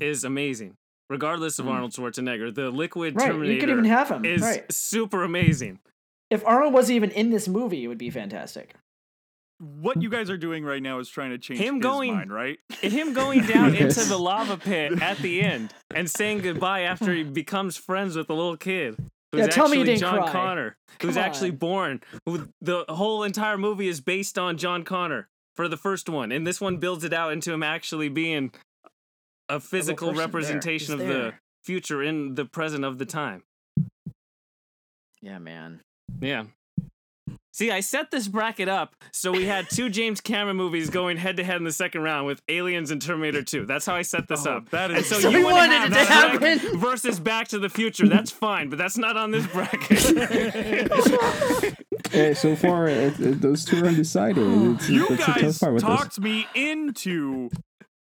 is 0.00 0.24
amazing. 0.24 0.74
Regardless 1.08 1.58
of 1.58 1.66
Mm. 1.66 1.70
Arnold 1.70 1.92
Schwarzenegger, 1.92 2.52
the 2.54 2.70
liquid 2.70 3.14
Right. 3.16 3.26
Terminator 3.28 3.52
You 3.54 3.60
could 3.60 3.68
even 3.70 3.84
have 3.84 4.10
him. 4.10 4.24
is 4.24 4.42
Right. 4.42 4.64
super 4.72 5.22
amazing. 5.22 5.78
If 6.30 6.44
Arnold 6.44 6.72
wasn't 6.74 6.96
even 6.96 7.10
in 7.12 7.30
this 7.30 7.46
movie, 7.46 7.84
it 7.84 7.88
would 7.88 7.98
be 7.98 8.10
fantastic. 8.10 8.74
What 9.58 10.02
you 10.02 10.10
guys 10.10 10.28
are 10.30 10.36
doing 10.36 10.64
right 10.64 10.82
now 10.82 10.98
is 10.98 11.08
trying 11.08 11.30
to 11.30 11.38
change 11.38 11.60
Him 11.60 11.76
his 11.76 11.82
going- 11.82 12.14
mind, 12.14 12.32
right? 12.32 12.58
Him 12.80 13.12
going 13.14 13.42
down 13.46 13.74
into 13.76 14.04
the 14.04 14.18
lava 14.18 14.56
pit 14.56 15.00
at 15.02 15.18
the 15.18 15.40
end 15.42 15.72
and 15.94 16.10
saying 16.10 16.40
goodbye 16.40 16.80
after 16.82 17.12
he 17.14 17.22
becomes 17.22 17.76
friends 17.76 18.16
with 18.16 18.26
the 18.26 18.34
little 18.34 18.56
kid. 18.56 18.96
Who's 19.32 19.40
Yeah, 19.40 19.46
tell 19.48 19.68
me 19.68 19.78
you 19.78 19.82
actually 19.82 19.94
didn't 19.94 20.00
John 20.00 20.18
cry. 20.22 20.32
Connor, 20.32 20.76
who's 21.02 21.14
Come 21.14 21.24
actually 21.24 21.50
born. 21.50 22.00
Who, 22.26 22.48
the 22.60 22.84
whole 22.88 23.22
entire 23.24 23.58
movie 23.58 23.88
is 23.88 24.00
based 24.00 24.38
on 24.38 24.56
John 24.56 24.84
Connor 24.84 25.28
for 25.56 25.68
the 25.68 25.76
first 25.76 26.08
one, 26.08 26.30
and 26.32 26.46
this 26.46 26.60
one 26.60 26.76
builds 26.76 27.02
it 27.02 27.12
out 27.12 27.32
into 27.32 27.52
him 27.52 27.62
actually 27.62 28.08
being 28.08 28.52
a 29.48 29.58
physical 29.58 30.08
person 30.08 30.16
there. 30.16 30.26
representation 30.26 30.98
He's 30.98 31.02
of 31.02 31.08
the 31.08 31.34
future 31.64 32.02
in 32.02 32.34
the 32.36 32.44
present 32.44 32.84
of 32.84 32.98
the 32.98 33.06
time. 33.06 33.42
Yeah, 35.20 35.38
man. 35.38 35.80
Yeah. 36.20 36.44
See, 37.56 37.70
I 37.70 37.80
set 37.80 38.10
this 38.10 38.28
bracket 38.28 38.68
up 38.68 38.94
so 39.12 39.32
we 39.32 39.46
had 39.46 39.70
two 39.70 39.88
James 39.88 40.20
Cameron 40.20 40.58
movies 40.58 40.90
going 40.90 41.16
head 41.16 41.38
to 41.38 41.44
head 41.44 41.56
in 41.56 41.64
the 41.64 41.72
second 41.72 42.02
round 42.02 42.26
with 42.26 42.42
Aliens 42.50 42.90
and 42.90 43.00
Terminator 43.00 43.42
2. 43.42 43.64
That's 43.64 43.86
how 43.86 43.94
I 43.94 44.02
set 44.02 44.28
this 44.28 44.46
Oh, 44.46 44.58
up. 44.58 44.68
that 44.72 44.90
and 44.90 45.02
so 45.06 45.18
So 45.18 45.30
you 45.30 45.42
wanna 45.42 45.56
wanted 45.56 45.72
have 45.72 45.90
it 45.90 45.94
to 45.94 46.04
happen. 46.04 46.78
versus 46.78 47.18
Back 47.18 47.48
to 47.48 47.58
the 47.58 47.70
Future. 47.70 48.06
That's 48.08 48.30
fine, 48.30 48.68
but 48.68 48.76
that's 48.78 48.98
not 48.98 49.16
on 49.16 49.30
this 49.30 49.46
bracket. 49.46 50.92
Eh, 52.12 52.34
so 52.34 52.54
far, 52.54 52.86
it, 52.88 53.18
it- 53.18 53.40
those 53.40 53.64
two 53.64 53.82
are 53.82 53.88
undecided. 53.88 54.36
It's, 54.74 54.88
You 54.90 55.06
it's 55.08 55.14
a 55.14 55.16
tough 55.26 55.40
guys 55.40 55.58
part 55.58 55.72
with 55.74 55.82
this. 55.82 55.90
talked 55.98 56.20
me 56.20 56.46
into 56.54 57.48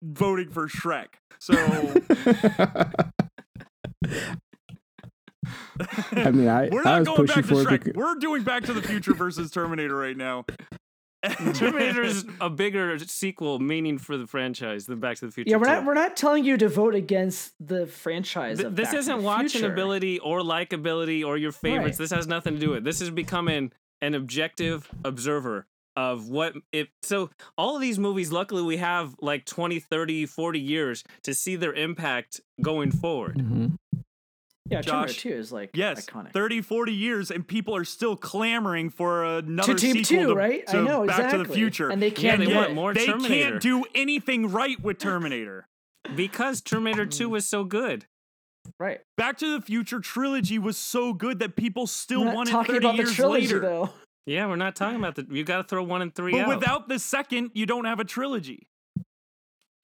voting 0.03 0.51
for 0.51 0.67
Shrek. 0.69 1.07
So 1.39 1.55
I 6.12 6.31
mean, 6.31 6.49
I, 6.49 6.69
we're 6.73 6.81
I 6.83 6.85
not 6.85 6.99
was 7.01 7.09
going 7.09 7.17
pushing 7.27 7.43
back 7.43 7.49
to 7.51 7.55
for 7.55 7.61
it. 7.62 7.67
Shrek. 7.67 7.85
Because, 7.85 7.95
We're 7.95 8.15
doing 8.17 8.43
Back 8.43 8.65
to 8.65 8.73
the 8.73 8.83
Future 8.83 9.15
versus 9.15 9.51
Terminator 9.51 9.97
right 9.97 10.17
now. 10.17 10.45
Terminator's 11.55 12.25
a 12.41 12.49
bigger 12.51 12.99
sequel 12.99 13.59
meaning 13.59 13.99
for 13.99 14.17
the 14.17 14.27
franchise 14.27 14.87
than 14.87 15.01
Back 15.01 15.17
to 15.19 15.27
the 15.27 15.33
Future. 15.33 15.51
Yeah, 15.51 15.57
we're 15.57 15.65
2. 15.67 15.71
not 15.73 15.85
we're 15.85 15.95
not 15.95 16.17
telling 16.17 16.45
you 16.45 16.57
to 16.57 16.69
vote 16.69 16.95
against 16.95 17.53
the 17.59 17.87
franchise. 17.87 18.59
Th- 18.59 18.67
of 18.69 18.77
this 18.77 18.91
Back 18.91 18.99
isn't 18.99 19.19
the 19.19 19.25
watching 19.25 19.65
ability 19.65 20.19
or 20.21 20.41
likability 20.41 21.25
or 21.25 21.37
your 21.37 21.53
favorites. 21.53 21.99
Right. 21.99 22.05
This 22.05 22.11
has 22.12 22.27
nothing 22.27 22.55
to 22.55 22.61
do 22.61 22.69
with 22.71 22.79
it. 22.79 22.85
This 22.85 23.01
is 23.01 23.11
becoming 23.11 23.73
an 24.03 24.15
objective 24.15 24.89
observer 25.05 25.67
of 25.97 26.29
what 26.29 26.53
it 26.73 26.89
so 27.03 27.31
all 27.57 27.75
of 27.75 27.81
these 27.81 27.99
movies 27.99 28.31
luckily 28.31 28.61
we 28.62 28.77
have 28.77 29.15
like 29.23 29.47
20 29.47 29.81
30 29.81 30.27
40 30.27 30.61
years 30.61 31.03
to 31.23 31.33
see 31.33 31.57
their 31.57 31.73
impact 31.73 32.39
going 32.61 32.91
forward 32.91 33.39
Mhm. 33.39 33.79
Yeah, 34.70 34.83
Terminator 34.83 35.12
Josh, 35.12 35.22
2 35.22 35.29
is 35.31 35.52
like 35.52 35.70
Yes, 35.74 36.07
iconic. 36.07 36.33
30, 36.33 36.61
40 36.62 36.92
years, 36.92 37.31
and 37.31 37.46
people 37.46 37.76
are 37.76 37.85
still 37.85 38.16
clamoring 38.16 38.90
for 38.90 39.24
another 39.24 39.74
to 39.74 39.79
Team 39.79 40.02
sequel 40.05 40.24
2, 40.24 40.29
to, 40.31 40.35
right? 40.35 40.66
to 40.66 40.76
I 40.79 40.81
know, 40.83 41.07
Back 41.07 41.16
exactly. 41.18 41.42
to 41.42 41.48
the 41.48 41.55
Future. 41.55 41.88
And 41.90 42.02
they 42.02 42.11
can't 42.11 42.40
they 42.40 42.46
do 42.46 42.55
want 42.55 42.74
more 42.74 42.92
they 42.94 43.07
Terminator. 43.07 43.50
can't 43.50 43.62
do 43.62 43.85
anything 43.94 44.50
right 44.50 44.81
with 44.83 44.98
Terminator. 44.98 45.68
because 46.14 46.61
terminator 46.61 47.05
2 47.07 47.29
mm. 47.29 47.31
was 47.33 47.46
so 47.46 47.64
good 47.64 48.07
Right. 48.81 49.00
Back 49.16 49.38
to 49.38 49.52
the 49.57 49.61
Future 49.64 50.00
trilogy 50.00 50.59
was 50.59 50.76
so 50.76 51.12
good 51.12 51.38
that 51.38 51.55
people 51.55 51.87
still 51.87 52.20
We're 52.20 52.26
not 52.26 52.35
want 52.35 52.48
it 52.48 52.52
talking 52.52 52.74
30 52.74 52.87
about 52.87 52.96
the 52.96 53.12
trilogy 53.12 53.46
later. 53.46 53.61
though. 53.61 53.90
yeah 54.26 54.46
we're 54.48 54.57
not 54.57 54.74
talking 54.74 54.96
about 54.98 55.14
the. 55.14 55.26
you 55.31 55.44
got 55.44 55.59
to 55.59 55.62
throw 55.62 55.85
one 55.85 56.02
and 56.02 56.12
three 56.12 56.33
But 56.33 56.40
out 56.42 56.48
without 56.48 56.88
the 56.88 56.98
second, 56.98 57.50
you 57.55 57.66
don't 57.66 57.85
have 57.85 58.00
a 58.00 58.05
trilogy. 58.05 58.66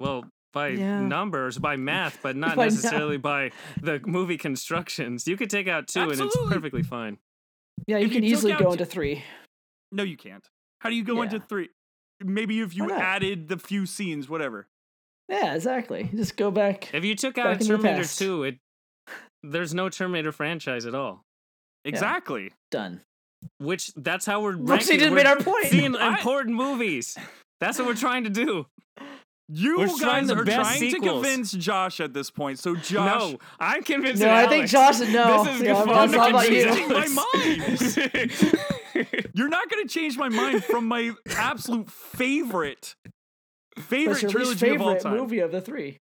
well 0.00 0.24
by 0.52 0.68
Yeah. 0.68 1.00
numbers 1.00 1.58
by 1.58 1.76
math 1.76 2.18
but 2.22 2.36
not 2.44 2.56
By 2.56 2.64
nu- 2.66 2.70
necessarily 2.70 3.16
by 3.16 3.50
the 3.80 4.00
movie 4.06 4.38
constructions 4.38 5.26
you 5.26 5.36
could 5.36 5.50
take 5.50 5.68
out 5.68 5.88
two 5.88 6.10
and 6.10 6.20
it's 6.20 6.36
perfectly 6.48 6.82
fine 6.82 7.18
Yeah, 7.86 7.98
you 7.98 8.06
If 8.06 8.12
can 8.12 8.22
took 8.22 8.30
easily 8.30 8.52
go 8.52 8.66
t- 8.66 8.72
into 8.72 8.84
three. 8.86 9.24
No, 9.90 10.02
you 10.04 10.16
can't. 10.16 10.46
How 10.80 10.88
do 10.90 10.94
you 10.96 11.04
go 11.04 11.16
Yeah. 11.16 11.24
into 11.24 11.40
three? 11.40 11.68
Maybe 12.24 12.60
if 12.60 12.74
you 12.76 12.90
added 12.92 13.48
the 13.48 13.58
few 13.58 13.84
scenes, 13.86 14.28
whatever. 14.28 14.68
Yeah, 15.28 15.54
exactly. 15.54 16.08
Just 16.14 16.36
go 16.36 16.50
back. 16.50 16.92
if 16.94 17.04
you 17.04 17.14
took 17.14 17.38
out 17.38 17.60
a 17.60 17.64
terminator 17.64 18.04
2 18.06 18.44
it 18.44 18.58
there's 19.42 19.74
no 19.74 19.88
terminator 19.88 20.30
franchise 20.32 20.86
at 20.86 20.94
all 20.94 21.24
Exactly. 21.84 22.52
Done. 22.70 23.00
which 23.58 23.92
that's 23.96 24.24
how 24.26 24.40
we're 24.42 24.52
Brooksy 24.54 24.68
ranking. 24.68 24.98
just 25.00 25.10
We're 25.10 25.16
made 25.16 25.26
our 25.26 25.36
point. 25.40 25.66
seeing 25.66 25.96
I- 25.96 26.08
important 26.16 26.54
movies. 26.56 27.16
That's 27.60 27.78
what 27.78 27.86
we're 27.88 27.94
trying 27.94 28.24
to 28.24 28.30
do. 28.30 28.66
You 29.48 29.78
We're 29.78 29.86
guys 29.98 30.28
the 30.28 30.36
are 30.38 30.44
best 30.44 30.78
trying 30.78 30.90
to 30.92 31.00
convince 31.00 31.52
Josh 31.52 32.00
at 32.00 32.14
this 32.14 32.30
point. 32.30 32.58
So 32.58 32.74
Josh, 32.74 33.32
No, 33.32 33.38
I'm 33.60 33.82
convinced. 33.82 34.22
No, 34.22 34.32
I 34.32 34.46
think 34.46 34.66
Josh- 34.68 35.00
no. 35.00 35.44
This 35.44 35.56
is 35.56 35.62
Yeah, 35.62 35.76
I'm 35.76 35.86
fun. 35.88 36.10
not 36.12 36.30
about 36.30 36.50
you. 36.50 36.88
my 36.88 37.08
mind. 37.08 38.54
You're 39.34 39.48
not 39.48 39.68
going 39.70 39.86
to 39.86 39.92
change 39.92 40.16
my 40.16 40.28
mind 40.28 40.64
from 40.64 40.86
my 40.86 41.12
absolute 41.36 41.90
favorite 41.90 42.94
favorite 43.78 44.20
That's 44.20 44.22
your 44.22 44.30
least 44.44 44.58
trilogy 44.58 44.76
of 44.76 44.82
all 44.82 44.96
time. 44.96 45.16
movie 45.16 45.38
of 45.40 45.50
the 45.52 45.60
three. 45.60 45.98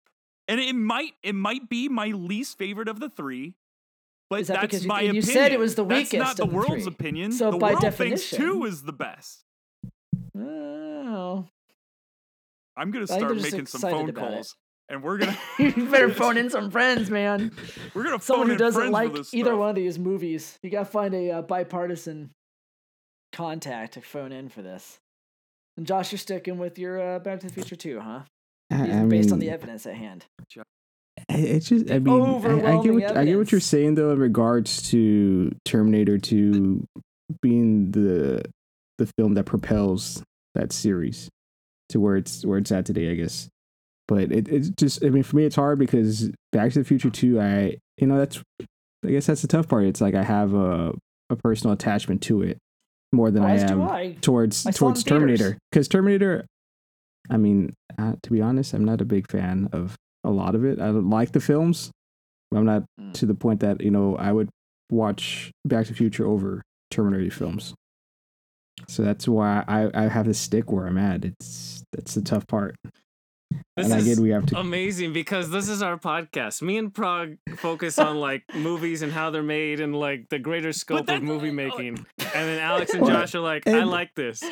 And 0.47 0.59
it 0.59 0.73
might 0.75 1.13
it 1.23 1.35
might 1.35 1.69
be 1.69 1.87
my 1.89 2.07
least 2.07 2.57
favorite 2.57 2.87
of 2.87 2.99
the 2.99 3.09
three. 3.09 3.55
But 4.29 4.45
that 4.47 4.55
that's 4.55 4.61
because 4.63 4.83
you- 4.83 4.87
my 4.89 5.01
and 5.01 5.13
you 5.15 5.21
opinion. 5.21 5.33
said 5.33 5.51
it 5.53 5.59
was 5.59 5.75
the 5.75 5.83
weakest. 5.83 6.11
That's 6.11 6.13
weakest 6.13 6.27
not 6.27 6.37
the 6.37 6.43
of 6.43 6.49
the 6.49 6.55
world's 6.55 6.83
three. 6.85 6.93
opinion. 6.93 7.31
So 7.31 7.51
the 7.51 7.57
by 7.57 7.71
world 7.71 7.81
thinks 7.81 7.97
definition- 8.29 8.37
two 8.39 8.65
is 8.65 8.83
the 8.83 8.93
best. 8.93 9.43
Oh. 10.37 11.47
I'm 12.79 12.91
gonna 12.91 13.07
start 13.07 13.35
making 13.35 13.65
some 13.67 13.81
phone 13.81 14.09
about 14.09 14.31
it. 14.31 14.35
calls, 14.35 14.55
and 14.89 15.03
we're 15.03 15.17
gonna 15.17 15.37
you 15.59 15.89
better 15.89 16.11
phone 16.13 16.37
in 16.37 16.49
some 16.49 16.71
friends, 16.71 17.09
man. 17.09 17.51
we're 17.93 18.03
gonna 18.05 18.19
Someone 18.21 18.47
phone 18.47 18.47
who 18.47 18.53
in 18.53 18.57
doesn't 18.59 18.91
like 18.91 19.11
either 19.33 19.49
stuff. 19.49 19.59
one 19.59 19.69
of 19.69 19.75
these 19.75 19.99
movies. 19.99 20.57
You 20.63 20.69
gotta 20.69 20.85
find 20.85 21.13
a 21.13 21.31
uh, 21.31 21.41
bipartisan 21.41 22.31
contact 23.33 23.93
to 23.93 24.01
phone 24.01 24.31
in 24.31 24.49
for 24.49 24.61
this. 24.61 24.97
And 25.77 25.85
Josh, 25.85 26.11
you're 26.11 26.19
sticking 26.19 26.57
with 26.57 26.79
your 26.79 26.99
uh, 27.15 27.19
Back 27.19 27.39
to 27.41 27.47
the 27.47 27.53
Future 27.53 27.75
too, 27.75 27.99
huh? 27.99 28.21
I, 28.71 29.01
I 29.01 29.05
Based 29.05 29.31
on 29.31 29.39
the 29.39 29.49
evidence 29.49 29.85
at 29.85 29.95
hand. 29.95 30.25
I- 30.57 30.63
It's 31.29 31.67
just, 31.69 31.91
I 31.91 31.99
mean, 31.99 32.13
I, 32.13 32.15
I 32.15 32.19
get 32.19 32.35
Overwhelming 32.35 32.93
what 33.01 33.17
I 33.17 33.25
get 33.25 33.37
what 33.37 33.51
you're 33.51 33.61
saying 33.61 33.95
though 33.95 34.11
in 34.11 34.19
regards 34.19 34.89
to 34.91 35.51
Terminator 35.65 36.17
2 36.17 36.85
being 37.41 37.91
the 37.91 38.43
the 38.97 39.05
film 39.17 39.35
that 39.35 39.43
propels 39.45 40.23
that 40.55 40.71
series 40.73 41.29
to 41.89 41.99
where 41.99 42.15
it's 42.15 42.45
where 42.45 42.57
it's 42.57 42.71
at 42.71 42.85
today, 42.85 43.11
I 43.11 43.15
guess. 43.15 43.47
But 44.07 44.31
it, 44.31 44.47
it's 44.47 44.69
just, 44.69 45.03
I 45.03 45.09
mean, 45.09 45.21
for 45.23 45.35
me, 45.35 45.45
it's 45.45 45.55
hard 45.55 45.77
because 45.77 46.31
Back 46.51 46.71
to 46.73 46.79
the 46.79 46.85
Future 46.85 47.11
2, 47.11 47.39
I, 47.39 47.77
you 47.99 48.07
know, 48.07 48.17
that's, 48.17 48.41
I 49.05 49.09
guess 49.11 49.27
that's 49.27 49.43
the 49.43 49.47
tough 49.47 49.67
part. 49.67 49.85
It's 49.85 50.01
like 50.01 50.15
I 50.15 50.23
have 50.23 50.53
a 50.53 50.93
a 51.31 51.35
personal 51.35 51.73
attachment 51.73 52.23
to 52.23 52.41
it 52.41 52.57
more 53.13 53.29
than 53.29 53.43
I 53.43 53.53
As 53.55 53.69
am 53.71 53.83
I. 53.83 54.15
towards 54.21 54.65
I 54.65 54.71
saw 54.71 54.85
it 54.85 54.89
in 54.89 54.93
towards. 54.95 55.03
Terminator 55.03 55.57
because 55.71 55.87
Terminator. 55.87 56.45
I 57.29 57.37
mean, 57.37 57.73
uh, 57.99 58.13
to 58.23 58.31
be 58.31 58.41
honest, 58.41 58.73
I'm 58.73 58.83
not 58.85 58.99
a 59.01 59.05
big 59.05 59.29
fan 59.29 59.69
of 59.71 59.95
a 60.23 60.31
lot 60.31 60.55
of 60.55 60.65
it. 60.65 60.79
I 60.79 60.85
don't 60.87 61.09
like 61.11 61.31
the 61.33 61.39
films, 61.39 61.91
I'm 62.55 62.65
not 62.65 62.83
Mm. 62.99 63.13
to 63.13 63.25
the 63.27 63.35
point 63.35 63.59
that 63.59 63.81
you 63.81 63.91
know 63.91 64.15
I 64.15 64.31
would 64.31 64.49
watch 64.91 65.51
Back 65.65 65.85
to 65.85 65.91
the 65.91 65.97
Future 65.97 66.25
over 66.25 66.63
Terminator 66.89 67.29
films. 67.29 67.75
So 68.87 69.03
that's 69.03 69.27
why 69.27 69.63
I 69.67 69.89
I 69.93 70.07
have 70.07 70.25
to 70.25 70.33
stick 70.33 70.71
where 70.71 70.87
I'm 70.87 70.97
at. 70.97 71.25
It's 71.25 71.83
that's 71.91 72.15
the 72.15 72.21
tough 72.21 72.47
part. 72.47 72.75
This 73.75 73.89
and 73.89 73.99
is 73.99 74.07
again, 74.07 74.23
we 74.23 74.29
have 74.29 74.45
to. 74.47 74.59
amazing 74.59 75.13
because 75.13 75.49
this 75.49 75.69
is 75.69 75.81
our 75.81 75.97
podcast. 75.97 76.61
Me 76.61 76.77
and 76.77 76.93
Parag 76.93 77.37
focus 77.57 77.97
on 77.97 78.19
like 78.19 78.43
movies 78.53 79.01
and 79.01 79.11
how 79.11 79.31
they're 79.31 79.41
made 79.41 79.79
and 79.79 79.95
like 79.95 80.29
the 80.29 80.37
greater 80.37 80.73
scope 80.73 81.09
of 81.09 81.23
movie 81.23 81.49
oh, 81.49 81.53
making. 81.53 82.05
And 82.31 82.47
then 82.47 82.59
Alex 82.59 82.93
and 82.93 83.07
Josh 83.07 83.33
are 83.33 83.39
like, 83.39 83.67
I 83.67 83.83
like 83.85 84.13
this. 84.13 84.43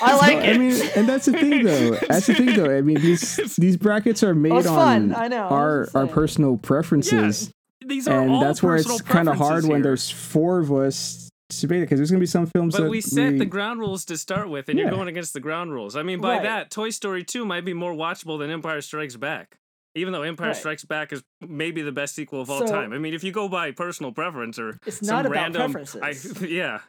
I 0.00 0.16
like 0.16 0.36
I 0.36 0.52
it. 0.52 0.58
mean, 0.60 0.80
and 0.94 1.08
that's 1.08 1.26
the 1.26 1.32
thing, 1.32 1.64
though. 1.64 1.90
That's 2.08 2.28
the 2.28 2.34
thing, 2.34 2.54
though. 2.54 2.70
I 2.70 2.82
mean, 2.82 3.00
these 3.00 3.56
these 3.56 3.76
brackets 3.76 4.22
are 4.22 4.32
made 4.32 4.52
it's 4.52 4.68
on 4.68 5.10
fun. 5.10 5.14
I 5.14 5.26
know. 5.26 5.48
Our 5.48 5.88
our 5.92 6.06
personal 6.06 6.56
preferences. 6.56 7.52
These 7.84 8.06
are 8.06 8.22
and 8.22 8.30
all 8.30 8.40
that's 8.40 8.62
where 8.62 8.76
it's 8.76 9.02
kind 9.02 9.28
of 9.28 9.36
hard 9.36 9.48
preferences 9.48 9.70
when 9.70 9.82
there's 9.82 10.08
four 10.08 10.60
of 10.60 10.72
us 10.72 11.25
to 11.25 11.25
debate 11.50 11.78
it 11.78 11.82
because 11.82 11.98
there's 11.98 12.10
gonna 12.10 12.20
be 12.20 12.26
some 12.26 12.46
films 12.46 12.74
But 12.76 12.84
that 12.84 12.90
we 12.90 13.00
set 13.00 13.32
we, 13.32 13.38
the 13.38 13.44
ground 13.46 13.80
rules 13.80 14.04
to 14.06 14.16
start 14.18 14.48
with, 14.48 14.68
and 14.68 14.78
you're 14.78 14.90
going 14.90 15.08
against 15.08 15.32
the 15.32 15.40
ground 15.40 15.72
rules. 15.72 15.96
I 15.96 16.02
mean, 16.02 16.20
by 16.20 16.34
Right. 16.36 16.42
that, 16.42 16.70
Toy 16.70 16.90
Story 16.90 17.24
2 17.24 17.44
might 17.44 17.64
be 17.64 17.72
more 17.72 17.92
watchable 17.94 18.38
than 18.38 18.50
Empire 18.50 18.80
Strikes 18.80 19.16
Back. 19.16 19.56
Even 19.94 20.12
though 20.12 20.22
Empire 20.22 20.48
Right. 20.48 20.56
Strikes 20.56 20.84
Back 20.84 21.12
is 21.12 21.22
maybe 21.40 21.80
the 21.82 21.92
best 21.92 22.14
sequel 22.14 22.40
of 22.42 22.50
all 22.50 22.66
So- 22.66 22.72
time. 22.72 22.92
I 22.92 22.98
mean, 22.98 23.14
if 23.14 23.24
you 23.24 23.32
go 23.32 23.48
by 23.48 23.70
personal 23.70 24.12
preference 24.12 24.58
or 24.58 24.78
It's 24.84 24.98
some 24.98 25.06
not 25.16 25.24
about 25.26 25.34
random, 25.36 25.72
preferences. 25.72 26.42
I, 26.42 26.44
yeah, 26.46 26.80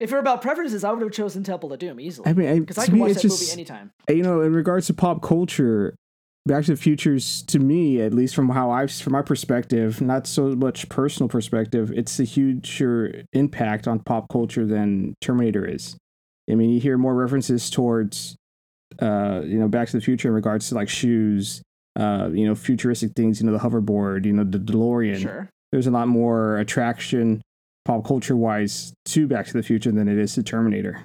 If 0.00 0.10
you're 0.10 0.20
about 0.20 0.40
preferences, 0.40 0.84
I 0.84 0.92
would 0.92 1.02
have 1.02 1.12
chosen 1.12 1.42
Temple 1.42 1.72
of 1.72 1.78
Doom 1.78 2.00
easily. 2.00 2.28
I 2.30 2.32
mean, 2.32 2.60
because 2.60 2.78
I 2.78 2.82
to 2.84 2.90
can 2.90 2.94
me, 2.94 3.00
watch 3.02 3.10
it's 3.10 3.22
that 3.22 3.28
just 3.28 3.40
movie 3.42 3.52
anytime. 3.52 3.90
you 4.08 4.22
know, 4.22 4.40
in 4.42 4.54
regards 4.54 4.86
to 4.86 4.94
pop 4.94 5.20
culture, 5.22 5.94
Back 6.48 6.64
to 6.64 6.70
the 6.72 6.76
Future's 6.76 7.42
to 7.42 7.58
me, 7.58 8.00
at 8.00 8.14
least 8.14 8.34
from 8.34 8.48
how 8.48 8.70
I've 8.70 8.90
from 8.90 9.12
my 9.12 9.20
perspective, 9.20 10.00
not 10.00 10.26
so 10.26 10.56
much 10.56 10.88
personal 10.88 11.28
perspective, 11.28 11.92
it's 11.94 12.18
a 12.18 12.24
huger 12.24 13.22
impact 13.34 13.86
on 13.86 14.00
pop 14.00 14.30
culture 14.30 14.64
than 14.64 15.14
Terminator 15.20 15.66
is. 15.66 15.96
I 16.50 16.54
mean, 16.54 16.70
you 16.70 16.80
hear 16.80 16.96
more 16.96 17.14
references 17.14 17.68
towards, 17.68 18.34
uh, 19.00 19.42
you 19.44 19.58
know, 19.58 19.68
Back 19.68 19.88
to 19.88 19.98
the 19.98 20.00
Future 20.00 20.28
in 20.28 20.34
regards 20.34 20.70
to 20.70 20.74
like 20.74 20.88
shoes, 20.88 21.60
uh, 21.96 22.30
you 22.32 22.46
know, 22.46 22.54
futuristic 22.54 23.12
things, 23.14 23.40
you 23.40 23.46
know, 23.46 23.52
the 23.52 23.58
hoverboard, 23.58 24.24
you 24.24 24.32
know, 24.32 24.44
the 24.44 24.58
DeLorean. 24.58 25.20
Sure. 25.20 25.50
there's 25.70 25.86
a 25.86 25.90
lot 25.90 26.08
more 26.08 26.56
attraction 26.58 27.42
pop 27.84 28.06
culture 28.06 28.36
wise 28.36 28.94
to 29.04 29.26
Back 29.28 29.46
to 29.48 29.52
the 29.52 29.62
Future 29.62 29.92
than 29.92 30.08
it 30.08 30.16
is 30.16 30.34
to 30.34 30.42
Terminator. 30.42 31.04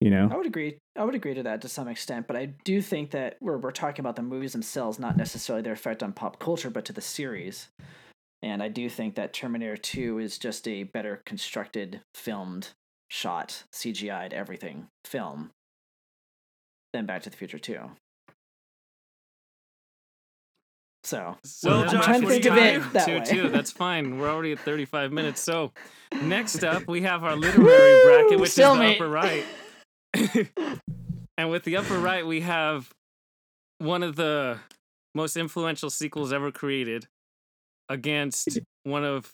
You 0.00 0.10
know? 0.10 0.30
I 0.32 0.36
would 0.36 0.46
agree. 0.46 0.78
I 0.98 1.04
would 1.04 1.14
agree 1.14 1.34
to 1.34 1.42
that 1.44 1.62
to 1.62 1.68
some 1.68 1.86
extent, 1.88 2.26
but 2.26 2.36
I 2.36 2.46
do 2.64 2.82
think 2.82 3.12
that 3.12 3.36
we're 3.40 3.56
we're 3.56 3.70
talking 3.70 4.00
about 4.00 4.16
the 4.16 4.22
movies 4.22 4.52
themselves, 4.52 4.98
not 4.98 5.16
necessarily 5.16 5.62
their 5.62 5.72
effect 5.72 6.02
on 6.02 6.12
pop 6.12 6.38
culture, 6.40 6.70
but 6.70 6.84
to 6.86 6.92
the 6.92 7.00
series. 7.00 7.68
And 8.42 8.62
I 8.62 8.68
do 8.68 8.88
think 8.88 9.14
that 9.16 9.32
Terminator 9.32 9.76
2 9.76 10.18
is 10.18 10.38
just 10.38 10.66
a 10.68 10.84
better 10.84 11.22
constructed, 11.26 12.02
filmed, 12.14 12.70
shot, 13.08 13.64
CGI'd 13.72 14.32
everything 14.32 14.88
film 15.04 15.50
than 16.92 17.04
Back 17.06 17.22
to 17.22 17.30
the 17.30 17.36
Future 17.36 17.58
2. 17.58 17.78
So 21.04 21.36
Well, 21.64 21.80
that 21.82 21.90
Josh, 21.90 22.04
trying 22.04 22.20
to 22.20 22.26
think 22.28 22.44
of 22.44 22.56
it 22.56 22.92
that 22.92 23.06
to 23.06 23.18
way. 23.18 23.24
two. 23.24 23.48
That's 23.48 23.70
fine. 23.86 24.18
We're 24.18 24.30
already 24.30 24.52
at 24.52 24.58
35 24.60 25.10
minutes. 25.12 25.40
So 25.40 25.72
next 26.22 26.64
up, 26.64 26.86
we 26.86 27.02
have 27.02 27.24
our 27.24 27.34
literary 27.34 28.04
bracket, 28.04 28.38
which 28.40 28.50
is 28.50 28.54
the 28.56 28.62
Stalemate. 28.62 28.96
upper 29.00 29.08
right. 29.08 29.44
and 31.36 31.50
with 31.50 31.64
the 31.64 31.76
upper 31.76 31.98
right, 31.98 32.26
we 32.26 32.40
have 32.40 32.90
one 33.78 34.02
of 34.02 34.16
the 34.16 34.58
most 35.14 35.36
influential 35.36 35.90
sequels 35.90 36.32
ever 36.32 36.50
created 36.50 37.06
against 37.88 38.58
one 38.84 39.04
of 39.04 39.32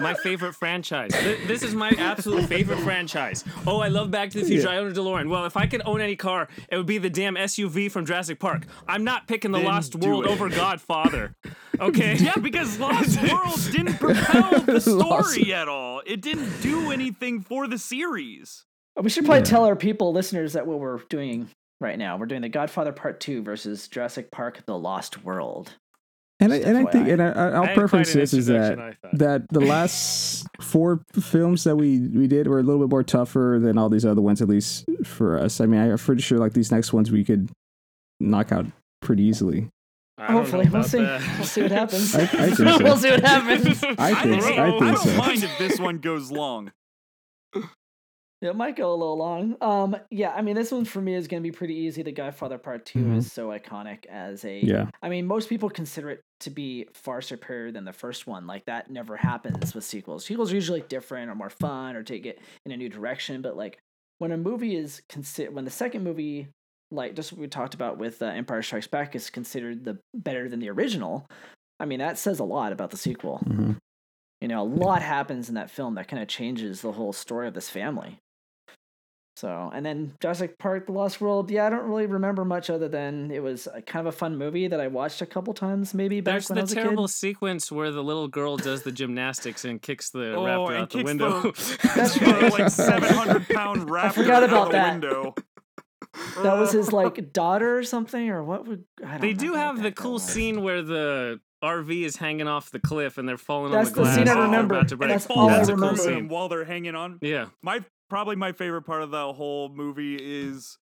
my 0.00 0.14
favorite 0.14 0.54
franchise. 0.54 1.10
This 1.46 1.62
is 1.62 1.74
my 1.74 1.90
absolute 1.98 2.46
favorite 2.46 2.78
franchise. 2.84 3.44
Oh, 3.66 3.80
I 3.80 3.88
love 3.88 4.10
Back 4.10 4.30
to 4.30 4.40
the 4.40 4.46
Future. 4.46 4.68
I 4.68 4.78
own 4.78 4.90
a 4.90 4.94
DeLorean. 4.94 5.28
Well, 5.28 5.44
if 5.44 5.56
I 5.56 5.66
could 5.66 5.82
own 5.84 6.00
any 6.00 6.16
car, 6.16 6.48
it 6.70 6.76
would 6.76 6.86
be 6.86 6.98
the 6.98 7.10
damn 7.10 7.34
SUV 7.34 7.90
from 7.90 8.06
Jurassic 8.06 8.38
Park. 8.40 8.64
I'm 8.88 9.04
not 9.04 9.28
picking 9.28 9.52
the 9.52 9.58
Then 9.58 9.66
Lost 9.66 9.94
World 9.94 10.24
it. 10.24 10.30
over 10.30 10.48
Godfather. 10.48 11.34
Okay. 11.78 12.16
Yeah, 12.22 12.36
because 12.36 12.78
Lost 12.78 13.20
World 13.22 13.58
didn't 13.72 13.98
propel 13.98 14.60
the 14.60 14.82
Lost- 14.94 15.30
story 15.34 15.52
at 15.52 15.68
all. 15.68 16.02
It 16.06 16.22
didn't 16.22 16.60
do 16.62 16.90
anything 16.90 17.42
for 17.42 17.66
the 17.66 17.78
series. 17.78 18.64
We 19.00 19.08
should 19.10 19.24
probably 19.24 19.40
Yeah. 19.40 19.44
tell 19.44 19.64
our 19.64 19.76
people, 19.76 20.12
listeners, 20.12 20.52
that 20.54 20.66
what 20.66 20.78
we're 20.80 20.98
doing 21.08 21.48
right 21.80 21.98
now, 21.98 22.16
we're 22.16 22.26
doing 22.26 22.42
the 22.42 22.48
Godfather 22.48 22.92
Part 22.92 23.20
Two 23.20 23.42
versus 23.42 23.88
Jurassic 23.88 24.30
Park: 24.30 24.62
The 24.66 24.76
Lost 24.78 25.24
World. 25.24 25.72
And 26.40 26.52
I, 26.52 26.56
and 26.56 26.76
I 26.76 26.84
think, 26.90 27.08
and 27.08 27.22
I, 27.22 27.26
I- 27.28 27.30
I 27.30 27.50
I'll 27.52 27.64
had 27.66 27.76
preference 27.76 28.12
this 28.12 28.34
is 28.34 28.46
that 28.46 28.72
introduction, 28.72 28.80
I 29.04 29.08
thought. 29.08 29.18
that 29.18 29.42
the 29.50 29.60
last 29.60 30.44
four 30.60 31.02
films 31.14 31.62
that 31.64 31.76
we 31.76 32.00
we 32.00 32.26
did 32.26 32.48
were 32.48 32.58
a 32.58 32.62
little 32.64 32.80
bit 32.84 32.90
more 32.90 33.04
tougher 33.04 33.58
than 33.62 33.78
all 33.78 33.88
these 33.88 34.04
other 34.04 34.20
ones, 34.22 34.42
at 34.42 34.48
least 34.48 34.84
for 35.04 35.38
us. 35.38 35.60
I 35.60 35.66
mean, 35.66 35.80
I'm 35.80 35.96
pretty 35.98 36.22
sure 36.22 36.38
like 36.38 36.52
these 36.52 36.72
next 36.72 36.92
ones 36.92 37.12
we 37.12 37.24
could 37.24 37.50
knock 38.18 38.50
out 38.50 38.66
pretty 39.00 39.22
easily. 39.22 39.68
I 40.18 40.26
don't 40.26 40.34
know 40.34 40.40
Hopefully, 40.42 40.68
we'll 40.68 40.82
see. 40.82 40.98
that. 40.98 41.20
We'll 41.38 41.46
see 41.46 41.62
what 41.62 41.70
happens. 41.70 42.14
I- 42.14 42.22
I 42.22 42.26
think 42.26 42.56
so. 42.56 42.78
we'll 42.82 42.96
see 42.96 43.10
what 43.10 43.24
happens. 43.24 43.84
I 43.84 44.14
think, 44.14 44.42
don't 44.42 44.58
I 44.58 44.66
know. 44.68 44.78
think 44.80 44.96
don't 44.96 44.98
so. 44.98 45.16
mind 45.16 45.42
if 45.44 45.58
this 45.58 45.78
one 45.80 45.98
goes 45.98 46.30
long. 46.32 46.72
It 48.42 48.56
might 48.56 48.74
go 48.74 48.92
a 48.92 48.96
little 48.96 49.16
long. 49.16 49.56
Um, 49.60 49.96
yeah, 50.10 50.32
I 50.32 50.42
mean, 50.42 50.56
this 50.56 50.72
one 50.72 50.84
for 50.84 51.00
me 51.00 51.14
is 51.14 51.28
going 51.28 51.40
to 51.42 51.48
be 51.48 51.52
pretty 51.56 51.74
easy. 51.76 52.02
The 52.02 52.10
Godfather 52.10 52.58
Part 52.58 52.84
2 52.86 52.98
Mhm. 52.98 53.16
is 53.18 53.32
so 53.32 53.48
iconic 53.50 54.04
as 54.06 54.44
a. 54.44 54.58
Yeah, 54.60 54.90
I 55.00 55.08
mean, 55.08 55.26
most 55.26 55.48
people 55.48 55.70
consider 55.70 56.10
it 56.10 56.20
to 56.40 56.50
be 56.50 56.88
far 56.92 57.22
superior 57.22 57.70
than 57.70 57.84
the 57.84 57.92
first 57.92 58.26
one. 58.26 58.48
Like 58.48 58.64
that 58.66 58.90
never 58.90 59.16
happens 59.16 59.74
with 59.74 59.84
sequels. 59.84 60.24
Sequels 60.24 60.50
are 60.50 60.56
usually 60.56 60.80
different 60.82 61.30
or 61.30 61.36
more 61.36 61.50
fun 61.50 61.94
or 61.94 62.02
take 62.02 62.26
it 62.26 62.40
in 62.66 62.72
a 62.72 62.76
new 62.76 62.88
direction. 62.88 63.42
But 63.42 63.56
like 63.56 63.78
when 64.18 64.32
a 64.32 64.36
movie 64.36 64.74
is 64.74 65.02
consider 65.08 65.52
when 65.52 65.64
the 65.64 65.70
second 65.70 66.02
movie, 66.02 66.48
like 66.90 67.14
just 67.14 67.32
what 67.32 67.40
we 67.40 67.46
talked 67.46 67.74
about 67.74 67.96
with 67.96 68.20
uh, 68.20 68.26
Empire 68.26 68.62
Strikes 68.62 68.88
Back, 68.88 69.14
is 69.14 69.30
considered 69.30 69.84
the 69.84 69.98
better 70.14 70.48
than 70.48 70.58
the 70.58 70.68
original. 70.70 71.26
I 71.78 71.84
mean, 71.84 72.00
that 72.00 72.18
says 72.18 72.40
a 72.40 72.44
lot 72.44 72.72
about 72.72 72.90
the 72.90 72.96
sequel. 72.96 73.38
hmm 73.38 73.72
You 74.40 74.48
know, 74.48 74.62
a 74.62 74.66
lot 74.66 75.02
happens 75.02 75.48
in 75.48 75.54
that 75.54 75.70
film 75.70 75.94
that 75.94 76.08
kind 76.08 76.20
of 76.20 76.28
changes 76.28 76.80
the 76.80 76.90
whole 76.92 77.12
story 77.12 77.46
of 77.46 77.54
this 77.54 77.70
family. 77.70 78.18
So, 79.34 79.70
and 79.72 79.84
then 79.84 80.12
Jurassic 80.20 80.58
Park: 80.58 80.86
The 80.86 80.92
Lost 80.92 81.20
World. 81.20 81.50
Yeah, 81.50 81.66
I 81.66 81.70
don't 81.70 81.84
really 81.88 82.06
remember 82.06 82.44
much 82.44 82.68
other 82.68 82.86
than 82.88 83.30
it 83.30 83.42
was 83.42 83.66
a, 83.72 83.80
kind 83.80 84.06
of 84.06 84.14
a 84.14 84.16
fun 84.16 84.36
movie 84.36 84.68
that 84.68 84.78
I 84.80 84.88
watched 84.88 85.22
a 85.22 85.26
couple 85.26 85.54
times, 85.54 85.94
maybe 85.94 86.20
back 86.20 86.34
There's 86.34 86.48
when 86.50 86.58
I 86.58 86.60
the 86.60 86.64
was 86.64 86.72
a 86.72 86.74
terrible 86.74 87.06
kid. 87.06 87.12
sequence 87.14 87.72
where 87.72 87.90
the 87.90 88.02
little 88.04 88.28
girl 88.28 88.56
does 88.58 88.82
the 88.82 88.92
gymnastics 88.92 89.64
and 89.64 89.80
kicks 89.80 90.10
the 90.10 90.34
Oh, 90.34 90.42
raptor 90.44 90.68
and 90.68 90.76
out 90.82 90.90
the 90.90 90.98
kicks 90.98 91.06
window. 91.06 91.40
That's 91.96 92.14
the 92.18 92.26
right. 92.26 92.52
like 92.52 92.70
seven 92.70 93.08
hundred 93.14 93.48
pound 93.48 93.80
raptor 93.88 94.04
I 94.04 94.08
forgot 94.10 94.42
out 94.42 94.48
about 94.50 94.66
the 94.66 94.72
that. 94.72 94.92
window. 94.92 95.34
That 96.42 96.58
was 96.58 96.72
his 96.72 96.92
like 96.92 97.32
daughter 97.32 97.78
or 97.78 97.84
something, 97.84 98.28
or 98.28 98.44
what 98.44 98.66
would 98.66 98.84
I 99.04 99.12
don't 99.12 99.20
they 99.22 99.32
do 99.32 99.52
remember 99.52 99.58
have 99.58 99.82
the 99.82 99.92
cool 99.92 100.14
was. 100.14 100.24
scene 100.24 100.62
where 100.62 100.82
the 100.82 101.40
RV 101.64 102.02
is 102.04 102.16
hanging 102.16 102.48
off 102.48 102.70
the 102.70 102.80
cliff 102.80 103.16
and 103.18 103.26
they're 103.26 103.38
falling 103.38 103.72
That's 103.72 103.88
on 103.90 103.94
the 103.94 104.00
the 104.00 104.04
glass. 104.04 104.16
scene 104.16 104.28
I 104.28 104.42
remember, 104.44 104.74
about 104.74 104.88
to 104.88 104.96
break. 104.96 105.10
that's 105.10 105.26
Falls 105.26 105.38
all 105.38 105.48
I 105.48 105.56
That's 105.58 105.68
a 105.68 105.72
into 105.72 105.80
cool 105.86 105.90
remember. 105.96 106.02
scene. 106.20 106.28
while 106.28 106.48
they're 106.48 106.64
hanging 106.64 106.94
on. 106.94 107.18
Yeah. 107.22 107.46
My 107.62 107.82
probably 108.12 108.36
my 108.36 108.52
favorite 108.52 108.82
part 108.82 109.00
of 109.00 109.10
the 109.10 109.32
whole 109.32 109.70
movie 109.70 110.16
is 110.20 110.76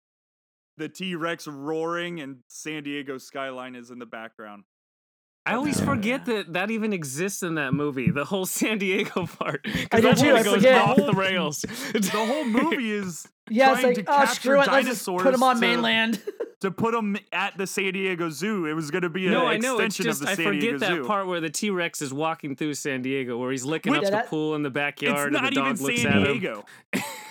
the 0.77 0.89
T 0.89 1.13
Rex 1.13 1.45
roaring 1.45 2.19
and 2.21 2.37
San 2.47 2.81
Diego 2.81 3.19
skyline 3.19 3.75
is 3.75 3.91
in 3.91 3.99
the 3.99 4.07
background. 4.07 4.63
I 5.45 5.53
always 5.53 5.77
oh, 5.77 5.83
Yeah. 5.83 5.85
forget 5.85 6.25
that 6.25 6.53
that 6.53 6.71
even 6.71 6.91
exists 6.91 7.43
in 7.43 7.53
that 7.55 7.71
movie, 7.75 8.09
the 8.09 8.25
whole 8.25 8.45
San 8.59 8.79
Diego 8.79 9.27
part. 9.27 9.63
'cause 9.63 9.75
I 9.91 9.99
do 9.99 10.07
that 10.07 10.17
too, 10.17 10.35
I 10.35 10.41
goes 10.43 10.55
forget. 10.55 10.81
off 10.81 10.97
the 10.97 11.13
rails. 11.13 11.61
The 11.93 12.09
whole 12.13 12.45
movie 12.45 12.91
is 12.93 13.27
Yeah, 13.51 13.71
it's 13.73 13.81
trying 13.81 13.95
like 13.95 14.05
to 14.05 14.11
oh 14.11 14.17
capture 14.17 14.33
screw 14.35 14.61
it, 14.61 14.67
let's 14.67 14.87
just 14.87 15.05
put 15.05 15.31
them 15.31 15.43
on 15.43 15.55
to- 15.55 15.61
mainland. 15.61 16.21
to 16.61 16.69
put 16.71 16.91
them 16.91 17.15
at 17.31 17.57
the 17.57 17.65
San 17.65 17.93
Diego 17.93 18.29
Zoo. 18.29 18.65
It 18.65 18.73
was 18.73 18.91
going 18.91 19.03
to 19.03 19.09
be 19.09 19.27
an 19.27 19.31
no, 19.33 19.45
I 19.47 19.55
know. 19.57 19.79
It's 19.79 19.95
extension 19.97 20.05
just 20.05 20.21
of 20.21 20.25
the 20.27 20.31
I 20.33 20.35
San 20.35 20.45
forget 20.45 20.61
Diego 20.61 20.77
that 20.79 20.87
Zoo. 20.89 21.05
part 21.05 21.25
where 21.25 21.39
the 21.39 21.49
T 21.49 21.69
Rex 21.69 22.01
is 22.01 22.13
walking 22.13 22.55
through 22.55 22.73
San 22.73 23.01
Diego, 23.01 23.37
where 23.37 23.49
he's 23.49 23.63
licking 23.65 23.93
Wait, 23.93 23.99
up 23.99 24.03
yeah, 24.03 24.09
the 24.09 24.15
that- 24.17 24.27
pool 24.27 24.55
in 24.55 24.61
the 24.63 24.67
It's 24.69 24.73
backyard, 24.73 25.31
not 25.31 25.45
and 25.45 25.55
the 25.55 25.59
even 25.61 25.73
dog 25.75 25.81
looks 25.81 26.01
San 26.01 26.21
at 26.21 26.27
him. 26.27 26.63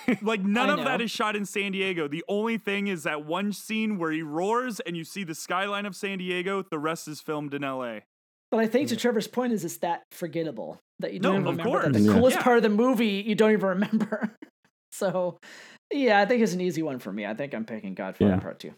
Diego. 0.09 0.21
like 0.27 0.43
none 0.43 0.71
of 0.71 0.85
that 0.85 1.01
is 1.01 1.11
shot 1.11 1.37
in 1.37 1.45
San 1.45 1.73
Diego. 1.73 2.09
The 2.09 2.25
only 2.29 2.59
thing 2.59 2.87
is 2.89 3.05
that 3.05 3.25
one 3.25 3.53
scene 3.53 3.99
where 3.99 4.11
he 4.11 4.23
roars 4.23 4.81
and 4.81 4.97
you 4.97 5.05
see 5.05 5.25
the 5.25 5.35
skyline 5.35 5.87
of 5.87 5.95
San 5.95 6.19
Diego. 6.19 6.65
The 6.71 6.79
rest 6.79 7.07
is 7.09 7.21
filmed 7.21 7.55
in 7.55 7.63
L.A. 7.65 8.03
But 8.51 8.61
I 8.61 8.67
think 8.67 8.89
to 8.89 8.97
Trevor's 8.97 9.29
point 9.29 9.53
is 9.53 9.65
it's 9.65 9.77
that 9.79 10.03
forgettable 10.11 10.81
that 11.01 11.13
you 11.13 11.21
don't 11.21 11.35
No, 11.35 11.51
even 11.51 11.61
of 11.61 11.67
remember 11.67 11.79
that 11.83 11.93
course. 11.93 11.97
the 11.97 12.09
Yeah. 12.11 12.19
coolest 12.19 12.37
Yeah. 12.39 12.43
part 12.43 12.57
of 12.57 12.63
the 12.63 12.69
movie 12.71 13.23
you 13.27 13.35
don't 13.35 13.53
even 13.53 13.69
remember. 13.69 14.35
so 14.93 15.39
yeah, 15.93 16.19
I 16.21 16.25
think 16.27 16.43
it's 16.43 16.55
an 16.55 16.61
easy 16.61 16.83
one 16.83 16.99
for 16.99 17.13
me. 17.13 17.27
I 17.27 17.35
think 17.35 17.55
I'm 17.55 17.65
picking 17.65 17.95
Godfather 17.95 18.31
Yeah. 18.33 18.41
Part 18.41 18.59
Two. 18.61 18.73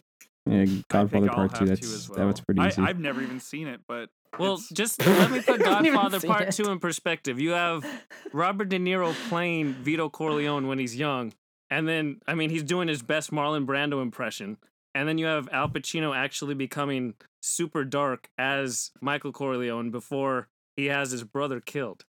yeah. 0.45 0.65
Godfather 0.89 1.27
think 1.27 1.29
I'll 1.31 1.35
Part 1.47 1.55
Two. 1.55 1.65
That's 1.65 2.09
well. 2.09 2.17
that 2.19 2.25
was 2.25 2.41
pretty 2.41 2.61
I, 2.61 2.67
easy. 2.67 2.81
I've 2.81 2.99
never 2.99 3.21
even 3.21 3.39
seen 3.39 3.67
it, 3.67 3.79
but 3.87 4.09
Well, 4.39 4.53
it's- 4.53 4.69
just 4.69 4.99
let 5.05 5.29
me 5.31 5.41
put 5.41 5.61
I 5.61 5.69
haven't 5.69 5.85
even 5.85 5.99
Godfather 5.99 6.27
Part 6.27 6.41
it. 6.43 6.51
Two 6.53 6.69
in 6.71 6.79
perspective. 6.79 7.39
You 7.39 7.51
have 7.51 7.85
Robert 8.33 8.69
De 8.69 8.79
Niro 8.79 9.13
playing 9.29 9.73
Vito 9.73 10.09
Corleone 10.09 10.67
when 10.67 10.79
he's 10.79 10.95
young, 10.95 11.33
and 11.69 11.87
then 11.87 12.21
I 12.27 12.35
mean 12.35 12.49
he's 12.49 12.63
doing 12.63 12.87
his 12.87 13.01
best 13.01 13.31
Marlon 13.31 13.65
Brando 13.65 14.01
impression, 14.01 14.57
and 14.95 15.07
then 15.07 15.17
you 15.17 15.25
have 15.25 15.49
Al 15.51 15.67
Pacino 15.69 16.15
actually 16.15 16.55
becoming 16.55 17.15
super 17.41 17.83
dark 17.83 18.29
as 18.37 18.91
Michael 19.01 19.31
Corleone 19.31 19.91
before 19.91 20.47
he 20.77 20.85
has 20.85 21.11
his 21.11 21.23
brother 21.23 21.59
killed. 21.59 22.05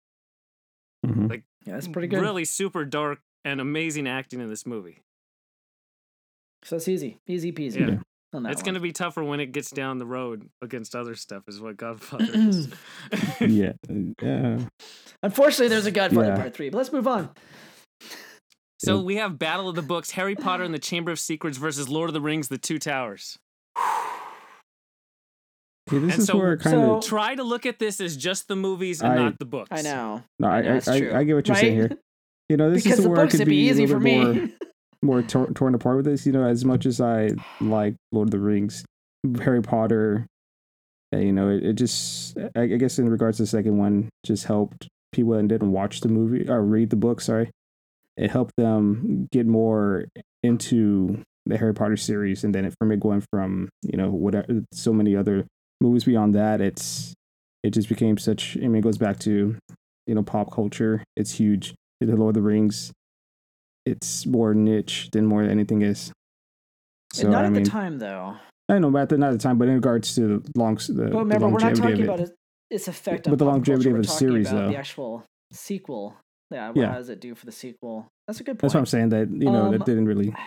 Mhm. 1.06 1.44
Yeah, 1.66 1.74
that's 1.76 1.88
pretty 1.88 2.08
good. 2.10 2.20
Really 2.22 2.46
super 2.46 2.84
dark 2.84 3.20
and 3.46 3.62
amazing 3.62 4.08
acting 4.08 4.42
in 4.42 4.50
this 4.50 4.66
movie. 4.66 5.00
So 6.64 6.76
it's 6.76 6.88
easy, 6.90 7.20
easy 7.28 7.52
peasy. 7.54 7.80
Yeah. 7.88 8.00
On 8.34 8.44
that 8.44 8.52
It's 8.52 8.62
going 8.64 8.76
to 8.76 8.80
be 8.80 8.92
tougher 8.92 9.24
when 9.24 9.40
it 9.40 9.52
gets 9.52 9.72
down 9.72 9.98
the 9.98 10.06
road 10.06 10.50
against 10.62 10.96
other 10.96 11.16
stuff, 11.16 11.44
is 11.48 11.60
what 11.60 11.78
Godfather 11.78 12.26
is. 12.34 12.68
yeah, 13.42 13.74
yeah. 14.22 14.60
Unfortunately, 15.24 15.68
there's 15.68 15.86
a 15.86 15.92
Godfather 15.92 16.28
Yeah. 16.30 16.36
Part 16.36 16.54
Three, 16.54 16.70
but 16.70 16.78
let's 16.78 16.92
move 16.94 17.08
on. 17.08 17.30
So 18.80 18.98
Yeah. 18.98 19.04
we 19.04 19.16
have 19.18 19.38
Battle 19.40 19.68
of 19.68 19.76
the 19.76 19.82
Books, 19.82 20.12
Harry 20.12 20.36
Potter 20.36 20.64
and 20.64 20.74
the 20.74 20.80
Chamber 20.80 21.12
of 21.12 21.20
Secrets 21.20 21.58
versus 21.58 21.90
Lord 21.90 22.10
of 22.10 22.14
the 22.14 22.22
Rings, 22.22 22.48
The 22.48 22.58
Two 22.58 22.80
Towers. 22.80 23.38
Okay, 25.90 25.98
this 26.06 26.14
And 26.14 26.20
is 26.22 26.26
so- 26.28 26.38
where 26.38 26.56
kind 26.58 26.74
so- 26.76 26.96
of 26.98 27.04
Try 27.06 27.34
to 27.36 27.44
look 27.44 27.66
at 27.66 27.80
this 27.80 28.00
as 28.00 28.16
just 28.16 28.48
the 28.48 28.56
movies 28.56 29.02
and 29.02 29.12
I- 29.12 29.16
not 29.16 29.40
the 29.40 29.46
books. 29.46 29.70
I 29.72 29.82
know. 29.82 30.24
no, 30.40 30.48
I, 30.48 30.60
I, 30.60 30.82
I. 30.88 31.20
I 31.20 31.24
get 31.24 31.34
what 31.36 31.48
you're 31.48 31.56
saying 31.58 31.74
here. 31.76 31.90
You 32.48 32.58
know, 32.58 32.72
this 32.72 32.84
because 32.84 33.00
is 33.00 33.04
the 33.06 33.10
where 33.10 33.20
I 33.20 33.24
books 33.24 33.34
could 33.34 33.40
would 33.42 33.46
be 33.50 33.64
be 33.66 33.70
easy 33.70 33.86
for 33.88 34.00
me. 34.00 34.24
more 34.24 34.50
more 35.02 35.22
tor- 35.22 35.52
torn 35.52 35.76
apart 35.76 35.98
with 35.98 36.06
this. 36.06 36.26
You 36.26 36.32
know, 36.32 36.44
as 36.44 36.66
much 36.66 36.86
as 36.86 37.00
I 37.02 37.32
like 37.62 37.96
Lord 38.12 38.28
of 38.28 38.32
the 38.32 38.40
Rings, 38.40 38.86
Harry 39.42 39.62
Potter, 39.62 40.28
uh, 41.14 41.18
you 41.18 41.32
know, 41.32 41.50
it, 41.50 41.64
it 41.64 41.74
just 41.74 42.38
I, 42.56 42.62
I 42.62 42.68
guess 42.68 43.00
in 43.00 43.10
regards 43.10 43.38
to 43.38 43.44
the 43.44 43.48
second 43.48 43.78
one, 43.78 44.10
just 44.26 44.46
helped 44.46 44.88
people 45.12 45.34
that 45.34 45.48
didn't 45.48 45.72
watch 45.72 46.02
the 46.02 46.10
movie 46.10 46.48
or 46.48 46.62
read 46.62 46.90
the 46.90 46.96
book. 46.96 47.22
Sorry, 47.22 47.50
it 48.18 48.32
helped 48.32 48.54
them 48.58 49.28
get 49.32 49.46
more 49.46 50.06
into 50.44 51.24
the 51.46 51.58
Harry 51.58 51.74
Potter 51.74 51.98
series, 51.98 52.44
and 52.44 52.54
then 52.54 52.66
it, 52.66 52.74
from 52.80 52.92
it 52.92 53.00
going 53.00 53.24
from 53.32 53.70
you 53.84 53.98
know 53.98 54.10
whatever 54.10 54.64
so 54.74 54.94
many 54.94 55.16
other 55.16 55.46
movies 55.82 56.04
beyond 56.04 56.36
that, 56.36 56.62
it's 56.62 57.14
it 57.64 57.72
just 57.72 57.90
became 57.90 58.18
such. 58.18 58.58
I 58.58 58.62
mean, 58.62 58.78
it 58.78 58.82
goes 58.82 58.98
back 58.98 59.20
to 59.20 59.58
you 60.08 60.16
know 60.16 60.24
pop 60.24 60.52
culture. 60.52 61.04
It's 61.16 61.32
huge. 61.32 61.74
The 62.02 62.16
Lord 62.16 62.38
of 62.38 62.44
the 62.44 62.48
Rings 62.48 62.94
it's 63.90 64.26
more 64.26 64.54
niche 64.54 65.10
than 65.12 65.26
more 65.26 65.44
anything 65.44 65.82
is. 65.82 66.12
So 67.14 67.24
And 67.24 67.32
not 67.32 67.44
I 67.44 67.48
at 67.48 67.54
mean, 67.54 67.64
the 67.64 67.70
time, 67.70 68.00
though. 68.00 68.36
I 68.70 68.78
know, 68.80 68.92
but 68.92 69.02
at 69.04 69.10
the, 69.10 69.18
not 69.18 69.30
at 69.30 69.34
the 69.34 69.40
time, 69.40 69.58
but 69.58 69.68
in 69.68 69.74
regards 69.76 70.14
to 70.16 70.22
the 70.40 70.52
long, 70.56 70.76
the, 70.76 70.94
But 70.94 71.10
the 71.12 71.18
remember, 71.18 71.50
we're 71.50 71.60
not 71.60 71.76
talking 71.76 72.00
it. 72.02 72.04
about 72.04 72.20
its- 72.70 72.88
effect 72.88 73.28
on 73.28 73.32
But 73.32 73.40
the 73.40 73.46
longevity 73.46 73.86
culture. 73.86 74.00
of 74.00 74.06
the 74.06 74.12
series, 74.12 74.52
though. 74.52 74.68
The 74.70 74.78
actual 74.78 75.26
sequel. 75.52 76.16
Yeah. 76.52 76.68
What 76.68 76.78
Yeah. 76.78 76.94
does 76.94 77.10
it 77.10 77.20
do 77.20 77.34
for 77.34 77.46
the 77.48 77.52
sequel? 77.52 78.08
That's 78.28 78.40
a 78.40 78.44
good 78.44 78.54
point. 78.60 78.62
That's 78.62 78.74
what 78.76 78.80
I'm 78.82 78.86
saying. 78.86 79.10
That 79.10 79.30
you 79.32 79.50
know 79.52 79.66
Um, 79.66 79.72
that 79.72 79.86
didn't 79.86 80.06
really. 80.06 80.34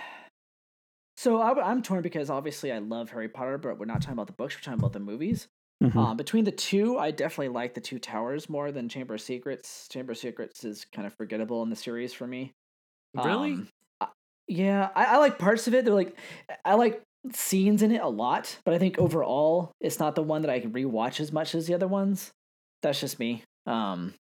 So 1.16 1.40
I, 1.40 1.70
am 1.70 1.82
torn 1.82 2.02
because 2.02 2.30
obviously 2.30 2.72
I 2.72 2.78
love 2.78 3.10
Harry 3.10 3.28
Potter, 3.28 3.58
but 3.58 3.78
we're 3.78 3.84
not 3.86 4.00
talking 4.00 4.14
about 4.14 4.26
the 4.26 4.32
books. 4.32 4.56
We're 4.56 4.60
talking 4.62 4.80
about 4.80 4.92
the 4.92 4.98
movies. 5.00 5.46
Mhm. 5.82 5.94
Um, 5.94 6.16
between 6.16 6.44
the 6.44 6.50
two, 6.52 6.98
I 6.98 7.10
definitely 7.10 7.48
like 7.50 7.74
the 7.74 7.80
Two 7.80 7.98
Towers 7.98 8.48
more 8.48 8.72
than 8.72 8.88
Chamber 8.88 9.14
of 9.14 9.20
Secrets. 9.20 9.86
Chamber 9.88 10.12
of 10.12 10.18
Secrets 10.18 10.64
is 10.64 10.84
kind 10.92 11.06
of 11.06 11.14
forgettable 11.14 11.62
in 11.62 11.70
the 11.70 11.76
series 11.76 12.12
for 12.12 12.26
me. 12.26 12.52
Really? 13.14 13.52
Um, 13.52 13.68
I- 14.00 14.08
yeah, 14.48 14.88
I, 14.94 15.04
I 15.04 15.16
like 15.18 15.38
parts 15.38 15.66
of 15.68 15.74
it. 15.74 15.84
They're 15.84 15.94
like, 15.94 16.16
I 16.64 16.74
like 16.74 17.02
scenes 17.32 17.82
in 17.82 17.92
it 17.92 18.02
a 18.02 18.08
lot, 18.08 18.58
but 18.64 18.74
I 18.74 18.78
think 18.78 18.98
overall 18.98 19.72
it's 19.80 19.98
not 20.00 20.14
the 20.14 20.22
one 20.22 20.42
that 20.42 20.50
I 20.50 20.60
can 20.60 20.72
rewatch 20.72 21.20
as 21.20 21.32
much 21.32 21.54
as 21.54 21.66
the 21.66 21.74
other 21.74 21.88
ones. 21.88 22.30
That's 22.82 23.00
just 23.00 23.18
me. 23.20 23.44
Um, 23.66 24.14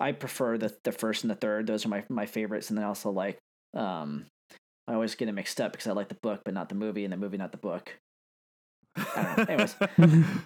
I 0.00 0.12
prefer 0.12 0.58
the 0.58 0.74
the 0.84 0.92
first 0.92 1.22
and 1.24 1.30
the 1.30 1.36
third. 1.36 1.66
Those 1.66 1.86
are 1.86 1.88
my 1.88 2.04
my 2.08 2.26
favorites, 2.26 2.68
and 2.68 2.76
then 2.76 2.84
I 2.84 2.88
also 2.88 3.10
like 3.10 3.38
um, 3.74 4.26
I 4.88 4.94
always 4.94 5.14
get 5.14 5.28
it 5.28 5.32
mixed 5.32 5.60
up 5.60 5.72
because 5.72 5.86
I 5.86 5.92
like 5.92 6.08
the 6.08 6.16
book 6.22 6.42
but 6.44 6.52
not 6.54 6.68
the 6.68 6.74
movie, 6.74 7.04
and 7.04 7.12
the 7.12 7.16
movie 7.16 7.36
not 7.38 7.52
the 7.52 7.58
book. 7.58 7.96
Anyways, 9.48 9.76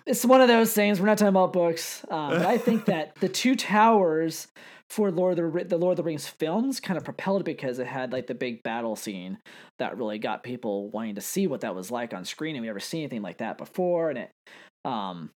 it's 0.06 0.24
one 0.24 0.40
of 0.40 0.48
those 0.48 0.72
things. 0.72 1.00
We're 1.00 1.06
not 1.06 1.18
talking 1.18 1.28
about 1.28 1.52
books, 1.52 2.04
um, 2.10 2.30
but 2.30 2.46
I 2.46 2.58
think 2.58 2.86
that 2.86 3.14
the 3.16 3.28
Two 3.28 3.54
Towers 3.54 4.48
for 4.88 5.12
Lord 5.12 5.38
of 5.38 5.52
the 5.52 5.64
the 5.64 5.78
Lord 5.78 5.92
of 5.92 5.96
the 5.98 6.02
Rings 6.02 6.26
films 6.26 6.80
kind 6.80 6.96
of 6.96 7.04
propelled 7.04 7.44
because 7.44 7.78
it 7.78 7.86
had 7.86 8.12
like 8.12 8.26
the 8.26 8.34
big 8.34 8.62
battle 8.62 8.96
scene 8.96 9.38
that 9.78 9.96
really 9.96 10.18
got 10.18 10.42
people 10.42 10.90
wanting 10.90 11.14
to 11.14 11.20
see 11.20 11.46
what 11.46 11.60
that 11.60 11.74
was 11.74 11.90
like 11.90 12.12
on 12.12 12.24
screen, 12.24 12.56
and 12.56 12.62
we 12.62 12.66
never 12.66 12.80
seen 12.80 13.02
anything 13.02 13.22
like 13.22 13.38
that 13.38 13.56
before. 13.56 14.10
And 14.10 14.18
it, 14.18 14.30
um, 14.84 15.30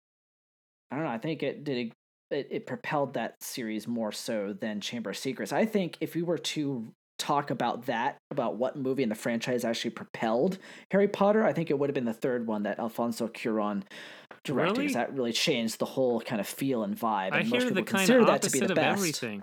I 0.91 0.97
don't 0.97 1.05
know. 1.05 1.11
I 1.11 1.19
think 1.19 1.43
it 1.43 1.65
did. 1.65 1.93
It, 2.31 2.49
it 2.51 2.67
propelled 2.67 3.15
that 3.15 3.43
series 3.43 3.87
more 3.87 4.11
so 4.11 4.53
than 4.59 4.81
Chamber 4.81 5.11
of 5.11 5.17
Secrets. 5.17 5.53
I 5.53 5.67
think 5.67 5.99
if 6.01 6.17
we 6.17 6.23
were 6.23 6.39
to 6.39 6.93
talk 7.19 7.51
about 7.51 7.87
that, 7.87 8.19
about 8.31 8.57
what 8.57 8.77
movie 8.77 9.03
in 9.03 9.09
the 9.09 9.15
franchise 9.15 9.65
actually 9.65 9.91
propelled 9.91 10.59
Harry 10.91 11.09
Potter, 11.09 11.45
I 11.45 11.53
think 11.53 11.71
it 11.71 11.79
would 11.79 11.89
have 11.89 11.95
been 11.95 12.05
the 12.05 12.12
third 12.12 12.47
one 12.47 12.65
that 12.65 12.79
Alfonso 12.79 13.29
Cuarón 13.29 13.83
directed. 14.43 14.79
Really? 14.79 14.95
That 14.95 15.15
really 15.15 15.33
changed 15.33 15.79
the 15.79 15.85
whole 15.85 16.21
kind 16.21 16.41
of 16.41 16.47
feel 16.47 16.83
and 16.83 16.97
vibe. 16.97 17.33
I 17.33 17.41
and 17.41 17.51
most 17.51 17.62
hear 17.62 17.71
the 17.71 17.83
people 17.83 17.85
kind 17.85 18.07
consider 18.07 18.21
of 18.21 18.27
that 18.27 18.43
to 18.43 18.51
be 18.51 18.61
the 18.61 18.67
of 18.71 18.75
best. 18.75 18.99
everything. 18.99 19.43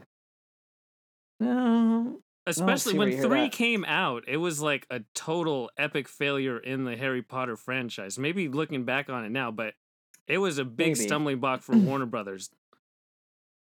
No, 1.39 2.19
Especially 2.47 2.97
when 2.97 3.11
three 3.21 3.41
that. 3.43 3.51
came 3.51 3.85
out, 3.85 4.23
it 4.27 4.37
was 4.37 4.61
like 4.61 4.85
a 4.89 5.01
total 5.13 5.69
epic 5.77 6.07
failure 6.07 6.57
in 6.57 6.85
the 6.85 6.95
Harry 6.97 7.21
Potter 7.21 7.55
franchise. 7.55 8.17
Maybe 8.17 8.47
looking 8.47 8.83
back 8.83 9.09
on 9.09 9.25
it 9.25 9.29
now, 9.29 9.51
but 9.51 9.75
it 10.27 10.39
was 10.39 10.57
a 10.57 10.65
big 10.65 10.87
Maybe. 10.87 10.95
stumbling 10.95 11.39
block 11.39 11.61
for 11.61 11.75
Warner 11.77 12.05
Brothers. 12.07 12.49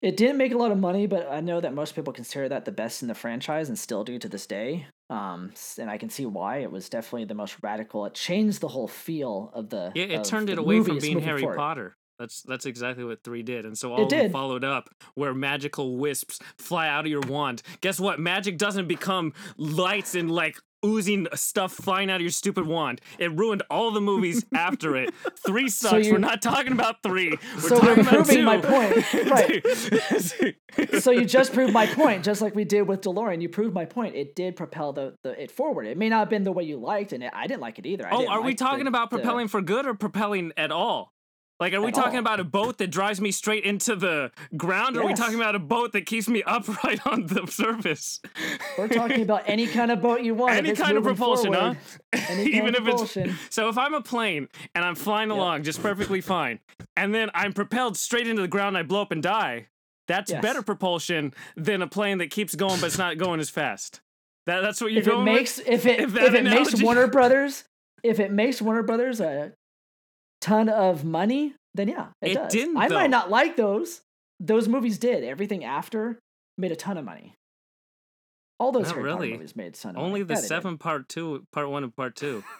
It 0.02 0.16
didn't 0.16 0.38
make 0.38 0.54
a 0.54 0.58
lot 0.58 0.72
of 0.72 0.78
money, 0.78 1.08
but 1.08 1.28
I 1.30 1.40
know 1.40 1.60
that 1.60 1.74
most 1.74 1.96
people 1.96 2.14
consider 2.14 2.48
that 2.50 2.66
the 2.66 2.72
best 2.72 3.02
in 3.02 3.08
the 3.08 3.16
franchise 3.16 3.70
and 3.70 3.78
still 3.78 4.04
do 4.04 4.20
to 4.20 4.30
this 4.30 4.46
day. 4.46 4.86
Um, 5.10 5.54
and 5.80 5.90
I 5.90 5.98
can 5.98 6.10
see 6.10 6.26
why. 6.26 6.58
It 6.58 6.72
was 6.72 6.88
definitely 6.90 7.26
the 7.26 7.34
most 7.34 7.58
radical. 7.64 8.06
It 8.06 8.14
changed 8.14 8.62
the 8.62 8.68
whole 8.68 8.88
feel 8.88 9.52
of 9.54 9.70
the. 9.70 9.92
Yeah, 9.96 10.06
it 10.06 10.24
turned 10.24 10.50
it 10.50 10.60
away 10.60 10.84
from 10.84 11.00
being 11.00 11.20
Harry 11.20 11.42
forward. 11.42 11.58
Potter. 11.58 11.96
That's 12.20 12.42
that's 12.42 12.66
exactly 12.66 13.04
what 13.04 13.24
three 13.24 13.44
did, 13.44 13.66
and 13.66 13.78
so 13.78 13.94
all 13.94 14.08
did. 14.08 14.26
them 14.26 14.32
followed 14.32 14.64
up, 14.64 14.90
where 15.14 15.36
magical 15.36 15.98
wisps 15.98 16.40
fly 16.58 16.88
out 16.88 17.06
of 17.06 17.12
your 17.12 17.22
wand. 17.22 17.62
Guess 17.82 18.00
what? 18.00 18.20
Magic 18.20 18.58
doesn't 18.58 18.88
become 18.88 19.34
lights 19.58 20.16
and 20.16 20.32
like 20.32 20.58
oozing 20.86 21.28
stuff 21.34 21.74
flying 21.74 22.10
out 22.10 22.16
of 22.18 22.22
your 22.22 22.30
stupid 22.32 22.66
wand. 22.68 23.02
It 23.20 23.32
ruined 23.38 23.64
all 23.70 23.92
the 23.92 24.02
movies 24.02 24.46
after 24.54 24.96
it. 24.96 25.14
Three 25.46 25.70
sucks. 25.70 26.08
we're 26.10 26.18
not 26.18 26.42
talking 26.42 26.72
about 26.72 27.02
three. 27.04 27.38
We're 27.56 27.62
So 27.62 27.76
we're 27.76 27.82
talking 27.82 28.00
about 28.02 28.14
proving 28.14 28.36
two. 28.38 28.44
my 28.44 28.58
point. 28.58 29.06
Right. 29.28 31.02
so 31.02 31.12
you 31.12 31.26
just 31.26 31.54
proved 31.54 31.74
my 31.74 31.86
point, 31.88 32.24
just 32.24 32.42
like 32.42 32.56
we 32.56 32.64
did 32.64 32.84
with 32.84 33.02
DeLorean. 33.02 33.42
You 33.42 33.50
proved 33.50 33.74
my 33.74 33.86
point. 33.86 34.16
It 34.16 34.36
did 34.36 34.56
propel 34.56 34.94
the, 34.94 35.16
the 35.24 35.42
it 35.42 35.52
forward. 35.52 35.88
It 35.88 35.98
may 35.98 36.10
not 36.10 36.20
have 36.20 36.30
been 36.30 36.44
the 36.44 36.52
way 36.52 36.64
you 36.64 36.78
liked, 36.78 37.14
and 37.14 37.24
it, 37.24 37.32
I 37.34 37.48
didn't 37.48 37.62
like 37.62 37.80
it 37.80 37.86
either. 37.86 38.08
I 38.08 38.12
Oh, 38.12 38.28
are 38.28 38.42
we 38.42 38.50
like 38.50 38.58
the- 38.58 38.64
talking 38.64 38.88
about 38.88 39.10
the- 39.10 39.18
propelling 39.18 39.48
for 39.48 39.62
good 39.62 39.86
or 39.86 39.94
propelling 39.94 40.52
at 40.58 40.72
all? 40.72 41.14
Like, 41.60 41.74
are 41.74 41.82
we 41.82 41.92
talking 41.92 42.14
all. 42.16 42.20
about 42.20 42.40
a 42.40 42.44
boat 42.44 42.78
that 42.78 42.92
drives 42.92 43.20
me 43.20 43.32
straight 43.32 43.64
into 43.64 43.96
the 43.96 44.32
ground, 44.56 44.96
or 44.96 45.02
are 45.02 45.08
we 45.08 45.16
talking 45.16 45.36
about 45.36 45.56
a 45.56 45.60
boat 45.60 45.92
that 45.94 46.06
keeps 46.06 46.28
me 46.28 46.44
upright 46.48 47.06
on 47.08 47.26
the 47.26 47.48
surface? 47.48 48.22
We're 48.78 48.88
talking 48.88 49.22
about 49.24 49.44
any 49.48 49.66
kind 49.66 49.90
of 49.92 50.00
boat 50.02 50.22
you 50.22 50.36
want. 50.36 50.54
Any 50.54 50.74
kind 50.74 50.98
of 50.98 51.04
propulsion, 51.04 51.54
forward. 51.54 51.78
huh? 52.14 52.20
Any 52.30 52.44
kind 52.52 52.54
Even 52.54 52.70
of 52.76 52.76
if 52.76 52.84
propulsion. 52.86 53.30
it's 53.30 53.56
so, 53.56 53.70
if 53.70 53.78
I'm 53.78 53.96
a 53.96 54.02
plane 54.02 54.50
and 54.76 54.86
I'm 54.86 54.94
flying 54.96 55.32
along 55.32 55.64
just 55.64 55.82
perfectly 55.82 56.22
fine, 56.22 56.60
and 56.96 57.14
then 57.14 57.32
I'm 57.34 57.54
propelled 57.54 57.98
straight 57.98 58.28
into 58.28 58.44
the 58.44 58.48
ground, 58.48 58.70
and 58.76 58.78
I 58.78 58.84
blow 58.84 59.02
up 59.02 59.12
and 59.12 59.24
die. 59.24 59.68
That's 60.08 60.32
Yes. 60.32 60.42
better 60.42 60.62
propulsion 60.62 61.34
than 61.56 61.82
a 61.82 61.88
plane 61.88 62.20
that 62.20 62.30
keeps 62.30 62.56
going 62.56 62.80
but 62.80 62.86
it's 62.88 62.98
not 62.98 63.18
going 63.18 63.40
as 63.42 63.50
fast. 63.50 64.00
That, 64.46 64.62
that's 64.62 64.80
what 64.80 64.92
you're 64.94 65.02
if 65.02 65.08
it 65.08 65.12
going 65.12 65.26
makes 65.26 65.58
with? 65.58 65.68
if 65.68 65.86
it 65.86 66.00
If 66.00 66.16
if, 66.16 66.34
it 66.34 66.44
makes 66.46 66.82
Warner 66.82 67.08
Brothers 67.08 67.66
if 68.04 68.20
it 68.20 68.32
makes 68.32 68.62
Warner 68.62 68.84
Brothers 68.84 69.20
a 69.20 69.52
ton 70.42 70.70
of 70.70 71.04
money, 71.04 71.54
then 71.74 71.88
yeah, 71.88 72.08
it, 72.22 72.32
It 72.32 72.34
does. 72.36 72.52
didn't, 72.52 72.78
I 72.78 72.88
though. 72.88 72.96
might 72.96 73.10
not 73.10 73.30
like 73.30 73.56
those. 73.56 74.02
Those 74.40 74.68
movies 74.68 74.98
did. 74.98 75.24
Everything 75.24 75.64
after 75.64 76.20
made 76.58 76.72
a 76.72 76.76
ton 76.76 76.98
of 76.98 77.06
money. 77.06 77.34
All 78.60 78.72
those 78.72 78.88
Not 78.88 78.96
Harry 78.96 79.10
Potter 79.12 79.22
really. 79.22 79.34
movies 79.34 79.56
made 79.56 79.68
a 79.68 79.72
ton 79.72 79.96
of 79.96 80.02
Only 80.02 80.22
money. 80.24 80.24
the 80.36 80.42
Yeah, 80.42 80.48
seven 80.48 80.78
part 80.78 81.08
two, 81.10 81.44
part 81.52 81.70
one 81.70 81.84
and 81.84 81.96
part 81.96 82.16
two. 82.16 82.44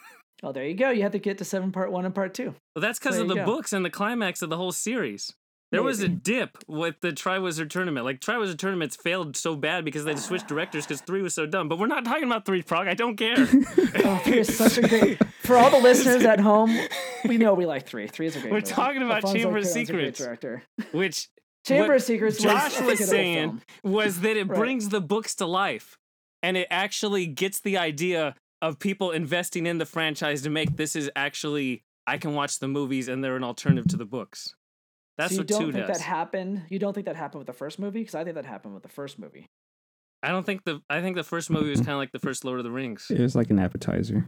Oh, 0.44 0.52
there 0.52 0.68
you 0.68 0.76
go. 0.76 0.92
You 0.92 1.02
have 1.02 1.14
to 1.14 1.18
get 1.18 1.40
to 1.40 1.44
seven 1.46 1.72
part 1.72 1.92
one 1.92 2.06
and 2.06 2.14
part 2.14 2.36
two. 2.36 2.54
Well, 2.76 2.82
that's 2.82 3.00
because 3.00 3.18
of 3.18 3.28
the 3.28 3.34
go. 3.34 3.44
books 3.46 3.74
and 3.74 3.84
the 3.84 3.90
climax 3.90 4.44
of 4.44 4.52
the 4.52 4.56
whole 4.58 4.72
series. 4.72 5.34
There 5.72 5.84
was 5.84 6.00
a 6.02 6.08
dip 6.08 6.58
with 6.68 7.02
the 7.02 7.12
Triwizard 7.12 7.70
Tournament. 7.70 8.06
Like 8.06 8.22
Triwizard 8.22 8.58
Tournaments 8.58 8.96
failed 8.96 9.36
so 9.36 9.56
bad 9.56 9.84
because 9.84 10.06
they 10.06 10.16
switched 10.16 10.48
directors 10.54 10.86
because 10.86 11.02
three 11.02 11.22
was 11.22 11.34
so 11.36 11.46
dumb. 11.46 11.68
But 11.68 11.78
we're 11.78 11.88
not 11.88 12.06
talking 12.06 12.24
about 12.24 12.46
three 12.46 12.64
Parag. 12.64 12.88
I 12.88 12.94
don't 12.94 13.18
care. 13.18 13.36
Oh, 14.06 14.18
three 14.24 14.40
is 14.40 14.56
such 14.56 14.78
a 14.78 14.88
great. 14.88 15.20
For 15.42 15.58
all 15.58 15.70
the 15.70 15.80
listeners 15.80 16.24
at 16.24 16.40
home, 16.40 16.78
we 17.26 17.38
know 17.38 17.54
we 17.54 17.66
like 17.66 17.86
three. 17.86 18.08
Three 18.08 18.28
is 18.28 18.36
a 18.36 18.40
great. 18.40 18.52
We're 18.52 18.60
movie. 18.60 18.72
talking 18.72 19.02
about 19.02 19.18
Alfonso 19.18 19.38
Chamber 19.38 19.58
of 19.58 19.64
Cuarón's 19.66 19.76
a 19.76 19.94
great 19.94 20.18
Secrets. 20.18 20.20
Director. 20.20 20.64
Which 20.92 21.28
Chamber 21.68 21.96
of 21.96 22.04
Secrets. 22.04 22.38
Josh 22.42 22.80
was, 22.80 23.00
was 23.00 23.10
saying 23.10 23.62
was 23.84 24.22
that 24.22 24.38
it 24.38 24.48
Right. 24.48 24.58
brings 24.60 24.90
the 24.90 25.02
books 25.02 25.36
to 25.36 25.46
life, 25.46 25.98
and 26.42 26.56
it 26.56 26.68
actually 26.72 27.26
gets 27.28 27.60
the 27.60 27.78
idea 27.78 28.36
of 28.62 28.80
people 28.80 29.12
investing 29.12 29.66
in 29.66 29.78
the 29.78 29.86
franchise 29.86 30.42
to 30.44 30.50
make 30.50 30.78
this 30.78 30.96
is 30.96 31.12
actually 31.16 31.84
I 32.06 32.18
can 32.18 32.34
watch 32.34 32.60
the 32.60 32.68
movies 32.70 33.08
and 33.10 33.22
they're 33.24 33.36
an 33.36 33.44
alternative 33.44 33.88
to 33.90 33.98
the 33.98 34.06
books. 34.06 34.56
That's 35.18 35.32
so 35.32 35.36
you 35.36 35.40
what 35.42 35.48
don't 35.48 35.62
two 35.62 35.72
think 35.72 35.88
does. 35.88 35.98
that 35.98 36.04
happened? 36.04 36.64
You 36.70 36.80
don't 36.80 36.94
think 36.94 37.06
that 37.08 37.16
happened 37.16 37.40
with 37.40 37.48
the 37.48 37.54
first 37.54 37.80
movie? 37.80 38.00
Because 38.02 38.16
I 38.16 38.24
think 38.24 38.36
that 38.36 38.46
happened 38.46 38.74
with 38.74 38.84
the 38.84 38.90
first 38.90 39.18
movie. 39.18 39.46
I 40.24 40.30
don't 40.30 40.46
think 40.46 40.64
the 40.64 40.82
I 40.90 41.02
think 41.02 41.16
the 41.16 41.24
first 41.24 41.50
movie 41.50 41.70
was 41.70 41.80
kind 41.80 41.92
of 41.92 41.98
like 41.98 42.12
the 42.12 42.20
first 42.20 42.44
Lord 42.46 42.60
of 42.60 42.64
the 42.64 42.72
Rings. 42.72 43.08
It 43.10 43.20
was 43.20 43.36
like 43.36 43.50
an 43.50 43.60
appetizer. 43.60 44.26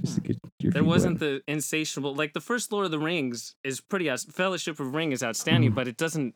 Just 0.00 0.16
to 0.16 0.20
get 0.20 0.36
your 0.60 0.72
There 0.72 0.84
wasn't 0.84 1.20
wet. 1.20 1.42
the 1.46 1.52
insatiable 1.52 2.14
like 2.14 2.32
the 2.32 2.40
first 2.40 2.70
Lord 2.72 2.84
of 2.84 2.90
the 2.90 2.98
Rings 2.98 3.54
is 3.64 3.80
pretty 3.80 4.10
out- 4.10 4.20
Fellowship 4.20 4.78
of 4.78 4.94
Ring 4.94 5.12
is 5.12 5.22
outstanding, 5.22 5.72
but 5.72 5.88
it 5.88 5.96
doesn't 5.96 6.34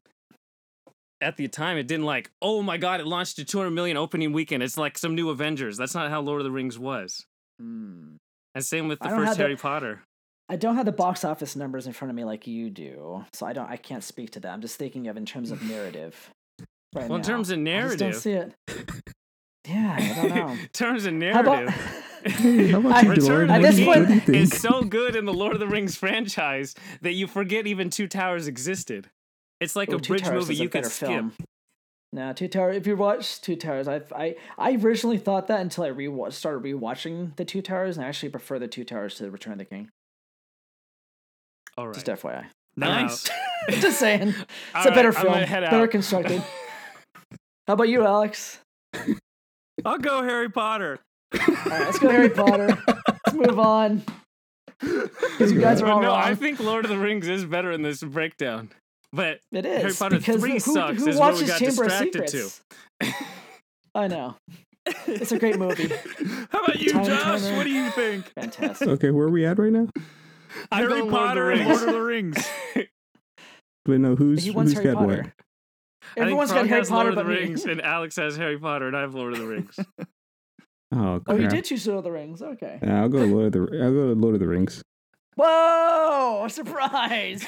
at 1.21 1.37
the 1.37 1.47
time 1.49 1.77
it 1.77 1.87
didn't 1.87 2.07
like, 2.07 2.31
oh 2.41 2.63
my 2.63 2.79
god, 2.79 3.01
it 3.01 3.07
launched 3.07 3.37
to 3.37 3.45
200 3.45 3.71
million 3.71 3.97
opening 3.99 4.33
weekend. 4.33 4.63
It's 4.63 4.79
like 4.79 4.97
some 4.97 5.15
new 5.15 5.29
Avengers. 5.29 5.77
That's 5.77 5.95
not 5.95 6.11
how 6.11 6.21
Lord 6.23 6.41
of 6.41 6.45
the 6.45 6.51
Rings 6.51 6.79
was. 6.79 7.27
Hmm. 7.61 8.17
And 8.55 8.65
same 8.65 8.89
with 8.89 8.99
the 9.01 9.09
first 9.11 9.29
have 9.29 9.37
the- 9.37 9.43
Harry 9.43 9.57
Potter. 9.57 10.03
I 10.51 10.57
don't 10.57 10.75
have 10.77 10.85
the 10.85 10.93
box 10.93 11.25
office 11.25 11.55
numbers 11.57 11.87
in 11.87 11.93
front 11.93 12.11
of 12.11 12.17
me 12.17 12.25
like 12.25 12.47
you 12.47 12.69
do, 12.71 13.25
so 13.33 13.47
I 13.47 13.53
don't. 13.53 13.71
I 13.71 13.77
can't 13.77 14.03
speak 14.05 14.33
to 14.33 14.41
that. 14.41 14.53
I'm 14.53 14.61
just 14.61 14.77
thinking 14.77 15.07
of 15.09 15.17
in 15.17 15.25
terms 15.25 15.51
of 15.51 15.63
narrative. 15.63 16.31
Right 16.93 17.09
Well, 17.09 17.17
in 17.17 17.23
now. 17.23 17.29
terms 17.29 17.51
of 17.51 17.59
narrative, 17.61 18.09
I 18.09 18.11
just 18.11 18.25
don't 18.25 18.49
see 18.67 18.73
it. 18.73 19.03
Yeah, 19.69 19.97
I 19.97 20.15
don't 20.27 20.35
know. 20.35 20.49
in 20.61 20.69
terms 20.73 21.07
of 21.07 21.13
How 21.23 21.41
about? 21.41 21.65
narrative, 21.67 22.05
Hey, 22.25 22.69
how 22.73 22.81
about 22.81 22.93
I- 23.05 23.07
Return 23.09 23.49
of 23.49 23.63
the 23.63 23.69
this 23.69 23.77
do 23.77 23.85
King 23.85 23.87
what 23.87 24.09
do 24.09 24.15
you 24.15 24.21
think? 24.21 24.37
is 24.39 24.61
so 24.61 24.83
good 24.83 25.15
in 25.15 25.25
the 25.25 25.33
Lord 25.33 25.55
of 25.55 25.61
the 25.61 25.69
Rings 25.69 25.95
franchise 25.95 26.75
that 27.03 27.13
you 27.13 27.29
forget 27.29 27.69
even 27.69 27.91
Two 27.91 28.09
Towers 28.09 28.49
existed. 28.49 29.09
It's 29.61 29.77
like 29.77 29.91
Ooh, 29.93 29.97
a 29.97 29.99
bridge 30.01 30.23
Towers 30.23 30.49
movie 30.49 30.57
you 30.57 30.69
could 30.69 30.83
better 30.83 30.89
skip. 30.91 31.09
film. 31.11 31.33
No, 32.13 32.33
Two 32.33 32.49
Towers. 32.49 32.77
If 32.77 32.89
you 32.89 32.97
watch 32.97 33.41
Two 33.41 33.55
Towers, 33.55 33.87
I 33.87 34.01
I 34.13 34.35
I 34.59 34.73
originally 34.75 35.19
thought 35.19 35.47
that 35.47 35.61
until 35.61 35.85
I 35.85 35.89
re 35.89 36.09
started 36.31 36.65
rewatching 36.65 37.37
the 37.37 37.45
Two 37.45 37.63
Towers, 37.63 37.97
and 37.97 38.05
I 38.05 38.09
actually 38.09 38.31
prefer 38.31 38.59
the 38.59 38.67
Two 38.67 38.83
Towers 38.83 39.15
to 39.15 39.23
the 39.23 39.31
Return 39.31 39.53
of 39.53 39.59
the 39.61 39.65
King. 39.65 39.91
All 41.81 41.87
right. 41.87 41.95
Just 41.95 42.07
FYI. 42.07 42.45
Nice. 42.77 43.31
Just 43.71 43.99
saying, 43.99 44.29
it's 44.29 44.37
All 44.75 44.89
a 44.89 44.95
better 44.95 45.11
right, 45.13 45.23
film, 45.23 45.33
gonna 45.35 45.47
better 45.47 45.77
out. 45.85 45.91
constructed. 45.91 46.43
How 47.67 47.73
about 47.75 47.89
you, 47.89 48.05
Alex? 48.05 48.59
I'll 49.85 49.97
go 49.99 50.23
Harry 50.23 50.51
Potter. 50.51 50.99
All 51.35 51.41
right, 51.47 51.81
let's 51.81 51.99
go 51.99 52.11
Harry 52.11 52.29
Potter. 52.29 52.77
Let's 53.27 53.33
move 53.35 53.59
on. 53.59 54.03
'Cause 54.83 55.53
you 55.53 55.61
guys 55.61 55.81
are 55.81 55.87
But 55.87 55.93
all 55.93 56.01
no, 56.03 56.09
wrong. 56.09 56.23
I 56.23 56.35
think 56.35 56.61
Lord 56.61 56.85
of 56.85 56.91
the 56.91 56.99
Rings 56.99 57.29
is 57.29 57.45
better 57.47 57.71
in 57.71 57.81
this 57.83 58.03
breakdown. 58.03 58.71
But 59.13 59.41
It 59.53 59.65
is 59.65 59.83
Harry 59.83 59.95
Potter 59.95 60.19
because 60.19 60.41
3 60.41 60.53
who, 60.53 60.59
sucks 60.61 61.03
who 61.03 61.09
is 61.09 61.17
where 61.19 61.29
we 61.29 61.33
watches 61.33 61.49
got 61.49 61.59
Chamber 61.59 61.85
of 61.85 61.89
distracted 61.91 62.27
to. 62.29 62.51
Secrets? 62.51 62.63
I 63.95 64.07
know. 64.09 64.37
It's 65.07 65.33
a 65.33 65.39
great 65.39 65.59
movie. 65.59 65.89
How 66.51 66.65
about 66.65 66.81
you, 66.81 66.93
Time 66.93 67.05
Josh? 67.05 67.41
Turner. 67.43 67.57
What 67.57 67.65
do 67.65 67.71
you 67.71 67.91
think? 67.91 68.27
Fantastic. 68.35 68.89
Okay, 68.89 69.11
where 69.11 69.27
are 69.27 69.31
we 69.31 69.45
at 69.47 69.59
right 69.59 69.73
now? 69.73 69.89
I'm 70.71 70.79
Harry 70.79 71.01
going 71.01 71.11
Lord 71.11 71.11
of 71.11 71.11
the 71.11 71.17
Potter 71.17 71.51
and 71.51 71.65
Lord 71.69 71.83
of 71.83 71.95
the 71.95 72.03
Rings. 72.03 72.49
Wait, 73.87 74.01
no, 74.01 74.15
who's 74.17 74.45
he 74.45 74.51
wants 74.51 74.73
who's 74.73 74.83
Harry 74.83 74.95
got 74.95 75.07
what? 75.07 75.17
Potter. 75.17 75.35
I 76.17 76.21
Everyone's 76.21 76.51
think 76.51 76.63
got 76.63 76.69
Harry 76.69 76.85
Potter 76.85 77.13
Lord 77.13 77.15
but 77.15 77.21
of 77.21 77.27
the 77.27 77.33
me. 77.33 77.41
Rings, 77.41 77.65
and 77.65 77.81
Alex 77.83 78.17
has 78.17 78.37
Harry 78.37 78.59
Potter, 78.59 78.87
and 78.89 78.97
I 78.97 79.01
have 79.01 79.15
Lord 79.15 79.33
of 79.35 79.39
the 79.39 79.47
Rings. 79.47 79.79
Oh, 80.93 81.21
Oh, 81.29 81.37
you 81.37 81.47
did 81.47 81.67
choose 81.67 81.87
Lord 81.87 81.99
of 81.99 82.05
the 82.05 82.11
Rings. 82.11 82.43
Okay. 82.43 82.81
Yeah, 82.83 83.03
I'll 83.03 83.09
go 83.09 83.19
Lord 83.19 83.55
of 83.55 83.71
the 83.71 83.81
I'll 83.81 83.93
go 83.93 84.13
to 84.13 84.21
Lord 84.21 84.35
of 84.35 84.41
the 84.41 84.49
Rings. 84.49 84.83
Whoa! 85.37 86.47
Surprise! 86.51 87.47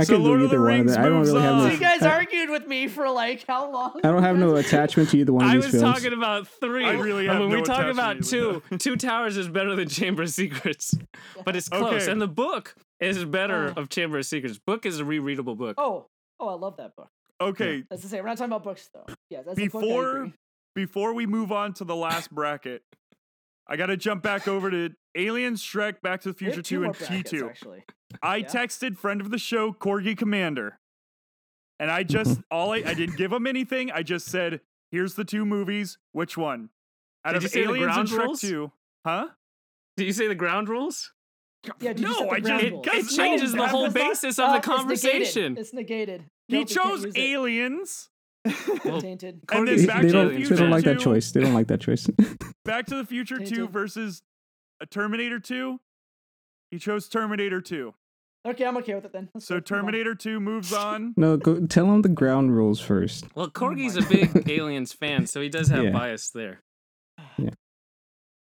I 0.00 0.04
So 0.04 0.14
could 0.14 0.22
Lord 0.22 0.38
do 0.38 0.44
of 0.44 0.50
the 0.50 0.56
either 0.56 0.62
one 0.64 0.70
of 0.72 0.76
Rings 0.78 0.94
them. 0.94 1.04
I 1.04 1.08
don't 1.08 1.22
really 1.22 1.42
have 1.42 1.56
no. 1.56 1.62
on. 1.64 1.68
So 1.68 1.74
you 1.74 1.80
guys 1.80 2.02
I, 2.02 2.10
argued 2.12 2.50
with 2.50 2.66
me 2.68 2.86
for 2.86 3.10
like 3.10 3.44
how 3.46 3.70
long? 3.70 4.00
I 4.04 4.10
don't 4.12 4.22
have 4.22 4.36
no 4.36 4.54
attachment 4.56 5.08
to 5.10 5.18
either 5.18 5.32
one 5.32 5.44
of 5.44 5.50
these. 5.50 5.70
films. 5.72 5.74
I 5.74 5.78
these 5.78 5.82
was 5.82 6.02
talking 6.02 6.12
about 6.16 6.46
three. 6.48 6.84
I 6.84 6.92
really 6.92 7.24
And 7.26 7.32
have 7.32 7.40
when 7.40 7.50
no 7.50 7.56
we 7.56 7.62
talk 7.62 7.78
attachment 7.80 8.20
about 8.20 8.24
two, 8.24 8.62
Two 8.78 8.96
Towers 8.96 9.36
is 9.36 9.48
better 9.48 9.74
than 9.74 9.88
Chamber 9.88 10.22
of 10.22 10.30
Secrets, 10.30 10.94
but 11.44 11.56
it's 11.56 11.68
close. 11.68 12.02
Okay. 12.02 12.12
And 12.12 12.20
the 12.20 12.28
book 12.28 12.76
is 13.00 13.24
better 13.24 13.74
Oh. 13.76 13.80
of 13.80 13.88
Chamber 13.88 14.18
of 14.18 14.26
Secrets. 14.26 14.58
Book 14.64 14.86
is 14.86 15.00
a 15.00 15.04
rereadable 15.04 15.56
book. 15.56 15.74
Oh, 15.78 16.06
oh, 16.38 16.48
I 16.48 16.54
love 16.54 16.76
that 16.76 16.94
book. 16.94 17.08
Okay, 17.40 17.84
That's 17.88 18.02
to 18.02 18.08
say, 18.08 18.20
we're 18.20 18.26
not 18.26 18.36
talking 18.38 18.50
about 18.52 18.64
books 18.64 18.90
though. 18.92 19.04
Yes, 19.30 19.44
that's 19.46 19.58
a 19.58 19.66
book, 19.66 19.80
before 19.82 20.32
before 20.74 21.12
we 21.14 21.24
move 21.26 21.50
on 21.52 21.72
to 21.74 21.84
the 21.84 21.94
last 21.96 22.32
bracket, 22.32 22.82
I 23.68 23.76
got 23.76 23.86
to 23.86 23.96
jump 23.96 24.22
back 24.22 24.46
over 24.48 24.70
to 24.70 24.90
Aliens, 25.18 25.62
Shrek, 25.62 26.00
Back 26.00 26.20
to 26.22 26.28
the 26.30 26.34
Future 26.34 26.62
two 26.62 26.80
2, 26.80 26.84
and 26.84 26.94
T2. 26.94 27.48
Actually, 27.48 27.84
I 28.22 28.36
Yeah. 28.36 28.46
texted 28.46 28.96
friend 28.96 29.20
of 29.20 29.30
the 29.30 29.38
show, 29.38 29.72
Corgi 29.72 30.16
Commander. 30.16 30.78
And 31.80 31.90
I 31.90 32.02
just 32.02 32.40
all 32.50 32.72
I, 32.72 32.76
I 32.86 32.94
didn't 32.94 33.16
give 33.16 33.32
him 33.32 33.46
anything. 33.46 33.90
I 33.90 34.02
just 34.02 34.26
said, 34.26 34.60
here's 34.90 35.14
the 35.14 35.24
two 35.24 35.44
movies. 35.44 35.98
Which 36.12 36.36
one? 36.36 36.70
Out 37.24 37.32
Did 37.32 37.36
of 37.38 37.42
you 37.44 37.48
say 37.50 37.62
the 37.64 37.68
Aliens 37.70 37.96
and 37.96 38.08
ground 38.08 38.08
Shrek 38.08 38.24
rules? 38.26 38.40
2. 38.40 38.72
Huh? 39.04 39.28
Did 39.96 40.06
you 40.06 40.12
say 40.12 40.28
the 40.28 40.34
ground 40.34 40.68
rules? 40.68 41.12
yeah. 41.80 41.92
Did 41.92 42.00
No, 42.02 42.12
set 42.14 42.28
the 42.28 42.34
I 42.34 42.40
just- 42.40 42.62
rules? 42.70 42.86
it 42.86 42.94
It 42.94 43.08
changes 43.16 43.52
the 43.52 43.66
whole 43.68 43.82
was 43.84 43.94
not- 43.94 44.08
basis 44.08 44.38
of 44.38 44.44
Oh, 44.48 44.52
the 44.52 44.58
it's 44.58 44.66
negated. 44.66 44.78
conversation. 44.78 45.56
It's 45.58 45.72
negated. 45.74 46.24
He 46.46 46.58
Nope, 46.58 46.68
chose. 46.68 47.06
Aliens. 47.16 48.08
Well, 48.84 49.00
Tainted. 49.02 49.40
And 49.52 49.68
then 49.68 49.86
Back 49.86 50.02
they 50.02 50.08
to 50.08 50.12
don't. 50.12 50.28
the 50.34 50.42
They 50.44 50.56
don't 50.56 50.70
like 50.70 50.84
that 50.84 51.00
choice. 51.00 51.32
They 51.32 51.40
don't 51.40 51.52
like 51.54 51.66
that 51.66 51.80
choice. 51.80 52.06
Back 52.64 52.86
to 52.86 52.94
the 52.96 53.04
Future 53.04 53.38
2 53.38 53.68
versus 53.68 54.22
a 54.80 54.86
Terminator 54.86 55.38
2. 55.40 55.80
He 56.70 56.78
chose 56.78 57.08
Terminator 57.08 57.60
2. 57.60 57.94
Okay, 58.46 58.64
I'm 58.64 58.76
okay 58.78 58.94
with 58.94 59.04
it 59.04 59.12
then. 59.12 59.28
Let's 59.34 59.46
So 59.48 59.56
go. 59.56 59.60
Terminator 59.60 60.14
2 60.14 60.40
moves 60.40 60.72
on. 60.72 61.14
no, 61.16 61.36
go 61.36 61.66
tell 61.66 61.86
him 61.86 62.02
the 62.02 62.08
ground 62.08 62.54
rules 62.56 62.80
first. 62.80 63.26
well, 63.34 63.46
Oh 63.46 63.50
Corgi's 63.50 63.96
my 63.96 64.04
a 64.06 64.08
big 64.08 64.50
Aliens 64.50 64.92
fan, 64.92 65.26
so 65.26 65.40
he 65.40 65.48
does 65.48 65.68
have 65.68 65.84
Yeah. 65.84 65.90
bias 65.90 66.30
there. 66.30 66.60
Yeah. 67.36 67.50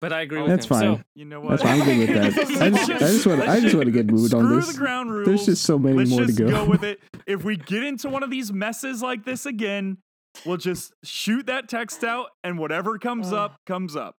But 0.00 0.12
I 0.12 0.22
agree 0.22 0.40
Oh, 0.40 0.42
with 0.42 0.50
That's 0.50 0.64
him. 0.64 0.68
fine. 0.70 0.96
So, 0.96 1.02
You 1.14 1.24
know 1.26 1.40
what? 1.40 1.50
That's 1.50 1.62
fine. 1.62 1.80
I'm 1.80 1.84
good 1.86 1.98
with 1.98 2.08
that. 2.08 2.62
I 2.62 2.70
just, 2.70 2.90
I 2.90 2.98
just 2.98 3.26
want. 3.26 3.42
I 3.42 3.60
just 3.60 3.74
want 3.74 3.86
to 3.86 3.92
get 3.92 4.06
moved 4.06 4.34
on 4.34 4.44
Screw 4.44 4.56
this. 4.56 4.72
the 4.72 4.78
ground 4.78 5.12
rules. 5.12 5.26
There's 5.26 5.46
just 5.46 5.62
so 5.64 5.78
many 5.78 5.96
Let's 5.98 6.10
more 6.10 6.20
to 6.20 6.26
just 6.26 6.38
go. 6.38 6.48
go 6.50 6.64
with 6.64 6.82
it. 6.82 6.98
If 7.26 7.44
we 7.44 7.56
get 7.56 7.84
into 7.84 8.08
one 8.08 8.24
of 8.24 8.30
these 8.30 8.52
messes 8.52 9.00
like 9.00 9.24
this 9.24 9.46
again, 9.46 9.98
we'll 10.44 10.56
just 10.56 10.92
shoot 11.04 11.46
that 11.46 11.68
text 11.68 12.02
out, 12.02 12.30
and 12.42 12.58
whatever 12.58 12.98
comes 12.98 13.28
Ugh. 13.28 13.34
up, 13.34 13.56
comes 13.66 13.94
up. 13.94 14.16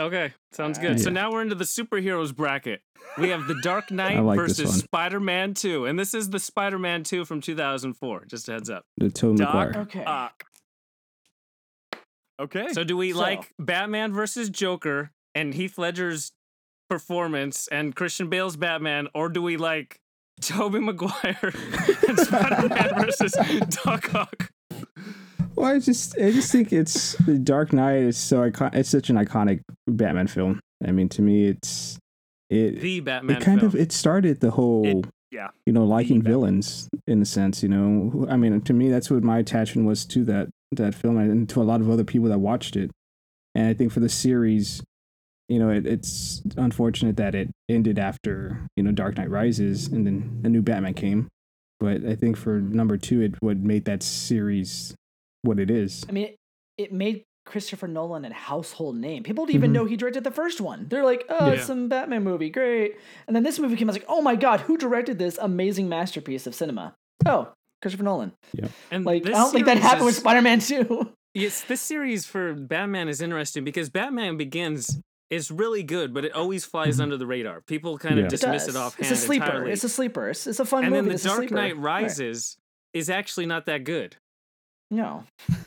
Okay, 0.00 0.32
sounds 0.52 0.78
good. 0.78 1.00
So 1.00 1.08
Yeah. 1.10 1.14
now 1.14 1.32
we're 1.32 1.42
into 1.42 1.54
the 1.54 1.64
superheroes 1.64 2.34
bracket. 2.34 2.80
We 3.18 3.30
have 3.30 3.46
The 3.46 3.58
Dark 3.62 3.90
Knight 3.90 4.20
like 4.20 4.36
versus. 4.38 4.78
Spider-Man 4.80 5.54
2, 5.54 5.86
and 5.86 5.98
this 5.98 6.14
is 6.14 6.30
the 6.30 6.38
Spider-Man 6.38 7.04
2 7.04 7.24
from 7.24 7.40
2004. 7.40 8.24
Just 8.26 8.48
a 8.48 8.52
heads 8.52 8.70
up. 8.70 8.84
The 8.96 9.10
Tobey 9.10 9.38
Doc 9.38 9.54
Maguire. 9.54 9.82
Okay. 9.82 10.04
Ock. 10.04 10.44
Okay. 12.40 12.68
So 12.72 12.84
do 12.84 12.96
we 12.96 13.12
So- 13.12 13.18
like 13.18 13.52
Batman 13.58 14.12
versus 14.12 14.50
Joker 14.50 15.10
and 15.34 15.54
Heath 15.54 15.78
Ledger's 15.78 16.32
performance 16.90 17.66
and 17.68 17.94
Christian 17.96 18.28
Bale's 18.28 18.56
Batman, 18.56 19.08
or 19.14 19.28
do 19.28 19.42
we 19.42 19.56
like 19.56 20.00
Tobey 20.40 20.80
Maguire 20.80 21.38
and 22.08 22.18
Spider-Man 22.18 22.90
versus 22.96 23.32
Doc 23.84 24.14
Ock? 24.14 24.50
Well, 25.56 25.74
I 25.74 25.78
just, 25.78 26.16
I 26.18 26.30
just 26.30 26.52
think 26.52 26.72
it's 26.72 27.14
the 27.24 27.38
Dark 27.38 27.72
Knight 27.72 28.02
is 28.02 28.18
so 28.18 28.42
icon. 28.42 28.70
It's 28.74 28.90
such 28.90 29.10
an 29.10 29.16
iconic 29.16 29.62
Batman 29.88 30.26
film. 30.26 30.60
I 30.86 30.92
mean, 30.92 31.08
to 31.10 31.22
me, 31.22 31.48
it's 31.48 31.98
it. 32.50 32.80
The 32.80 33.00
Batman 33.00 33.36
it 33.36 33.42
kind 33.42 33.60
film. 33.60 33.72
of 33.72 33.74
it 33.74 33.90
started 33.90 34.40
the 34.40 34.50
whole 34.50 35.02
yeah. 35.30 35.48
you 35.66 35.72
know 35.72 35.84
liking 35.84 36.22
villains 36.22 36.88
in 37.06 37.20
a 37.20 37.24
sense 37.24 37.62
you 37.62 37.68
know 37.68 38.26
i 38.30 38.36
mean 38.36 38.60
to 38.60 38.72
me 38.72 38.88
that's 38.88 39.10
what 39.10 39.22
my 39.22 39.38
attachment 39.38 39.86
was 39.86 40.04
to 40.04 40.24
that 40.24 40.48
that 40.72 40.94
film 40.94 41.18
and 41.18 41.48
to 41.48 41.60
a 41.60 41.64
lot 41.64 41.80
of 41.80 41.90
other 41.90 42.04
people 42.04 42.28
that 42.28 42.38
watched 42.38 42.76
it 42.76 42.90
and 43.54 43.68
i 43.68 43.74
think 43.74 43.92
for 43.92 44.00
the 44.00 44.08
series 44.08 44.82
you 45.48 45.58
know 45.58 45.70
it, 45.70 45.86
it's 45.86 46.42
unfortunate 46.56 47.16
that 47.16 47.34
it 47.34 47.50
ended 47.68 47.98
after 47.98 48.66
you 48.76 48.82
know 48.82 48.92
dark 48.92 49.16
knight 49.16 49.30
rises 49.30 49.88
and 49.88 50.06
then 50.06 50.40
a 50.44 50.48
new 50.48 50.62
batman 50.62 50.94
came 50.94 51.28
but 51.80 52.04
i 52.04 52.14
think 52.14 52.36
for 52.36 52.60
number 52.60 52.96
two 52.96 53.20
it 53.20 53.34
what 53.40 53.58
made 53.58 53.84
that 53.84 54.02
series 54.02 54.94
what 55.46 55.58
it 55.60 55.70
is 55.70 56.04
I 56.08 56.12
mean, 56.12 56.24
it, 56.26 56.36
it 56.76 56.92
made 56.92 57.24
Christopher 57.46 57.86
Nolan 57.86 58.24
a 58.24 58.32
household 58.32 58.96
name. 58.96 59.22
People 59.22 59.46
didn't 59.46 59.56
even 59.56 59.70
Mhm. 59.70 59.74
know 59.74 59.84
he 59.84 59.96
directed 59.96 60.24
the 60.24 60.32
first 60.32 60.60
one. 60.60 60.86
They're 60.88 61.04
like, 61.04 61.24
oh, 61.28 61.50
it's 61.50 61.60
Yeah. 61.60 61.66
some 61.66 61.88
Batman 61.88 62.24
movie, 62.24 62.50
great. 62.50 62.96
And 63.28 63.36
then 63.36 63.44
this 63.44 63.60
movie 63.60 63.76
came. 63.76 63.88
I 63.88 63.92
was 63.92 63.98
like, 64.00 64.06
oh 64.08 64.20
my 64.20 64.34
god, 64.34 64.62
who 64.62 64.76
directed 64.76 65.18
this 65.20 65.38
amazing 65.40 65.88
masterpiece 65.88 66.48
of 66.48 66.56
cinema? 66.56 66.96
Oh, 67.24 67.52
Christopher 67.80 68.02
Nolan. 68.02 68.32
Yeah, 68.52 68.66
and 68.90 69.04
Like, 69.06 69.24
I 69.26 69.30
don't 69.30 69.52
think 69.52 69.66
that 69.66 69.74
series 69.74 69.84
happened 69.84 70.06
with 70.06 70.16
Spider-Man 70.16 70.58
2. 70.58 71.12
Yes, 71.34 71.60
this 71.62 71.80
series 71.80 72.26
for 72.26 72.54
Batman 72.54 73.08
is 73.08 73.20
interesting 73.20 73.62
because 73.62 73.90
Batman 73.90 74.36
Begins 74.36 74.98
is 75.30 75.50
really 75.50 75.82
good, 75.84 76.12
but 76.14 76.24
it 76.24 76.32
always 76.32 76.64
flies 76.64 76.96
Mhm. 76.98 77.02
under 77.02 77.16
the 77.16 77.26
radar. 77.26 77.60
People 77.60 77.96
kind 77.98 78.18
of 78.18 78.26
dismiss 78.28 78.66
does. 78.66 78.74
it 78.74 78.78
offhand 78.78 79.02
It's 79.02 79.10
a 79.10 79.16
sleeper. 79.24 79.44
entirely. 79.44 79.72
It's 79.72 79.84
a 79.84 79.88
sleeper. 79.88 80.28
It's, 80.30 80.46
it's 80.48 80.58
a 80.60 80.64
fun 80.64 80.82
and 80.84 80.90
movie. 80.92 81.00
then 81.02 81.08
the 81.10 81.14
It's 81.14 81.22
Dark 81.24 81.38
sleeper. 81.38 81.54
Knight 81.54 81.76
Right. 81.76 82.02
Rises 82.02 82.56
is 82.92 83.08
actually 83.10 83.46
not 83.46 83.66
that 83.66 83.84
good. 83.84 84.16
No. 84.90 85.24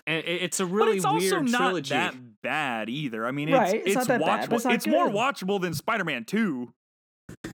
And 0.07 0.23
it's 0.25 0.59
a 0.59 0.65
but 0.65 0.73
really 0.73 0.95
it's 0.97 1.05
also 1.05 1.19
weird 1.41 1.51
not 1.51 1.57
trilogy. 1.59 1.93
that 1.93 2.15
bad 2.41 2.89
either. 2.89 3.25
I 3.25 3.31
mean, 3.31 3.51
Right, 3.51 3.75
it's 3.75 3.87
it's 3.87 3.87
it's, 3.87 3.95
not 3.95 4.07
that 4.07 4.19
bad, 4.21 4.39
watchable. 4.49 4.63
but 4.63 4.73
it's 4.73 4.85
it's 4.85 4.87
more 4.87 5.09
watchable 5.09 5.59
than 5.61 5.73
Spider-Man 5.73 6.25
2. 6.25 6.71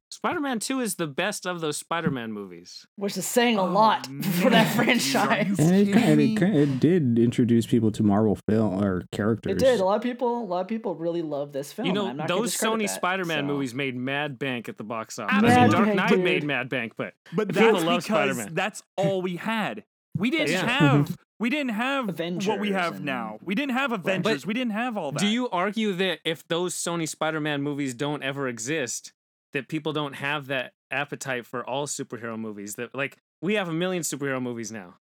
Spider-Man 0.10 0.60
2 0.60 0.80
is 0.80 0.96
the 0.96 1.08
best 1.08 1.46
of 1.46 1.60
those 1.60 1.76
Spider-Man 1.78 2.32
movies. 2.32 2.86
Which 2.96 3.18
is 3.18 3.26
saying 3.28 3.58
a 3.58 3.64
Oh, 3.64 3.66
lot 3.72 4.06
for 4.06 4.50
that 4.50 4.52
man, 4.52 4.52
dude, 4.52 4.54
are 4.54 4.66
franchise. 4.66 5.60
and 5.60 5.76
it, 5.90 5.92
kind 5.94 6.18
me? 6.18 6.34
it, 6.34 6.40
ki- 6.40 6.46
it 6.46 6.80
did 6.80 7.20
introduce 7.20 7.66
people 7.66 7.92
to 7.92 8.02
marvel 8.04 8.38
film 8.48 8.82
or 8.82 9.04
characters 9.12 9.52
It 9.52 9.60
did. 9.60 9.82
A 9.82 9.84
lot 9.86 9.98
of 9.98 10.02
people. 10.02 10.44
A 10.44 10.46
lot 10.46 10.62
of 10.62 10.68
people 10.68 10.96
really 10.96 11.22
love 11.22 11.52
this 11.52 11.74
film. 11.74 11.88
You 11.88 11.94
know, 11.94 12.08
I'm 12.08 12.18
not 12.18 12.28
those 12.30 12.56
Sony 12.56 12.88
Spider-Man 12.88 13.40
so. 13.40 13.44
movies 13.48 13.74
made 13.74 13.96
mad 13.98 14.40
bank 14.40 14.70
at 14.70 14.78
the 14.78 14.84
box 14.86 15.20
office. 15.20 15.36
I 15.36 15.42
mean, 15.64 15.70
Dark 15.72 15.94
Knight 15.94 16.10
dude. 16.10 16.24
made 16.24 16.44
mad 16.46 16.70
bank, 16.70 16.94
but 16.96 17.14
But 17.36 17.50
People 17.50 17.74
that's 17.74 17.84
love 17.84 18.04
because 18.04 18.06
Spider-Man. 18.06 18.50
that's 18.54 18.82
all 18.96 19.22
we 19.22 19.36
had. 19.36 19.84
We 20.16 20.30
didn't 20.30 20.50
Yeah. 20.52 20.68
have 20.80 21.18
we 21.38 21.50
didn't 21.50 21.72
have 21.72 22.18
what 22.48 22.60
we 22.60 22.72
have 22.72 22.96
and- 22.96 23.06
now. 23.06 23.40
We 23.44 23.56
didn't 23.56 23.74
have 23.74 23.92
Avengers. 23.92 24.46
we 24.46 24.54
didn't 24.54 24.72
have 24.72 24.96
all 24.98 25.12
that. 25.12 25.20
do 25.20 25.28
you 25.28 25.50
argue 25.50 25.92
that 25.94 26.20
if 26.24 26.48
those 26.48 26.74
Sony 26.76 27.08
Spider-Man 27.10 27.62
movies 27.62 27.94
don't 27.94 28.24
ever 28.24 28.48
exist, 28.48 29.12
that 29.52 29.68
people 29.68 29.92
don't 29.92 30.14
have 30.16 30.48
that 30.48 30.72
appetite 30.92 31.46
for 31.46 31.68
all 31.68 31.88
superhero 31.88 32.40
movies? 32.40 32.76
That 32.76 32.96
like 32.96 33.18
we 33.42 33.56
have 33.56 33.68
a 33.68 33.74
million 33.74 34.02
superhero 34.04 34.42
movies 34.42 34.72
now. 34.72 34.96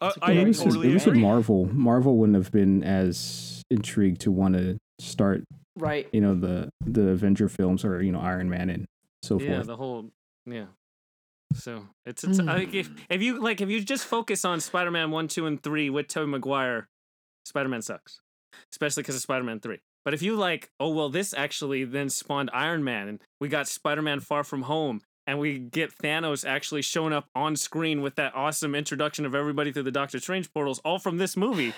Uh, 0.00 0.06
That's 0.06 0.16
a 0.18 0.24
I 0.24 0.34
good 0.34 0.42
it 0.42 0.48
was, 0.48 0.58
totally 0.62 0.90
it 0.90 0.94
was 0.94 1.06
with 1.06 1.16
marvel 1.16 1.66
marvel 1.72 2.16
wouldn't 2.16 2.36
have 2.36 2.52
been 2.52 2.82
as 2.84 3.62
intrigued 3.70 4.20
to 4.22 4.30
want 4.30 4.54
to 4.54 4.78
start 5.00 5.42
Right. 5.76 6.08
you 6.12 6.20
know 6.20 6.34
the 6.34 6.70
the 6.86 7.08
avenger 7.08 7.48
films 7.48 7.84
or 7.84 8.00
you 8.02 8.10
know 8.12 8.20
iron 8.20 8.48
man 8.48 8.70
and 8.70 8.86
so 9.22 9.38
yeah, 9.40 9.46
forth 9.48 9.58
Yeah, 9.58 9.62
the 9.64 9.76
whole 9.76 10.10
yeah. 10.46 10.64
So 11.54 11.86
it's 12.04 12.24
it's 12.24 12.38
Hmm. 12.38 12.48
I 12.48 12.58
think 12.58 12.74
if 12.74 12.90
if 13.10 13.22
you 13.22 13.40
like 13.40 13.60
if 13.60 13.68
you 13.68 13.80
just 13.82 14.04
focus 14.04 14.44
on 14.44 14.60
Spider-Man 14.60 15.10
one, 15.10 15.28
two, 15.28 15.46
and 15.46 15.62
three 15.62 15.90
with 15.90 16.08
Tobey 16.08 16.30
Maguire, 16.30 16.88
Spider-Man 17.46 17.82
sucks, 17.82 18.20
especially 18.72 19.02
because 19.02 19.14
of 19.16 19.22
Spider-Man 19.22 19.60
three. 19.60 19.78
But 20.04 20.14
if 20.14 20.22
you 20.22 20.36
like, 20.36 20.70
oh 20.78 20.90
well, 20.90 21.08
this 21.08 21.34
actually 21.34 21.84
then 21.84 22.08
spawned 22.10 22.50
Iron 22.52 22.84
Man, 22.84 23.08
and 23.08 23.20
we 23.40 23.48
got 23.48 23.68
Spider-Man 23.68 24.20
Far 24.20 24.44
From 24.44 24.62
Home, 24.62 25.00
and 25.26 25.38
we 25.38 25.58
get 25.58 25.92
Thanos 25.96 26.46
actually 26.48 26.82
showing 26.82 27.12
up 27.12 27.26
on 27.34 27.56
screen 27.56 28.02
with 28.02 28.14
that 28.16 28.34
awesome 28.34 28.74
introduction 28.74 29.26
of 29.26 29.34
everybody 29.34 29.72
through 29.72 29.82
the 29.84 29.90
Doctor 29.90 30.18
Strange 30.20 30.52
portals, 30.52 30.80
all 30.84 30.98
from 30.98 31.16
this 31.18 31.36
movie. 31.36 31.72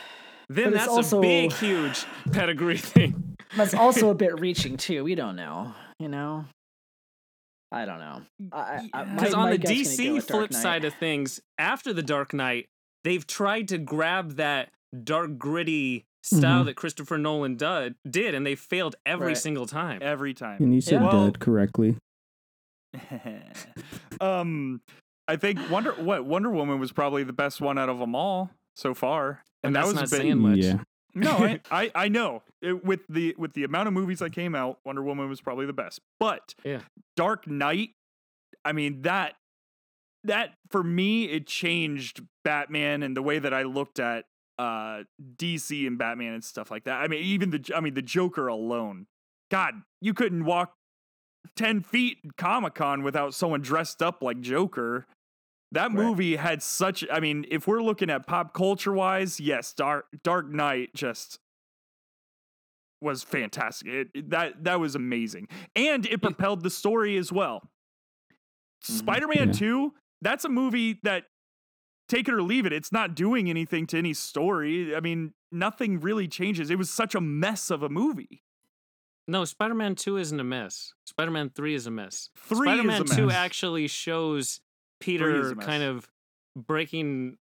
Then 0.48 0.72
that's 0.72 0.88
also- 0.88 1.18
a 1.18 1.22
big, 1.22 1.52
huge 1.54 2.04
pedigree 2.32 2.76
thing. 2.94 3.36
That's 3.56 3.74
also 3.74 4.10
a 4.10 4.14
bit 4.14 4.38
reaching 4.40 4.76
too. 4.76 5.02
We 5.04 5.14
don't 5.14 5.36
know. 5.36 5.74
You 5.98 6.08
know. 6.08 6.44
I 7.72 7.84
don't 7.84 7.98
know. 7.98 8.22
I, 8.52 8.88
I, 8.92 9.04
my- 9.04 9.14
Because 9.14 9.34
on 9.34 9.50
the 9.50 9.58
gut's 9.58 9.96
gonna 9.96 10.10
go 10.10 10.16
DC 10.16 10.22
flip 10.26 10.52
side 10.52 10.84
of 10.84 10.94
things, 10.94 11.40
after 11.58 11.92
the 11.92 12.02
Dark 12.02 12.34
Knight, 12.34 12.68
they've 13.04 13.26
tried 13.26 13.68
to 13.68 13.78
grab 13.78 14.36
that 14.36 14.70
dark, 15.04 15.38
gritty 15.38 16.04
style 16.22 16.62
Mhm. 16.62 16.66
that 16.66 16.74
Christopher 16.76 17.16
Nolan 17.16 17.56
did, 17.56 17.94
did, 18.08 18.34
and 18.34 18.44
they 18.44 18.54
failed 18.56 18.96
every 19.06 19.28
Right. 19.28 19.36
single 19.38 19.66
time. 19.66 20.00
every 20.02 20.34
time. 20.34 20.62
and 20.62 20.74
you 20.74 20.80
said 20.80 21.00
Yeah. 21.00 21.08
Well- 21.08 21.24
dud 21.30 21.38
correctly 21.40 21.96
um, 24.20 24.80
I 25.28 25.36
think 25.36 25.58
Wonder 25.70 25.92
what 25.92 26.24
Wonder 26.24 26.50
Woman 26.50 26.78
was 26.80 26.92
probably 26.92 27.22
the 27.22 27.32
best 27.32 27.60
one 27.60 27.78
out 27.78 27.88
of 27.88 27.98
them 27.98 28.14
all 28.14 28.50
so 28.76 28.94
far, 28.94 29.42
And 29.62 29.74
that 29.76 29.80
that's 29.80 29.92
was 29.92 29.94
not 29.94 30.06
a 30.08 30.10
bit. 30.10 30.16
saying 30.22 30.38
much. 30.38 30.58
yeah 30.58 30.78
No, 31.14 31.30
I, 31.30 31.60
I, 31.70 31.90
I 31.94 32.08
know. 32.08 32.42
It- 32.62 32.84
with 32.84 33.00
the 33.08 33.34
with 33.38 33.52
the 33.54 33.64
amount 33.64 33.88
of 33.88 33.94
movies 33.94 34.18
that 34.20 34.32
came 34.32 34.54
out, 34.54 34.78
Wonder 34.84 35.02
Woman 35.02 35.28
was 35.28 35.40
probably 35.40 35.66
the 35.66 35.72
best. 35.72 36.00
But 36.18 36.54
Yeah. 36.64 36.80
Dark 37.16 37.46
Knight, 37.46 37.90
I 38.64 38.72
mean 38.72 39.02
that 39.02 39.34
that 40.24 40.54
for 40.70 40.82
me 40.84 41.24
it 41.24 41.46
changed 41.46 42.20
Batman 42.44 43.02
and 43.02 43.16
the 43.16 43.22
way 43.22 43.38
that 43.38 43.54
I 43.54 43.62
looked 43.62 43.98
at 43.98 44.26
uh 44.58 45.04
DC 45.36 45.86
and 45.86 45.96
Batman 45.98 46.34
and 46.34 46.44
stuff 46.44 46.70
like 46.70 46.84
that. 46.84 47.00
I 47.00 47.08
mean 47.08 47.22
even 47.24 47.50
the 47.50 47.72
I 47.74 47.80
mean 47.80 47.94
the 47.94 48.02
Joker 48.02 48.46
alone. 48.48 49.06
God, 49.50 49.74
you 50.00 50.14
couldn't 50.14 50.44
walk 50.44 50.74
10 51.56 51.80
feet 51.80 52.18
Comic 52.36 52.74
Con 52.74 53.02
without 53.02 53.32
someone 53.34 53.62
dressed 53.62 54.02
up 54.02 54.22
like 54.22 54.40
Joker. 54.40 55.06
That 55.72 55.88
Right. 55.92 55.92
movie 55.94 56.36
had 56.36 56.62
such 56.62 57.04
I 57.12 57.20
mean, 57.20 57.46
if 57.50 57.66
we're 57.66 57.82
looking 57.82 58.10
at 58.10 58.26
pop 58.26 58.52
culture 58.54 58.92
wise, 58.92 59.38
yes, 59.40 59.72
Dark 59.72 60.06
Dark 60.22 60.48
Knight 60.48 60.94
just 60.94 61.38
was 63.00 63.22
fantastic. 63.22 63.88
It, 64.14 64.30
that 64.30 64.64
that 64.64 64.80
was 64.80 64.94
amazing. 64.94 65.48
And 65.74 66.04
it 66.06 66.20
propelled 66.22 66.62
the 66.62 66.70
story 66.70 67.16
as 67.16 67.32
well. 67.32 67.70
Mhm. 68.84 68.98
Spider-Man 68.98 69.48
Yeah. 69.48 69.52
2, 69.54 69.94
that's 70.20 70.44
a 70.44 70.48
movie 70.48 70.98
that 71.02 71.24
take 72.08 72.28
it 72.28 72.34
or 72.34 72.42
leave 72.42 72.66
it, 72.66 72.72
it's 72.72 72.90
not 72.92 73.14
doing 73.14 73.48
anything 73.48 73.86
to 73.86 73.96
any 73.98 74.12
story. 74.12 74.94
I 74.96 75.00
mean, 75.00 75.32
nothing 75.52 76.00
really 76.00 76.26
changes. 76.28 76.68
It 76.70 76.76
was 76.78 76.90
such 76.90 77.14
a 77.14 77.20
mess 77.20 77.70
of 77.70 77.82
a 77.84 77.88
movie. 77.88 78.42
No, 79.28 79.44
Spider 79.44 79.74
Man 79.74 79.94
2 79.94 80.16
isn't 80.16 80.40
a 80.40 80.44
mess. 80.44 80.92
Spider 81.06 81.30
Man 81.30 81.50
3 81.50 81.74
is 81.74 81.86
a 81.86 81.90
mess. 81.90 82.30
Three 82.36 82.68
is 82.68 82.74
Spider 82.74 82.82
Man 82.82 83.04
2 83.04 83.30
actually 83.30 83.86
shows 83.86 84.60
Peter 85.00 85.54
kind 85.56 85.82
of 85.82 86.08
breaking 86.56 87.36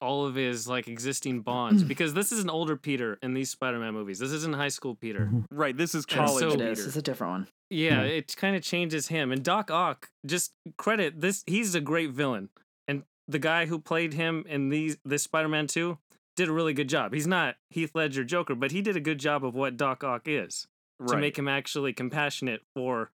all 0.00 0.26
of 0.26 0.34
his 0.34 0.66
like 0.66 0.88
existing 0.88 1.40
bonds 1.42 1.82
because 1.84 2.14
this 2.14 2.32
is 2.32 2.42
an 2.42 2.50
older 2.50 2.76
Peter 2.76 3.18
in 3.22 3.34
these 3.34 3.50
Spider 3.50 3.78
Man 3.78 3.92
movies. 3.94 4.18
This 4.18 4.32
isn't 4.32 4.54
high 4.54 4.68
school 4.68 4.94
Peter. 4.96 5.28
Mhm. 5.32 5.44
Right, 5.50 5.76
this 5.76 5.94
is 5.94 6.04
college 6.06 6.40
so- 6.40 6.48
it 6.48 6.58
Peter. 6.58 6.70
is. 6.72 6.86
It's 6.86 6.96
a 6.96 7.02
different 7.02 7.30
one. 7.30 7.48
Yeah, 7.70 8.02
Yeah. 8.02 8.08
it 8.08 8.36
kind 8.36 8.54
of 8.56 8.62
changes 8.62 9.08
him. 9.08 9.32
And 9.32 9.42
Doc 9.42 9.70
Ock, 9.70 10.10
just 10.26 10.52
credit 10.76 11.20
this. 11.20 11.42
He's 11.46 11.74
a 11.74 11.80
great 11.80 12.10
villain, 12.10 12.50
and 12.88 13.04
the 13.28 13.38
guy 13.38 13.66
who 13.66 13.78
played 13.78 14.12
him 14.14 14.44
in 14.48 14.68
these 14.68 14.96
this 15.04 15.22
Spider 15.22 15.48
Man 15.48 15.66
2 15.68 15.96
did 16.36 16.48
a 16.48 16.52
really 16.52 16.72
good 16.74 16.88
job. 16.88 17.12
He's 17.14 17.26
not 17.26 17.56
Heath 17.70 17.92
Ledger 17.94 18.24
Joker, 18.24 18.54
but 18.54 18.72
he 18.72 18.82
did 18.82 18.96
a 18.96 19.00
good 19.00 19.18
job 19.18 19.44
of 19.44 19.54
what 19.54 19.76
Doc 19.76 20.02
Ock 20.04 20.22
is. 20.26 20.66
to 21.08 21.16
make 21.16 21.36
him 21.36 21.48
actually 21.48 21.92
compassionate 21.92 22.62
for 22.76 23.10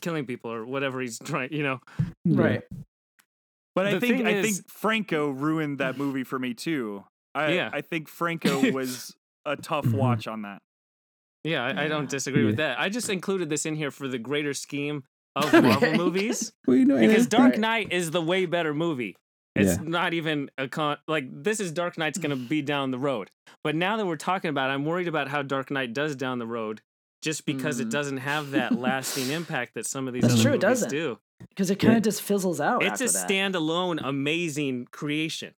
killing 0.00 0.24
people 0.24 0.52
or 0.52 0.64
whatever 0.64 1.00
he's 1.00 1.18
trying, 1.18 1.52
you 1.52 1.62
know. 1.64 1.80
Yeah. 2.24 2.60
But 3.74 3.86
I 3.86 3.98
think 4.00 4.26
I 4.26 4.30
is- 4.32 4.58
think 4.58 4.70
Franco 4.70 5.30
ruined 5.30 5.78
that 5.78 5.96
movie 5.96 6.24
for 6.24 6.38
me 6.38 6.54
too. 6.54 7.04
I 7.34 7.52
Yeah. 7.54 7.70
I 7.72 7.80
think 7.80 8.08
Franco 8.08 8.70
was 8.72 9.16
a 9.46 9.56
tough 9.56 9.86
Mhm. 9.86 9.94
watch 9.94 10.26
on 10.26 10.42
that. 10.42 10.60
Yeah, 11.44 11.64
I, 11.64 11.84
I 11.84 11.88
don't 11.88 12.08
disagree 12.08 12.44
with 12.44 12.56
that. 12.58 12.78
I 12.78 12.88
just 12.88 13.08
included 13.08 13.48
this 13.50 13.66
in 13.66 13.74
here 13.74 13.90
for 13.90 14.06
the 14.06 14.18
greater 14.18 14.54
scheme 14.54 15.02
of 15.34 15.52
Marvel 15.62 15.94
movies 15.94 16.52
Well, 16.66 16.76
you 16.76 16.84
know, 16.84 16.98
because 16.98 17.26
Dark 17.26 17.58
Knight 17.58 17.92
is 17.92 18.10
the 18.10 18.20
way 18.22 18.46
better 18.46 18.72
movie. 18.74 19.16
It's 19.56 19.76
Yeah. 19.78 19.82
not 19.88 20.14
even 20.14 20.50
a 20.56 20.68
con 20.68 20.98
like 21.08 21.24
this 21.42 21.58
is 21.60 21.72
Dark 21.72 21.98
Knight's 21.98 22.18
gonna 22.18 22.36
be 22.36 22.62
down 22.62 22.90
the 22.90 22.98
road. 22.98 23.30
But 23.64 23.74
now 23.74 23.96
that 23.96 24.06
we're 24.06 24.16
talking 24.16 24.50
about 24.50 24.70
it, 24.70 24.74
I'm 24.74 24.84
worried 24.84 25.08
about 25.08 25.28
how 25.28 25.42
Dark 25.42 25.70
Knight 25.70 25.92
does 25.94 26.14
down 26.16 26.38
the 26.38 26.46
road 26.46 26.80
just 27.22 27.44
because 27.46 27.80
it 27.80 27.88
Mm. 27.88 27.92
doesn't 27.92 28.16
have 28.18 28.50
that 28.52 28.72
lasting 28.78 29.30
impact 29.30 29.74
that 29.74 29.86
some 29.86 30.06
of 30.08 30.14
these 30.14 30.22
That's 30.22 30.34
other 30.34 30.42
true, 30.42 30.50
movies 30.52 30.60
doesn't. 30.62 30.90
do. 30.90 31.18
Because 31.50 31.70
it 31.70 31.76
kind 31.76 31.96
of 31.96 32.02
just 32.02 32.22
fizzles 32.22 32.60
out. 32.60 32.82
It's 32.82 33.00
a 33.00 33.04
that, 33.06 33.28
standalone 33.28 34.00
amazing 34.02 34.86
creation. 34.90 35.54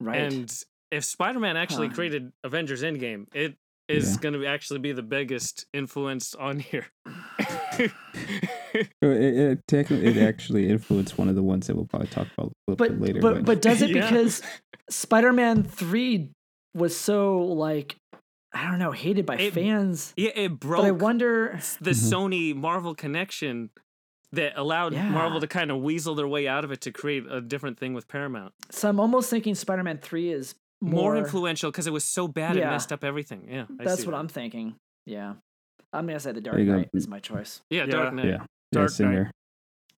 right? 0.00 0.20
And 0.32 0.62
if 0.90 1.04
Spider-Man 1.04 1.56
actually 1.56 1.88
Huh. 1.88 1.94
created 1.94 2.32
Avengers 2.44 2.82
Endgame, 2.82 3.26
it 3.34 3.56
is 3.88 4.12
Yeah. 4.14 4.20
going 4.20 4.34
to 4.34 4.46
actually 4.46 4.78
be 4.80 4.92
the 4.92 5.02
biggest 5.02 5.66
influence 5.72 6.34
on 6.34 6.60
here. 6.60 6.86
It, 8.74 8.90
it, 9.02 9.66
technically, 9.66 10.06
it 10.06 10.16
actually 10.18 10.68
influenced 10.68 11.16
one 11.18 11.28
of 11.28 11.34
the 11.34 11.42
ones 11.42 11.66
that 11.66 11.74
we'll 11.74 11.86
probably 11.86 12.08
talk 12.08 12.26
about 12.36 12.52
a 12.68 12.70
little 12.70 12.76
but 12.76 12.90
bit 12.90 13.00
later. 13.00 13.20
but 13.20 13.44
but 13.44 13.62
does 13.62 13.80
it 13.82 13.90
Yeah. 13.90 14.08
because 14.10 14.42
Spider-Man 14.90 15.62
Three 15.64 16.30
was 16.74 16.94
so 16.96 17.38
like 17.38 17.96
I 18.52 18.68
don't 18.70 18.78
know 18.78 18.92
hated 18.92 19.24
by 19.26 19.36
It 19.36 19.54
fans? 19.54 20.12
yeah, 20.16 20.30
it 20.34 20.60
But 20.60 20.80
I 20.80 20.90
wonder. 20.90 21.58
the 21.80 21.90
Mhm. 21.90 22.12
Sony 22.12 22.54
Marvel 22.54 22.94
connection 22.94 23.70
that 24.32 24.52
allowed 24.56 24.92
Yeah. 24.92 25.08
Marvel 25.08 25.40
to 25.40 25.46
kind 25.46 25.70
of 25.70 25.78
weasel 25.80 26.14
their 26.14 26.28
way 26.28 26.46
out 26.46 26.64
of 26.64 26.70
it 26.72 26.80
to 26.82 26.92
create 26.92 27.24
a 27.30 27.40
different 27.40 27.78
thing 27.78 27.94
with 27.94 28.08
Paramount. 28.08 28.52
So 28.70 28.88
I'm 28.88 29.00
almost 29.00 29.30
thinking 29.30 29.54
Spider-Man 29.54 29.98
Three 29.98 30.30
is 30.32 30.54
More, 30.80 31.14
more, 31.14 31.16
influential 31.16 31.70
because 31.70 31.86
it 31.86 31.92
was 31.92 32.04
so 32.04 32.28
bad 32.28 32.56
it 32.56 32.64
messed 32.64 32.92
up 32.92 33.04
everything. 33.04 33.48
Yeah, 33.50 33.64
I 33.80 33.84
That's 33.84 34.00
see 34.02 34.06
what 34.06 34.12
that. 34.12 34.18
I'm 34.18 34.28
thinking. 34.28 34.74
Yeah, 35.06 35.34
I'm 35.92 36.06
gonna 36.06 36.20
say 36.20 36.32
the 36.32 36.40
Dark 36.42 36.58
you 36.58 36.66
go. 36.66 36.76
Knight 36.76 36.90
is 36.92 37.08
my 37.08 37.18
choice. 37.20 37.62
Yeah, 37.70 37.84
Yeah. 37.84 37.90
Dark 37.90 38.14
Knight. 38.14 38.24
yeah, 38.26 38.30
yeah, 38.32 38.44
Dark 38.72 38.90
same 38.90 39.14
Knight. 39.14 39.26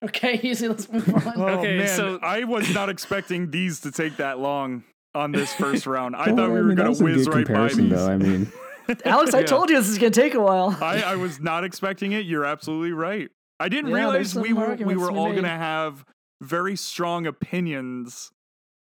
Okay, 0.05 0.41
easy. 0.45 0.69
Let's 0.69 0.91
move 0.91 1.09
on. 1.27 1.33
Oh 1.37 1.49
Okay, 1.59 1.79
man, 1.79 1.89
so- 1.89 2.19
I 2.23 2.45
was 2.45 2.73
not 2.73 2.89
expecting 2.89 3.51
these 3.51 3.81
to 3.81 3.91
take 3.91 4.17
that 4.19 4.39
long 4.39 4.85
on 5.15 5.33
this 5.33 5.53
first 5.55 5.87
round. 5.89 6.15
I 6.15 6.29
Well, 6.29 6.37
thought 6.37 6.49
we 6.51 6.55
were 6.55 6.63
mean, 6.63 6.77
that 6.77 6.83
gonna 6.83 6.89
was 6.91 7.01
a 7.01 7.05
whiz 7.05 7.29
right 7.29 7.47
by 7.49 7.67
these. 7.69 7.91
though. 7.91 8.09
I 8.09 8.17
mean, 8.17 8.53
Alex, 9.05 9.35
I 9.35 9.41
Yeah. 9.41 9.47
told 9.47 9.71
you 9.71 9.77
this 9.77 9.89
is 9.89 9.99
gonna 9.99 10.11
take 10.13 10.35
a 10.35 10.41
while. 10.41 10.79
I, 10.81 11.03
I 11.03 11.17
was 11.17 11.41
not 11.41 11.65
expecting 11.65 12.13
it. 12.13 12.25
You're 12.27 12.45
absolutely 12.45 12.93
right. 12.93 13.29
I 13.61 13.69
didn't 13.69 13.91
Yeah, 13.91 13.97
realize 13.97 14.35
we 14.35 14.53
were 14.53 14.75
we 14.75 14.97
were 14.97 15.11
to 15.11 15.15
all 15.15 15.29
made. 15.29 15.37
gonna 15.37 15.49
have 15.49 16.05
very 16.41 16.75
strong 16.77 17.27
opinions 17.27 18.33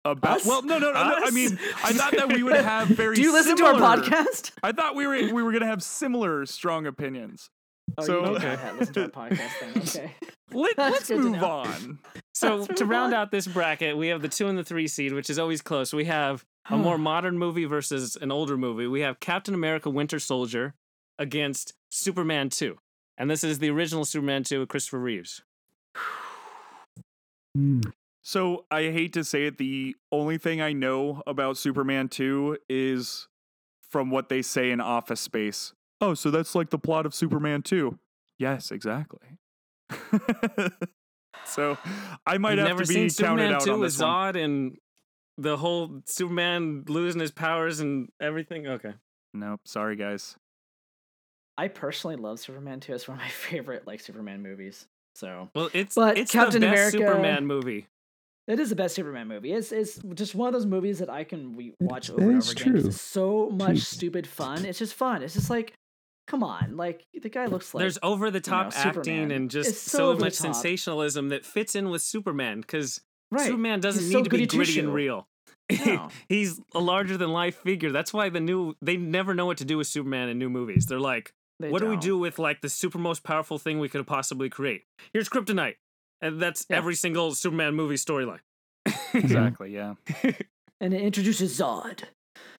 about. 0.05 0.37
Us? 0.41 0.45
Well, 0.45 0.61
no, 0.61 0.77
no, 0.77 0.93
no, 0.93 1.03
no. 1.03 1.15
I 1.23 1.31
mean, 1.31 1.57
I 1.83 1.91
thought 1.93 2.11
that 2.13 2.31
we 2.31 2.43
would 2.43 2.55
have 2.55 2.87
very. 2.87 3.15
Do 3.15 3.21
you 3.21 3.33
listen 3.33 3.57
to 3.57 3.65
our 3.65 3.73
podcast? 3.73 4.51
I 4.63 4.71
thought 4.71 4.95
we 4.95 5.05
were 5.07 5.33
we 5.33 5.43
were 5.43 5.51
gonna 5.51 5.65
have 5.65 5.83
similar 5.83 6.45
strong 6.45 6.85
opinions. 6.87 7.49
Oh, 7.97 8.03
So- 8.05 8.19
Okay. 8.35 8.47
not 8.49 8.59
have- 8.59 8.77
listen 8.79 8.93
to 8.93 9.03
our 9.03 9.09
podcast 9.09 9.59
then. 9.59 9.71
Okay. 9.83 10.15
Let, 10.53 10.77
let's, 10.77 11.07
good 11.07 11.17
to 11.23 11.29
move 11.29 11.43
on. 11.43 11.99
So 12.33 12.57
Let's 12.57 12.79
to 12.79 12.85
round 12.85 13.13
on. 13.13 13.19
out 13.21 13.31
this 13.31 13.45
bracket, 13.47 13.95
we 13.97 14.07
have 14.07 14.21
the 14.21 14.27
two 14.29 14.47
and 14.47 14.57
the 14.57 14.63
three 14.63 14.87
seed, 14.87 15.13
which 15.13 15.29
is 15.29 15.37
always 15.37 15.61
close. 15.61 15.93
We 15.93 16.05
have 16.05 16.43
a 16.69 16.77
more 16.77 16.97
modern 16.97 17.37
movie 17.37 17.65
versus 17.65 18.15
an 18.19 18.31
older 18.31 18.57
movie. 18.57 18.87
We 18.87 19.01
have 19.01 19.19
Captain 19.19 19.53
America: 19.53 19.89
Winter 19.89 20.17
Soldier 20.19 20.73
against 21.19 21.73
Superman 21.91 22.49
2, 22.49 22.77
and 23.21 23.29
this 23.29 23.43
is 23.43 23.59
the 23.59 23.69
original 23.69 24.03
Superman 24.03 24.41
2 24.43 24.61
with 24.61 24.69
Christopher 24.69 24.97
Reeves. 24.97 25.43
hmm, 27.55 27.81
So 28.23 28.65
I 28.71 28.85
hate 28.85 29.13
to 29.13 29.23
say 29.23 29.45
it, 29.45 29.59
the 29.59 29.95
only 30.11 30.39
thing 30.39 30.59
I 30.59 30.73
know 30.73 31.21
about 31.27 31.55
Superman 31.55 32.09
2 32.09 32.57
is 32.67 33.27
from 33.91 34.09
what 34.09 34.29
they 34.29 34.41
say 34.41 34.71
in 34.71 34.81
Office 34.81 35.21
Space. 35.21 35.73
Oh, 36.01 36.15
so 36.15 36.31
that's 36.31 36.55
like 36.55 36.71
the 36.71 36.79
plot 36.79 37.05
of 37.05 37.13
Superman 37.13 37.61
2. 37.61 37.99
Yes, 38.39 38.71
exactly. 38.71 39.37
so 41.45 41.77
I 42.25 42.39
might 42.39 42.53
You've 42.57 42.59
have 42.61 42.69
never 42.69 42.83
to 42.83 42.87
be 42.87 43.07
seen 43.07 43.25
counted 43.25 43.43
Superman 43.43 43.53
out 43.53 43.61
2 43.61 43.73
on 43.73 43.79
with 43.81 43.91
this 43.91 44.01
one. 44.01 44.33
Zod 44.33 44.43
and 44.43 44.77
the 45.37 45.57
whole 45.57 46.01
Superman 46.07 46.85
losing 46.87 47.21
his 47.21 47.29
powers 47.31 47.81
and 47.81 48.09
everything. 48.19 48.65
Okay. 48.65 48.93
Nope, 49.31 49.61
sorry 49.65 49.95
guys. 49.95 50.37
I 51.61 51.67
personally 51.67 52.15
love 52.15 52.39
Superman 52.39 52.79
2. 52.79 52.93
It's 52.93 53.07
one 53.07 53.17
of 53.17 53.23
my 53.23 53.29
favorite 53.49 53.85
like 53.85 53.99
Superman 53.99 54.41
movies. 54.41 54.87
So 55.15 55.49
Well, 55.53 55.69
it's 55.73 55.95
But 55.95 56.17
it's 56.17 56.31
Captain 56.31 56.61
the 56.61 56.67
best 56.67 56.93
America- 56.95 56.97
Superman 57.13 57.45
movie. 57.45 57.87
it 58.47 58.59
is 58.59 58.69
the 58.69 58.75
best 58.75 58.95
Superman 58.95 59.27
movie. 59.27 59.51
It's 59.53 59.71
it's 59.71 59.99
just 60.15 60.33
one 60.35 60.47
of 60.47 60.53
those 60.53 60.65
movies 60.65 60.99
that 60.99 61.09
I 61.09 61.23
can 61.23 61.55
re- 61.55 61.73
watch 61.79 62.09
It 62.09 62.13
over 62.13 62.21
and 62.23 62.41
over 62.41 62.51
again. 62.51 62.73
'cause 62.73 62.81
true. 62.81 62.89
It's 62.89 63.01
so 63.01 63.49
much 63.49 63.75
Jeez. 63.77 63.85
stupid 63.85 64.25
fun. 64.27 64.65
It's 64.65 64.79
just 64.79 64.93
fun. 64.95 65.21
It's 65.21 65.33
just 65.35 65.49
like, 65.49 65.73
come 66.27 66.43
on, 66.43 66.77
like 66.77 67.05
the 67.21 67.29
guy 67.29 67.45
looks 67.47 67.73
like 67.73 67.81
There's 67.81 67.99
over 68.01 68.31
the 68.31 68.39
top 68.41 68.67
acting 68.75 69.03
Superman. 69.03 69.31
and 69.31 69.51
just 69.51 69.83
so 69.87 70.13
so, 70.15 70.19
much 70.19 70.33
sensationalism 70.33 71.29
that 71.29 71.45
fits 71.45 71.75
in 71.75 71.89
with 71.89 72.01
Superman 72.01 72.61
because 72.61 73.01
right. 73.31 73.45
Superman 73.45 73.81
doesn't 73.81 74.01
He's 74.03 74.09
need 74.13 74.19
so 74.19 74.23
to 74.23 74.29
be 74.29 74.47
gritty 74.47 74.79
and 74.79 74.93
real. 74.93 75.27
No. 75.85 76.09
He's 76.27 76.59
a 76.73 76.79
larger 76.79 77.15
than 77.17 77.31
life 77.31 77.55
figure. 77.63 77.91
That's 77.91 78.13
why 78.13 78.27
the 78.29 78.41
new 78.41 78.75
they 78.81 78.97
never 78.97 79.33
know 79.33 79.45
what 79.45 79.57
to 79.59 79.65
do 79.65 79.77
with 79.77 79.87
Superman 79.87 80.27
in 80.29 80.37
new 80.39 80.49
movies. 80.49 80.85
They're 80.85 80.99
like, 80.99 81.31
They 81.61 81.69
what 81.69 81.81
do 81.81 81.87
we 81.87 81.93
don't. 81.95 82.03
do 82.03 82.17
with 82.17 82.39
like 82.39 82.61
the 82.61 82.69
super 82.69 82.97
most 82.97 83.23
powerful 83.23 83.57
thing 83.57 83.79
we 83.79 83.89
could 83.89 84.05
possibly 84.07 84.49
create? 84.49 84.83
Here's 85.13 85.29
Kryptonite. 85.29 85.75
And 86.21 86.39
that's 86.41 86.65
Yeah. 86.69 86.77
every 86.77 86.95
single 86.95 87.33
Superman 87.33 87.73
movie 87.75 87.95
storyline. 87.95 88.39
Exactly, 89.13 89.73
yeah. 89.73 89.95
And 90.79 90.95
it 90.95 91.01
introduces 91.01 91.59
Zod. 91.59 92.05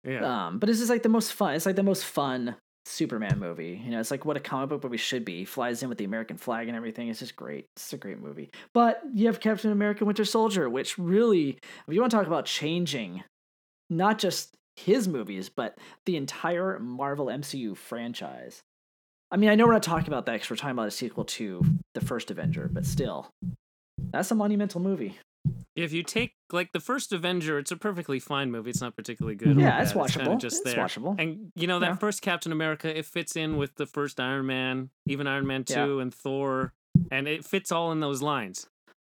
yeah. 0.05 0.47
Um, 0.47 0.61
but 0.61 0.69
it's 0.69 0.79
just 0.79 0.91
like 0.91 1.03
the 1.03 1.09
most 1.09 1.33
fun. 1.33 1.55
It's 1.55 1.67
like 1.67 1.75
the 1.75 1.83
most 1.83 2.05
fun 2.05 2.55
Superman 2.87 3.41
movie. 3.41 3.81
You 3.85 3.91
know, 3.91 3.99
it's 3.99 4.13
like 4.13 4.25
what 4.25 4.37
a 4.37 4.41
comic 4.41 4.69
book 4.69 4.85
movie 4.85 4.97
should 4.97 5.25
be. 5.25 5.39
He 5.39 5.45
flies 5.45 5.83
in 5.83 5.89
with 5.89 5.99
the 5.99 6.05
American 6.05 6.37
flag 6.37 6.69
and 6.69 6.77
everything. 6.77 7.09
It's 7.09 7.19
just 7.19 7.35
great. 7.35 7.67
It's 7.77 7.93
a 7.93 7.97
great 7.97 8.21
movie. 8.21 8.51
But 8.75 9.03
you 9.13 9.27
have 9.27 9.41
Captain 9.41 9.73
America: 9.73 10.05
Winter 10.05 10.25
Soldier, 10.25 10.71
which 10.71 10.99
really, 10.99 11.59
if 11.89 11.95
you 11.95 12.01
want 12.01 12.13
to 12.13 12.17
talk 12.17 12.29
about 12.29 12.45
changing, 12.45 13.25
not 13.91 14.19
just 14.21 14.55
his 14.77 15.09
movies, 15.09 15.49
but 15.49 15.77
the 16.07 16.17
entire 16.17 16.79
Marvel 16.79 17.27
MCU 17.27 17.77
franchise. 17.77 18.63
I 19.33 19.37
mean, 19.39 19.49
I 19.49 19.55
know 19.55 19.67
we're 19.67 19.73
not 19.73 19.83
talking 19.83 20.09
about 20.09 20.27
that 20.27 20.35
because 20.35 20.51
we're 20.51 20.57
talking 20.57 20.73
about 20.73 20.89
a 20.89 20.91
sequel 20.93 21.25
to 21.25 21.65
the 21.95 22.03
first 22.03 22.31
Avenger, 22.31 22.69
but 22.71 22.85
still, 22.85 23.29
that's 24.13 24.31
a 24.31 24.35
monumental 24.35 24.79
movie. 24.81 25.19
If 25.75 25.95
you 25.95 26.03
take 26.03 26.35
like 26.53 26.73
the 26.73 26.81
first 26.81 27.15
Avenger, 27.15 27.59
it's 27.59 27.71
a 27.71 27.77
perfectly 27.79 28.21
fine 28.21 28.51
movie. 28.51 28.69
It's 28.69 28.83
not 28.83 28.95
particularly 28.95 29.37
good. 29.37 29.57
or 29.57 29.61
Yeah, 29.61 29.71
bad. 29.79 29.83
it's 29.85 29.93
kinda 29.93 30.31
watchable. 30.31 30.39
just 30.39 30.57
It's 30.61 30.75
there. 30.75 30.85
watchable. 30.85 31.19
And 31.19 31.51
you 31.57 31.67
know 31.67 31.79
that 31.81 31.87
Yeah. 31.93 31.95
first 31.97 32.21
Captain 32.21 32.53
America, 32.53 32.95
it 32.97 33.07
fits 33.07 33.35
in 33.35 33.57
with 33.57 33.75
the 33.77 33.87
first 33.87 34.21
Iron 34.21 34.45
Man, 34.47 34.91
even 35.07 35.27
Iron 35.27 35.47
Man 35.47 35.65
Yeah. 35.67 35.87
two 35.87 36.01
and 36.01 36.13
Thor, 36.13 36.75
and 37.11 37.27
it 37.27 37.43
fits 37.47 37.73
all 37.73 37.91
in 37.91 38.01
those 38.01 38.21
lines. 38.21 38.67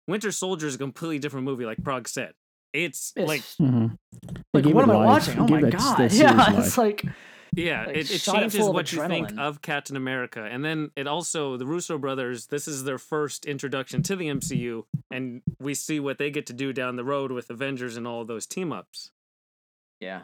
Winter 0.06 0.30
Soldier 0.30 0.68
is 0.68 0.76
a 0.76 0.78
completely 0.78 1.18
different 1.18 1.44
movie, 1.44 1.66
like 1.66 1.78
Parag 1.78 2.06
said. 2.06 2.34
It's 2.72 3.12
It's 3.16 3.26
like 3.28 3.40
mhm. 3.60 3.96
Like 4.54 4.64
what 4.66 4.76
it 4.76 4.82
am 4.84 4.90
I 4.92 5.04
watching? 5.04 5.38
Oh 5.40 5.48
my 5.48 5.62
god! 5.62 5.98
Yeah, 6.12 6.44
series 6.46 6.58
it's 6.58 6.78
life. 6.78 6.78
like 6.78 7.04
Yeah, 7.56 7.86
Like, 7.86 7.96
it, 7.96 8.10
it 8.10 8.18
changes 8.18 8.56
full 8.56 8.68
of 8.70 8.74
what 8.74 8.92
you 8.92 9.06
think 9.06 9.38
of 9.38 9.62
Captain 9.62 9.96
America. 9.96 10.42
And 10.50 10.64
then 10.64 10.90
it 10.96 11.06
also, 11.06 11.56
the 11.56 11.66
Russo 11.66 11.98
brothers, 11.98 12.46
this 12.46 12.66
is 12.66 12.84
their 12.84 12.98
first 12.98 13.44
introduction 13.46 14.02
to 14.04 14.16
the 14.16 14.26
MCU, 14.26 14.84
and 15.10 15.42
we 15.60 15.74
see 15.74 16.00
what 16.00 16.18
they 16.18 16.30
get 16.30 16.46
to 16.46 16.52
do 16.52 16.72
down 16.72 16.96
the 16.96 17.04
road 17.04 17.30
with 17.32 17.50
Avengers 17.50 17.96
and 17.96 18.06
all 18.06 18.22
of 18.22 18.26
those 18.28 18.46
team 18.46 18.72
ups. 18.72 19.10
Yeah. 20.00 20.22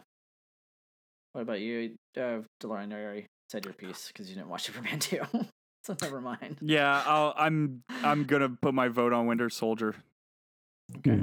What 1.33 1.43
about 1.43 1.61
you, 1.61 1.93
uh, 2.17 2.41
DeLorean? 2.61 2.91
You 2.91 2.97
already 2.97 3.27
said 3.49 3.65
your 3.65 3.75
piece 3.75 4.09
because 4.09 4.29
you 4.29 4.35
didn't 4.35 4.49
watch 4.49 4.65
Superman 4.65 4.99
2. 5.01 5.21
so 5.85 5.97
never 6.03 6.21
mind. 6.21 6.57
Yeah, 6.61 7.03
I'll, 7.07 7.33
I'm 7.37 7.83
I'm 8.03 8.25
gonna 8.25 8.49
put 8.49 8.75
my 8.75 8.89
vote 8.89 9.13
on 9.13 9.27
Winter 9.27 9.49
Soldier. 9.49 9.95
Okay. 10.99 11.21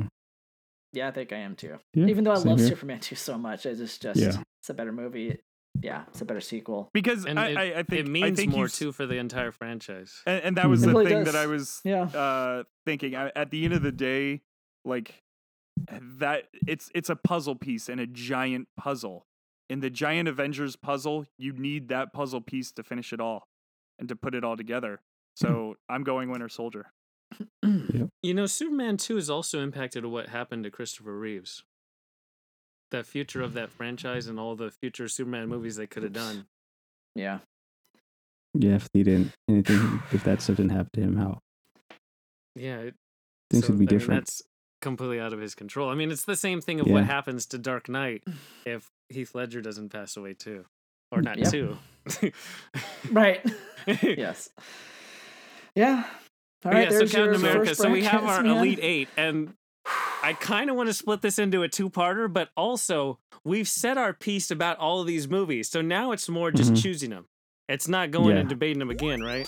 Yeah, 0.94 1.10
I 1.10 1.12
think 1.12 1.34
I 1.34 1.38
am 1.38 1.56
too. 1.56 1.78
Yeah, 1.94 2.06
Even 2.06 2.24
though 2.24 2.32
I 2.32 2.38
love 2.38 2.60
here. 2.60 2.70
Superman 2.70 3.02
2 3.02 3.16
so 3.16 3.38
much, 3.38 3.66
I 3.66 3.74
just 3.74 4.02
just 4.02 4.20
Yeah. 4.20 4.42
it's 4.62 4.70
a 4.70 4.74
better 4.74 4.94
movie. 4.94 5.38
Yeah, 5.82 6.04
it's 6.10 6.22
a 6.22 6.26
better 6.26 6.42
sequel. 6.42 6.90
because 6.94 7.26
And 7.26 7.40
I, 7.40 7.48
it, 7.50 7.58
I, 7.58 7.64
I 7.80 7.84
think 7.84 8.00
it 8.02 8.08
means 8.08 8.26
I 8.26 8.34
think 8.34 8.52
more 8.52 8.68
too 8.68 8.92
for 8.92 9.06
the 9.06 9.18
entire 9.18 9.52
franchise. 9.52 10.22
And, 10.26 10.44
and 10.44 10.58
that 10.58 10.70
was 10.70 10.82
the 10.82 10.90
really 10.90 11.06
thing 11.06 11.24
that. 11.26 11.36
I 11.36 11.46
was 11.48 11.82
Yeah. 11.84 12.04
uh, 12.04 12.64
thinking. 12.86 13.16
I, 13.16 13.32
at 13.36 13.52
the 13.52 13.64
end 13.66 13.74
of 13.74 13.82
the 13.84 13.92
day, 13.92 14.42
like 14.86 15.24
that, 15.92 16.46
it's 16.66 16.90
it's 16.96 17.10
a 17.10 17.16
puzzle 17.16 17.56
piece 17.56 17.90
and 17.90 18.00
a 18.00 18.08
giant 18.08 18.68
puzzle. 18.78 19.26
In 19.70 19.82
the 19.82 19.90
giant 19.90 20.28
Avengers 20.30 20.76
puzzle, 20.76 21.26
you 21.38 21.54
need 21.54 21.90
that 21.90 22.14
puzzle 22.14 22.42
piece 22.42 22.72
to 22.74 22.84
finish 22.84 23.12
it 23.14 23.20
all 23.20 23.48
and 24.00 24.08
to 24.10 24.16
put 24.16 24.34
it 24.34 24.44
all 24.44 24.56
together. 24.58 25.02
So 25.36 25.76
I'm 25.90 26.04
going 26.04 26.30
Winter 26.32 26.50
Soldier. 26.50 26.88
You 28.24 28.34
know, 28.34 28.46
Superman 28.46 28.98
2 28.98 29.16
has 29.16 29.30
also 29.30 29.62
impacted 29.62 30.06
what 30.06 30.30
happened 30.30 30.64
to 30.64 30.72
Christopher 30.72 31.18
Reeves. 31.18 31.64
The 32.92 33.04
future 33.04 33.42
of 33.42 33.54
that 33.54 33.70
franchise 33.72 34.28
and 34.28 34.40
all 34.40 34.56
the 34.56 34.72
future 34.72 35.08
Superman 35.08 35.50
movies 35.50 35.76
they 35.76 35.88
could 35.88 36.04
have 36.04 36.14
done. 36.14 36.46
Yeah. 37.16 37.40
Yeah, 38.54 38.76
if 38.76 38.88
he 38.94 39.04
didn't 39.04 39.34
anything, 39.50 40.02
if 40.12 40.24
that 40.24 40.42
stuff 40.42 40.58
didn't 40.58 40.72
happen 40.72 40.90
to 40.94 41.02
him, 41.02 41.16
how 41.18 41.40
Yeah. 42.56 42.78
It, 42.80 42.96
things 43.50 43.66
so, 43.66 43.74
would 43.74 43.80
be 43.80 43.88
I 43.88 43.92
mean, 43.92 44.00
different. 44.00 44.22
that's 44.26 44.42
completely 44.82 45.20
out 45.20 45.34
of 45.34 45.40
his 45.42 45.54
control. 45.54 45.90
I 45.90 45.96
mean, 45.96 46.12
it's 46.12 46.24
the 46.26 46.36
same 46.36 46.62
thing 46.62 46.80
of 46.80 46.88
Yeah. 46.88 46.94
what 46.94 47.04
happens 47.06 47.46
to 47.48 47.58
Dark 47.58 47.90
Knight 47.90 48.24
if 48.66 48.90
Heath 49.10 49.36
Ledger 49.36 49.62
doesn't 49.62 49.90
pass 49.90 50.16
away 50.18 50.34
too. 50.34 50.66
Or 51.12 51.22
not 51.22 51.38
Yep. 51.38 51.52
too. 51.52 51.78
Right. 53.12 53.46
yes. 54.02 54.50
Yeah. 55.76 56.04
All 56.66 56.72
But 56.72 56.74
right, 56.74 56.92
yeah, 56.92 56.98
so 57.00 57.06
Captain 57.06 57.36
America. 57.36 57.76
So 57.76 57.90
we 57.92 58.04
have 58.04 58.24
our. 58.24 58.44
Elite 58.46 58.80
Eight, 58.82 59.10
and 59.18 59.54
I 60.28 60.34
kind 60.34 60.70
of 60.70 60.76
want 60.76 60.88
to 60.90 60.94
split 60.94 61.22
this 61.22 61.40
into 61.40 61.64
a 61.64 61.70
two-parter, 61.70 62.32
but 62.32 62.50
also 62.58 63.18
we've 63.46 63.66
said 63.68 63.98
our 63.98 64.12
piece 64.14 64.52
about 64.52 64.78
all 64.78 65.00
of 65.00 65.08
these 65.08 65.26
movies, 65.30 65.70
so 65.70 65.82
now 65.82 66.12
it's 66.12 66.28
more 66.28 66.52
just 66.52 66.74
Mhm. 66.74 66.82
choosing 66.84 67.10
them. 67.12 67.28
It's 67.70 67.88
not 67.88 68.12
going 68.12 68.36
Yeah. 68.36 68.42
and 68.42 68.50
debating 68.50 68.80
them 68.80 68.90
again, 68.90 69.22
right? 69.22 69.48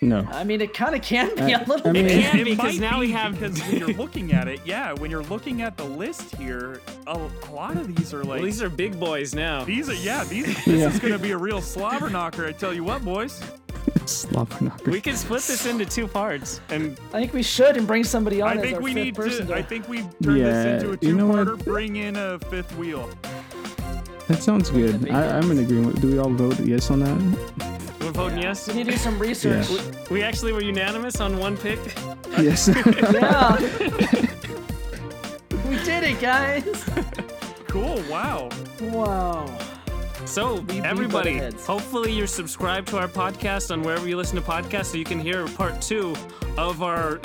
No. 0.00 0.26
I 0.30 0.44
mean, 0.44 0.60
it 0.60 0.74
kind 0.74 0.94
of 0.94 1.02
can 1.02 1.34
be 1.34 1.54
Uh, 1.54 1.64
a 1.64 1.66
little 1.66 1.88
I 1.88 1.92
mean- 1.92 2.06
bit. 2.06 2.18
It 2.18 2.30
can 2.30 2.44
because 2.44 2.78
might 2.78 2.90
now 2.90 3.00
we 3.00 3.10
have 3.12 3.32
because 3.32 3.60
when 3.62 3.78
you're 3.78 3.88
looking 4.04 4.32
at 4.32 4.48
it, 4.48 4.60
yeah, 4.64 4.92
when 4.92 5.10
you're 5.10 5.22
looking 5.24 5.62
at 5.62 5.76
the 5.76 5.84
list 5.84 6.34
here, 6.36 6.80
a, 7.06 7.18
a 7.18 7.50
lot 7.52 7.76
of 7.76 7.94
these 7.94 8.12
are 8.14 8.18
like 8.24 8.36
well, 8.40 8.42
these 8.42 8.62
are 8.62 8.68
big 8.70 8.98
boys 9.00 9.34
now. 9.34 9.64
these 9.64 9.88
are 9.88 9.94
yeah 9.94 10.24
these 10.24 10.46
this 10.64 10.66
Yeah. 10.66 10.88
is 10.88 10.98
gonna 11.00 11.18
be 11.18 11.30
a 11.32 11.38
real 11.38 11.60
slobber 11.60 12.10
knocker. 12.10 12.46
I 12.46 12.52
tell 12.52 12.72
you 12.74 12.84
what, 12.84 13.04
boys. 13.04 13.40
Slobber 14.04 14.56
knocker. 14.62 14.90
We 14.90 15.00
can 15.00 15.16
split 15.16 15.42
this 15.42 15.66
into 15.66 15.84
two 15.84 16.06
parts, 16.06 16.60
and 16.68 16.98
I 17.12 17.18
think 17.20 17.32
we 17.32 17.42
should 17.42 17.76
and 17.76 17.86
bring 17.86 18.04
somebody 18.04 18.40
on 18.40 18.50
I 18.50 18.54
as 18.56 18.60
think 18.62 18.76
our 18.76 18.82
we 18.82 18.94
fifth 18.94 19.04
need 19.04 19.14
person 19.16 19.46
to. 19.48 19.54
I 19.54 19.62
think 19.62 19.88
we 19.88 19.98
turn 20.22 20.38
this 20.38 20.38
Yeah, 20.38 20.74
into 20.76 20.92
a 20.92 20.98
you 21.00 21.16
know 21.16 21.26
what? 21.26 21.44
two-parter. 21.46 21.64
Bring 21.64 21.96
in 21.96 22.16
a 22.16 22.38
fifth 22.38 22.76
wheel. 22.76 23.08
That 24.28 24.42
sounds 24.42 24.70
good. 24.70 25.08
I, 25.10 25.38
I'm 25.38 25.50
in 25.52 25.58
agreement. 25.58 26.00
Do 26.00 26.08
we 26.10 26.18
all 26.18 26.30
vote 26.30 26.58
yes 26.60 26.90
on 26.90 27.00
that? 27.00 27.75
We're 28.06 28.12
voting 28.12 28.38
yes. 28.38 28.68
We 28.68 28.74
need 28.74 28.84
to 28.84 28.92
do 28.92 28.96
some 28.96 29.18
research. 29.18 29.68
Yeah. 29.68 29.82
We 30.10 30.22
actually 30.22 30.52
were 30.52 30.62
unanimous 30.62 31.20
on 31.20 31.38
one 31.38 31.56
pick. 31.56 31.80
yes. 32.38 32.68
Yeah. 33.12 33.58
we 35.68 35.76
did 35.84 36.04
it, 36.04 36.20
guys. 36.20 36.84
Cool. 37.66 38.02
Wow. 38.08 38.48
Wow. 38.80 39.58
So, 40.24 40.60
beat 40.62 40.84
everybody, 40.84 41.38
Buttheads. 41.38 41.66
hopefully 41.66 42.12
you're 42.12 42.26
subscribed 42.26 42.88
to 42.88 42.98
our 42.98 43.08
podcast 43.08 43.70
on 43.70 43.82
wherever 43.82 44.08
you 44.08 44.16
listen 44.16 44.36
to 44.36 44.42
podcasts 44.42 44.86
so 44.86 44.98
you 44.98 45.04
can 45.04 45.20
hear 45.20 45.46
part 45.48 45.80
two 45.80 46.14
of 46.56 46.82
our 46.82 47.20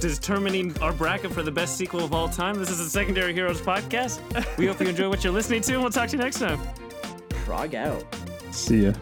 determining 0.00 0.76
our 0.80 0.92
bracket 0.92 1.32
for 1.32 1.42
the 1.42 1.52
best 1.52 1.76
sequel 1.76 2.04
of 2.04 2.12
all 2.12 2.28
time. 2.28 2.56
This 2.58 2.70
is 2.70 2.78
the 2.78 2.90
Secondary 2.90 3.32
Heroes 3.32 3.60
podcast. 3.60 4.20
We 4.56 4.66
hope 4.66 4.80
you 4.80 4.88
enjoy 4.88 5.08
what 5.08 5.22
you're 5.24 5.32
listening 5.32 5.62
to, 5.62 5.72
and 5.74 5.82
we'll 5.82 5.92
talk 5.92 6.08
to 6.10 6.16
you 6.16 6.22
next 6.22 6.38
time. 6.38 6.60
Frog 7.44 7.74
out. 7.74 8.04
See 8.50 8.86
ya. 8.86 8.92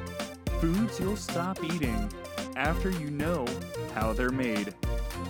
Foods 0.60 1.00
you'll 1.00 1.16
stop 1.16 1.64
eating 1.64 2.10
after 2.54 2.90
you 2.90 3.10
know 3.10 3.46
how 3.94 4.12
they're 4.12 4.30
made. 4.30 4.74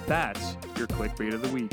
That's 0.07 0.57
your 0.77 0.89
clickbait 0.89 1.33
of 1.33 1.43
the 1.43 1.49
week. 1.51 1.71